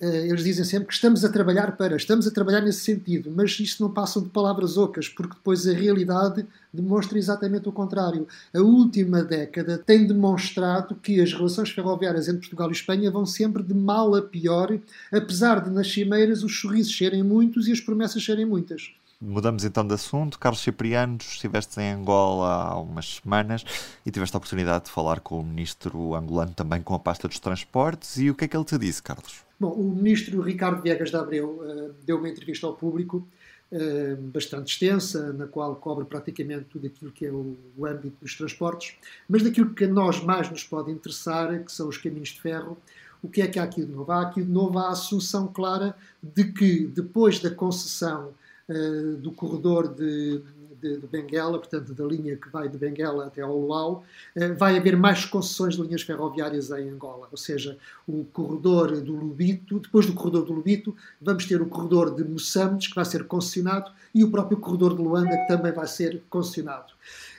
eles 0.00 0.42
dizem 0.42 0.64
sempre 0.64 0.88
que 0.88 0.94
estamos 0.94 1.24
a 1.24 1.28
trabalhar 1.28 1.76
para, 1.76 1.96
estamos 1.96 2.26
a 2.26 2.30
trabalhar 2.30 2.60
nesse 2.60 2.80
sentido, 2.80 3.30
mas 3.34 3.58
isto 3.60 3.82
não 3.82 3.90
passa 3.90 4.20
de 4.20 4.28
palavras 4.28 4.76
ocas, 4.76 5.08
porque 5.08 5.34
depois 5.34 5.66
a 5.66 5.72
realidade 5.72 6.44
demonstra 6.72 7.18
exatamente 7.18 7.68
o 7.68 7.72
contrário. 7.72 8.26
A 8.52 8.60
última 8.60 9.22
década 9.22 9.78
tem 9.78 10.06
demonstrado 10.06 10.94
que 10.96 11.20
as 11.20 11.32
relações 11.32 11.70
ferroviárias 11.70 12.28
entre 12.28 12.40
Portugal 12.40 12.68
e 12.68 12.72
Espanha 12.72 13.10
vão 13.10 13.24
sempre 13.24 13.62
de 13.62 13.74
mal 13.74 14.14
a 14.14 14.22
pior, 14.22 14.76
apesar 15.12 15.62
de 15.62 15.70
nas 15.70 15.90
cimeiras 15.90 16.42
os 16.42 16.60
sorrisos 16.60 16.96
serem 16.96 17.22
muitos 17.22 17.68
e 17.68 17.72
as 17.72 17.80
promessas 17.80 18.24
serem 18.24 18.44
muitas. 18.44 18.92
Mudamos 19.20 19.64
então 19.64 19.84
de 19.84 19.94
assunto. 19.94 20.38
Carlos 20.38 20.60
Cipriano, 20.60 21.18
estiveste 21.20 21.80
em 21.80 21.90
Angola 21.90 22.46
há 22.46 22.80
umas 22.80 23.16
semanas 23.16 23.64
e 24.06 24.12
tiveste 24.12 24.36
a 24.36 24.38
oportunidade 24.38 24.84
de 24.84 24.90
falar 24.92 25.18
com 25.18 25.40
o 25.40 25.44
ministro 25.44 26.14
angolano 26.14 26.54
também 26.54 26.80
com 26.80 26.94
a 26.94 27.00
pasta 27.00 27.26
dos 27.26 27.40
transportes. 27.40 28.16
E 28.16 28.30
o 28.30 28.34
que 28.34 28.44
é 28.44 28.48
que 28.48 28.56
ele 28.56 28.64
te 28.64 28.78
disse, 28.78 29.02
Carlos? 29.02 29.44
Bom, 29.58 29.72
o 29.72 29.92
ministro 29.92 30.40
Ricardo 30.40 30.80
Viegas 30.82 31.10
de 31.10 31.16
Abreu 31.16 31.48
uh, 31.48 31.94
deu 32.06 32.16
uma 32.16 32.28
entrevista 32.28 32.68
ao 32.68 32.74
público 32.74 33.26
uh, 33.72 34.22
bastante 34.32 34.72
extensa, 34.72 35.32
na 35.32 35.48
qual 35.48 35.74
cobre 35.74 36.04
praticamente 36.04 36.66
tudo 36.66 36.86
aquilo 36.86 37.10
que 37.10 37.26
é 37.26 37.32
o, 37.32 37.56
o 37.76 37.86
âmbito 37.86 38.18
dos 38.22 38.36
transportes, 38.36 38.94
mas 39.28 39.42
daquilo 39.42 39.74
que 39.74 39.82
a 39.82 39.88
nós 39.88 40.22
mais 40.22 40.48
nos 40.48 40.62
pode 40.62 40.92
interessar, 40.92 41.58
que 41.64 41.72
são 41.72 41.88
os 41.88 41.98
caminhos 41.98 42.28
de 42.28 42.40
ferro, 42.40 42.78
o 43.20 43.28
que 43.28 43.42
é 43.42 43.48
que 43.48 43.58
há 43.58 43.64
aqui 43.64 43.84
de 43.84 43.90
novo? 43.90 44.12
Há 44.12 44.22
aqui 44.22 44.44
de 44.44 44.50
novo 44.50 44.78
a 44.78 44.90
assunção 44.90 45.48
clara 45.48 45.96
de 46.22 46.44
que 46.52 46.86
depois 46.86 47.40
da 47.40 47.50
concessão 47.50 48.32
uh, 48.68 49.16
do 49.16 49.32
corredor 49.32 49.88
de, 49.88 50.42
de, 50.80 50.98
de, 50.98 51.06
Benguela, 51.06 51.58
portanto 51.58 51.92
da 51.94 52.04
linha 52.04 52.36
que 52.36 52.48
vai 52.48 52.68
de 52.68 52.76
Benguela 52.76 53.26
até 53.26 53.42
ao 53.42 53.58
Luau, 53.58 54.04
uh, 54.36 54.54
vai 54.56 54.76
haver 54.76 54.96
mais 54.96 55.24
concessões 55.24 55.76
de 55.76 55.82
linhas 55.82 56.02
ferroviárias 56.02 56.70
em 56.70 56.88
Angola, 56.90 57.28
ou 57.30 57.38
seja, 57.38 57.78
o 58.06 58.24
corredor 58.32 59.00
do 59.00 59.14
Lubito, 59.14 59.78
depois 59.78 60.06
do 60.06 60.14
corredor 60.14 60.44
do 60.44 60.52
Lubito, 60.52 60.94
vamos 61.20 61.46
ter 61.46 61.60
o 61.60 61.66
corredor 61.66 62.14
de 62.14 62.24
Moçambique, 62.24 62.88
que 62.88 62.94
vai 62.94 63.04
ser 63.04 63.24
concessionado, 63.24 63.90
e 64.14 64.24
o 64.24 64.30
próprio 64.30 64.58
corredor 64.58 64.96
de 64.96 65.02
Luanda, 65.02 65.36
que 65.36 65.48
também 65.48 65.72
vai 65.72 65.86
ser 65.86 66.22
concessionado. 66.28 66.92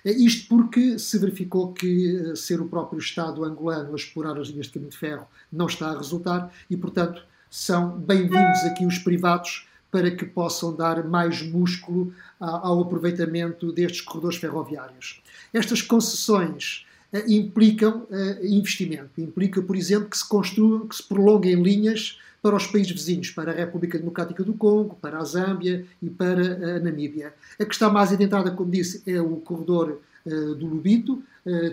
Eh, 0.06 0.12
isto 0.12 0.48
porque 0.48 1.00
se 1.00 1.18
verificou 1.18 1.74
que 1.74 2.36
ser 2.36 2.62
o 2.62 2.68
próprio 2.68 3.00
Estado 3.00 3.44
angolano 3.44 3.94
a 3.94 3.96
explorar 3.96 4.40
as 4.40 4.48
linhas 4.48 4.68
de 4.68 4.74
caminho 4.74 4.92
de 4.92 4.98
ferro 4.98 5.28
não 5.52 5.68
está 5.68 5.90
a 5.90 5.98
resultar 5.98 6.52
e, 6.70 6.78
portanto, 6.78 7.24
são 7.50 7.98
bem-vindos 7.98 8.60
aqui 8.64 8.86
os 8.86 9.00
privados 9.00 9.68
para 9.92 10.12
que 10.12 10.26
possam 10.26 10.76
dar 10.76 11.04
mais 11.04 11.42
músculo 11.42 12.14
ao 12.40 12.82
aproveitamento 12.82 13.72
destes 13.72 14.02
corredores 14.02 14.38
ferroviários. 14.38 15.22
Estas 15.54 15.82
concessões 15.82 16.86
eh, 17.12 17.24
implicam 17.28 18.06
eh, 18.12 18.40
investimento, 18.44 19.20
implica, 19.20 19.62
por 19.62 19.76
exemplo, 19.76 20.10
que 20.10 20.18
se 20.18 20.28
construam, 20.28 20.88
que 20.88 20.96
se 20.96 21.04
prolonguem 21.04 21.62
linhas 21.62 22.20
para 22.42 22.56
os 22.56 22.68
países 22.68 22.92
vizinhos, 22.92 23.32
para 23.32 23.52
a 23.52 23.56
República 23.56 23.98
Democrática 23.98 24.44
do 24.44 24.54
Congo, 24.54 24.96
para 25.02 25.18
a 25.18 25.24
Zâmbia 25.24 25.86
e 26.02 26.10
para 26.10 26.76
a 26.78 26.80
Namíbia. 26.80 27.34
A 27.60 27.66
que 27.66 27.74
está 27.74 27.90
mais 27.90 28.14
adentrada, 28.14 28.52
como 28.52 28.72
disse, 28.72 29.04
é 29.12 29.20
o 29.20 29.36
corredor 29.38 30.00
do 30.26 30.66
Lubito. 30.66 31.22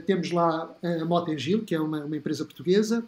Temos 0.06 0.32
lá 0.32 0.74
a 0.82 1.04
Motengil, 1.04 1.62
que 1.62 1.72
é 1.72 1.80
uma, 1.80 2.04
uma 2.04 2.16
empresa 2.16 2.44
portuguesa. 2.44 3.04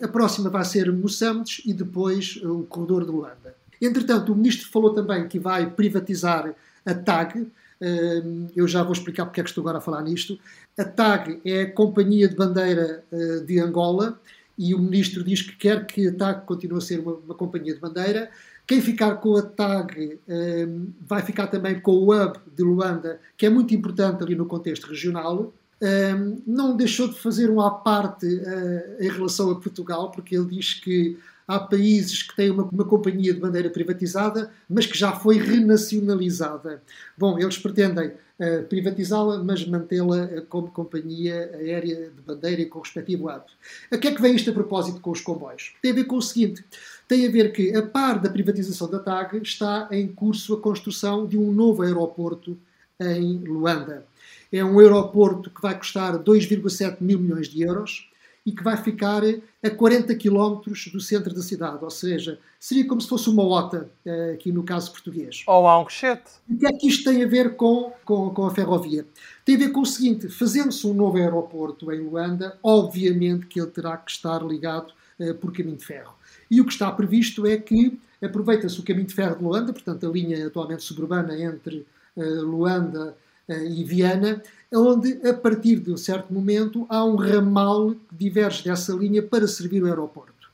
A 0.00 0.06
próxima 0.06 0.50
vai 0.50 0.64
ser 0.64 0.92
Moçambique 0.92 1.68
e 1.68 1.72
depois 1.72 2.36
o 2.44 2.62
corredor 2.62 3.04
de 3.04 3.10
Luanda. 3.10 3.57
Entretanto, 3.80 4.32
o 4.32 4.36
ministro 4.36 4.68
falou 4.68 4.92
também 4.92 5.28
que 5.28 5.38
vai 5.38 5.70
privatizar 5.70 6.54
a 6.84 6.94
TAG. 6.94 7.46
Hum, 7.80 8.48
eu 8.56 8.66
já 8.66 8.82
vou 8.82 8.92
explicar 8.92 9.26
porque 9.26 9.40
é 9.40 9.44
que 9.44 9.50
estou 9.50 9.62
agora 9.62 9.78
a 9.78 9.80
falar 9.80 10.02
nisto. 10.02 10.38
A 10.76 10.84
TAG 10.84 11.40
é 11.44 11.62
a 11.62 11.72
Companhia 11.72 12.28
de 12.28 12.34
Bandeira 12.36 13.04
eh, 13.12 13.40
de 13.46 13.60
Angola 13.60 14.18
e 14.58 14.74
o 14.74 14.78
ministro 14.78 15.22
diz 15.22 15.42
que 15.42 15.56
quer 15.56 15.86
que 15.86 16.08
a 16.08 16.12
TAG 16.12 16.44
continue 16.44 16.78
a 16.78 16.80
ser 16.80 16.98
uma, 16.98 17.12
uma 17.14 17.34
companhia 17.34 17.74
de 17.74 17.80
bandeira. 17.80 18.28
Quem 18.66 18.82
ficar 18.82 19.14
com 19.16 19.36
a 19.36 19.42
TAG 19.42 20.18
um, 20.28 20.92
vai 21.00 21.22
ficar 21.22 21.46
também 21.46 21.80
com 21.80 21.92
o 21.92 22.12
hub 22.12 22.38
de 22.54 22.62
Luanda, 22.62 23.20
que 23.36 23.46
é 23.46 23.48
muito 23.48 23.72
importante 23.72 24.22
ali 24.22 24.34
no 24.34 24.44
contexto 24.44 24.88
regional. 24.88 25.54
Um, 25.80 26.42
não 26.46 26.76
deixou 26.76 27.08
de 27.08 27.18
fazer 27.18 27.48
um 27.48 27.60
à 27.60 27.70
parte 27.70 28.26
uh, 28.26 29.02
em 29.02 29.08
relação 29.08 29.50
a 29.50 29.58
Portugal, 29.58 30.10
porque 30.10 30.36
ele 30.36 30.46
diz 30.46 30.74
que 30.74 31.16
há 31.48 31.58
países 31.58 32.22
que 32.22 32.36
têm 32.36 32.50
uma, 32.50 32.64
uma, 32.64 32.84
companhia 32.84 33.32
de 33.32 33.40
bandeira 33.40 33.70
privatizada, 33.70 34.52
mas 34.68 34.84
que 34.84 34.96
já 34.96 35.12
foi 35.12 35.38
renacionalizada. 35.38 36.82
Bom, 37.16 37.38
eles 37.38 37.56
pretendem 37.56 38.08
uh, 38.08 38.64
privatizá-la, 38.68 39.42
mas 39.42 39.66
mantê-la 39.66 40.26
uh, 40.26 40.42
como 40.46 40.70
companhia 40.70 41.50
aérea 41.54 42.10
de 42.10 42.20
bandeira 42.20 42.60
e 42.60 42.66
com 42.66 42.78
o 42.78 42.82
respectivo 42.82 43.30
ato. 43.30 43.54
A 43.90 43.96
que 43.96 44.08
é 44.08 44.14
que 44.14 44.20
vem 44.20 44.36
isto 44.36 44.50
a 44.50 44.52
propósito 44.52 45.00
com 45.00 45.10
os 45.10 45.22
comboios? 45.22 45.74
Tem 45.80 45.92
a 45.92 45.94
ver 45.94 46.04
com 46.04 46.16
o 46.16 46.22
seguinte: 46.22 46.62
tem 47.08 47.26
a 47.26 47.30
ver 47.30 47.50
que, 47.50 47.74
a 47.74 47.82
par 47.82 48.20
da 48.20 48.28
privatização 48.28 48.90
da 48.90 48.98
TAG, 48.98 49.38
está 49.38 49.88
em 49.90 50.06
curso 50.06 50.52
a 50.52 50.60
construção 50.60 51.26
de 51.26 51.38
um 51.38 51.50
novo 51.50 51.82
aeroporto 51.82 52.58
em 53.00 53.38
Luanda. 53.38 54.04
É 54.52 54.62
um 54.62 54.78
aeroporto 54.78 55.50
que 55.50 55.62
vai 55.62 55.76
custar 55.78 56.18
2,7 56.18 56.98
mil 57.00 57.18
milhões 57.18 57.48
de 57.48 57.62
euros 57.62 58.07
e 58.48 58.52
que 58.52 58.64
vai 58.64 58.78
ficar 58.78 59.20
a 59.62 59.70
40 59.70 60.14
km 60.14 60.62
do 60.90 61.00
centro 61.02 61.34
da 61.34 61.42
cidade, 61.42 61.84
ou 61.84 61.90
seja, 61.90 62.38
seria 62.58 62.88
como 62.88 62.98
se 62.98 63.06
fosse 63.06 63.28
uma 63.28 63.42
OTA, 63.42 63.90
eh, 64.06 64.32
aqui 64.32 64.50
no 64.50 64.62
caso 64.62 64.90
português. 64.90 65.44
Ou 65.46 65.68
há 65.68 65.78
um 65.78 65.84
cochete. 65.84 66.30
O 66.48 66.56
que 66.56 66.66
é 66.66 66.72
que 66.72 66.88
isto 66.88 67.04
tem 67.04 67.22
a 67.22 67.26
ver 67.26 67.56
com, 67.56 67.92
com, 68.06 68.30
com 68.30 68.46
a 68.46 68.50
ferrovia? 68.50 69.06
Tem 69.44 69.56
a 69.56 69.58
ver 69.58 69.68
com 69.68 69.82
o 69.82 69.86
seguinte, 69.86 70.30
fazendo-se 70.30 70.86
um 70.86 70.94
novo 70.94 71.18
aeroporto 71.18 71.92
em 71.92 72.00
Luanda, 72.00 72.58
obviamente 72.62 73.44
que 73.44 73.60
ele 73.60 73.70
terá 73.70 73.98
que 73.98 74.10
estar 74.10 74.42
ligado 74.42 74.94
uh, 75.20 75.34
por 75.34 75.52
caminho 75.52 75.76
de 75.76 75.84
ferro. 75.84 76.14
E 76.50 76.58
o 76.62 76.64
que 76.64 76.72
está 76.72 76.90
previsto 76.90 77.46
é 77.46 77.58
que 77.58 78.00
aproveita-se 78.22 78.80
o 78.80 78.82
caminho 78.82 79.08
de 79.08 79.14
ferro 79.14 79.36
de 79.36 79.44
Luanda, 79.44 79.74
portanto 79.74 80.06
a 80.06 80.10
linha 80.10 80.46
atualmente 80.46 80.82
suburbana 80.84 81.38
entre 81.38 81.86
Luanda 82.16 83.10
uh, 83.10 83.27
e 83.48 83.82
Viana, 83.84 84.42
onde, 84.72 85.26
a 85.26 85.32
partir 85.32 85.76
de 85.76 85.92
um 85.92 85.96
certo 85.96 86.32
momento, 86.32 86.86
há 86.88 87.04
um 87.04 87.16
ramal 87.16 87.92
que 87.92 88.16
diverge 88.16 88.64
dessa 88.64 88.92
linha 88.92 89.22
para 89.22 89.46
servir 89.46 89.82
o 89.82 89.86
aeroporto. 89.86 90.48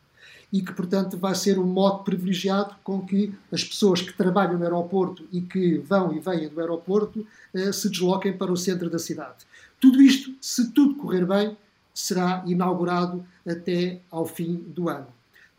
E 0.52 0.62
que, 0.62 0.72
portanto, 0.72 1.16
vai 1.18 1.34
ser 1.34 1.58
um 1.58 1.66
modo 1.66 2.04
privilegiado 2.04 2.76
com 2.84 3.04
que 3.04 3.34
as 3.50 3.64
pessoas 3.64 4.00
que 4.00 4.12
trabalham 4.12 4.56
no 4.56 4.62
aeroporto 4.62 5.24
e 5.32 5.40
que 5.40 5.78
vão 5.78 6.14
e 6.14 6.20
vêm 6.20 6.48
do 6.48 6.60
aeroporto 6.60 7.26
eh, 7.52 7.72
se 7.72 7.90
desloquem 7.90 8.32
para 8.32 8.52
o 8.52 8.56
centro 8.56 8.88
da 8.88 8.98
cidade. 8.98 9.44
Tudo 9.80 10.00
isto, 10.00 10.32
se 10.40 10.70
tudo 10.70 10.94
correr 10.94 11.26
bem, 11.26 11.56
será 11.92 12.44
inaugurado 12.46 13.24
até 13.44 14.00
ao 14.10 14.24
fim 14.24 14.54
do 14.54 14.88
ano. 14.88 15.08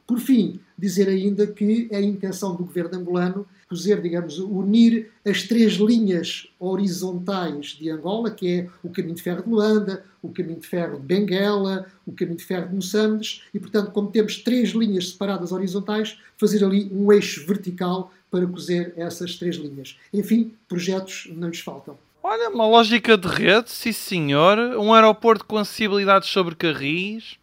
Por 0.06 0.20
fim, 0.20 0.60
dizer 0.78 1.08
ainda 1.08 1.48
que 1.48 1.88
é 1.92 1.98
a 1.98 2.02
intenção 2.02 2.56
do 2.56 2.64
governo 2.64 3.00
angolano 3.00 3.48
fazer, 3.68 4.02
digamos, 4.02 4.38
unir 4.38 5.12
as 5.26 5.44
três 5.44 5.74
linhas 5.74 6.48
horizontais 6.60 7.68
de 7.68 7.90
Angola, 7.90 8.30
que 8.30 8.48
é 8.48 8.68
o 8.84 8.90
caminho 8.90 9.16
de 9.16 9.24
ferro 9.24 9.44
de 9.44 9.50
Luanda, 9.50 10.06
o 10.22 10.30
caminho 10.30 10.60
de 10.60 10.68
ferro 10.68 11.00
de 11.00 11.06
Benguela, 11.06 11.88
o 12.06 12.12
caminho 12.12 12.38
de 12.38 12.44
ferro 12.44 12.70
de 12.70 12.76
Moçambique, 12.76 13.42
e, 13.54 13.60
portanto, 13.60 13.92
como 13.92 14.12
temos 14.12 14.38
três 14.38 14.70
linhas 14.70 15.10
separadas 15.10 15.52
horizontais, 15.52 16.18
fazer 16.38 16.64
ali 16.64 16.90
um 16.92 17.12
eixo 17.12 17.46
vertical 17.48 18.14
para 18.30 18.46
cozer 18.46 18.94
essas 18.96 19.36
três 19.36 19.56
linhas. 19.56 19.98
Enfim, 20.14 20.54
projetos 20.68 21.28
não 21.36 21.50
lhes 21.50 21.60
faltam. 21.60 21.98
Olha, 22.22 22.50
uma 22.50 22.68
lógica 22.68 23.18
de 23.18 23.28
rede, 23.28 23.70
sim 23.72 23.92
senhor. 23.92 24.58
Um 24.58 24.94
aeroporto 24.94 25.46
com 25.46 25.58
acessibilidade 25.58 26.26
sobre 26.26 26.56
carris. 26.56 27.38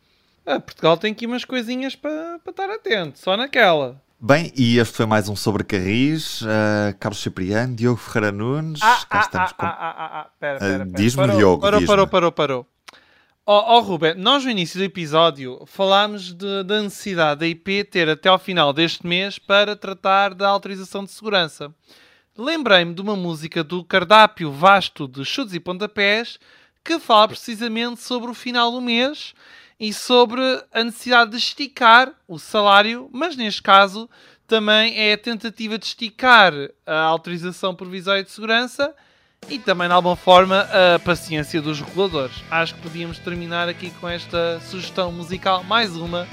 Ah, 0.44 0.58
Portugal 0.58 0.96
tem 0.96 1.12
aqui 1.12 1.24
umas 1.24 1.44
coisinhas 1.44 1.94
para, 1.94 2.40
estar 2.48 2.68
atento, 2.68 3.18
só 3.18 3.36
naquela. 3.36 4.02
Bem, 4.18 4.52
e 4.56 4.78
este 4.78 4.96
foi 4.96 5.06
mais 5.06 5.28
um 5.28 5.36
sobre 5.36 5.62
Carris. 5.62 6.42
Uh, 6.42 6.96
Carlos 6.98 7.22
Cipriano, 7.22 7.74
Diogo 7.74 7.98
Ferreira 7.98 8.32
Nunes. 8.32 8.80
Ah, 8.82 9.04
cá 9.08 9.18
ah, 9.18 9.20
estamos 9.20 9.50
ah, 9.50 9.54
com... 9.54 9.66
ah, 9.66 9.76
ah, 9.78 9.94
ah, 9.96 10.20
ah, 10.20 10.30
pera, 10.38 10.58
pera, 10.58 10.78
pera. 10.78 10.90
Uh, 10.90 10.92
diz-me, 10.94 11.28
Diogo. 11.28 11.60
Parou, 11.60 11.80
diz 11.80 11.86
parou, 11.86 12.06
parou, 12.08 12.32
parou. 12.32 12.66
Ó 13.44 13.58
oh, 13.58 13.78
oh, 13.78 13.80
Ruben, 13.80 14.14
nós 14.14 14.44
no 14.44 14.50
início 14.50 14.78
do 14.78 14.84
episódio 14.84 15.62
falámos 15.66 16.32
de, 16.32 16.62
da 16.62 16.82
necessidade 16.82 17.40
da 17.40 17.46
IP 17.46 17.84
ter 17.84 18.08
até 18.08 18.28
ao 18.28 18.38
final 18.38 18.72
deste 18.72 19.04
mês 19.04 19.38
para 19.38 19.74
tratar 19.74 20.34
da 20.34 20.48
autorização 20.48 21.04
de 21.04 21.10
segurança. 21.10 21.72
Lembrei-me 22.38 22.94
de 22.94 23.00
uma 23.00 23.16
música 23.16 23.64
do 23.64 23.84
cardápio 23.84 24.50
vasto 24.52 25.08
de 25.08 25.24
chutes 25.24 25.54
e 25.54 25.60
pontapés 25.60 26.38
que 26.84 27.00
fala 27.00 27.28
precisamente 27.28 28.00
sobre 28.00 28.30
o 28.30 28.34
final 28.34 28.70
do 28.70 28.80
mês 28.80 29.34
e 29.82 29.92
sobre 29.92 30.40
a 30.72 30.84
necessidade 30.84 31.32
de 31.32 31.38
esticar 31.38 32.12
o 32.28 32.38
salário, 32.38 33.10
mas 33.12 33.34
neste 33.34 33.60
caso 33.60 34.08
também 34.46 34.96
é 34.96 35.14
a 35.14 35.18
tentativa 35.18 35.76
de 35.76 35.86
esticar 35.86 36.52
a 36.86 37.00
autorização 37.00 37.74
provisória 37.74 38.22
de 38.22 38.30
segurança 38.30 38.94
e 39.48 39.58
também, 39.58 39.88
de 39.88 39.94
alguma 39.94 40.14
forma, 40.14 40.68
a 40.94 41.00
paciência 41.00 41.60
dos 41.60 41.80
reguladores. 41.80 42.36
Acho 42.48 42.76
que 42.76 42.80
podíamos 42.80 43.18
terminar 43.18 43.68
aqui 43.68 43.90
com 44.00 44.08
esta 44.08 44.60
sugestão 44.60 45.10
musical, 45.10 45.64
mais 45.64 45.96
uma, 45.96 46.28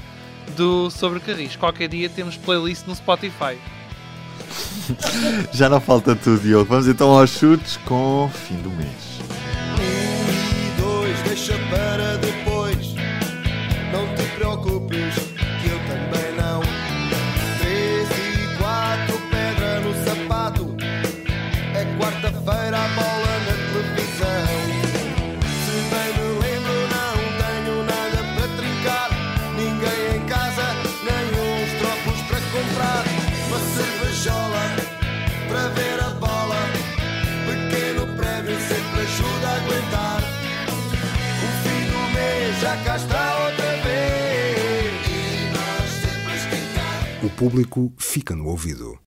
do 0.55 0.91
Sobre 0.91 1.19
Carris. 1.19 1.55
Qualquer 1.55 1.87
dia 1.89 2.07
temos 2.07 2.37
playlist 2.37 2.85
no 2.85 2.95
Spotify. 2.95 3.57
Já 5.51 5.67
não 5.67 5.81
falta 5.81 6.15
tudo, 6.15 6.39
Diogo. 6.39 6.65
Vamos 6.65 6.87
então 6.87 7.09
aos 7.17 7.31
chutes 7.31 7.77
com 7.77 8.29
fim 8.31 8.61
do 8.61 8.69
mês. 8.69 9.19
Um 9.79 10.67
e 10.67 10.81
dois, 10.81 11.19
deixa 11.23 11.53
para 11.71 12.28
público 47.39 47.93
fica 47.95 48.35
no 48.35 48.47
ouvido. 48.49 48.97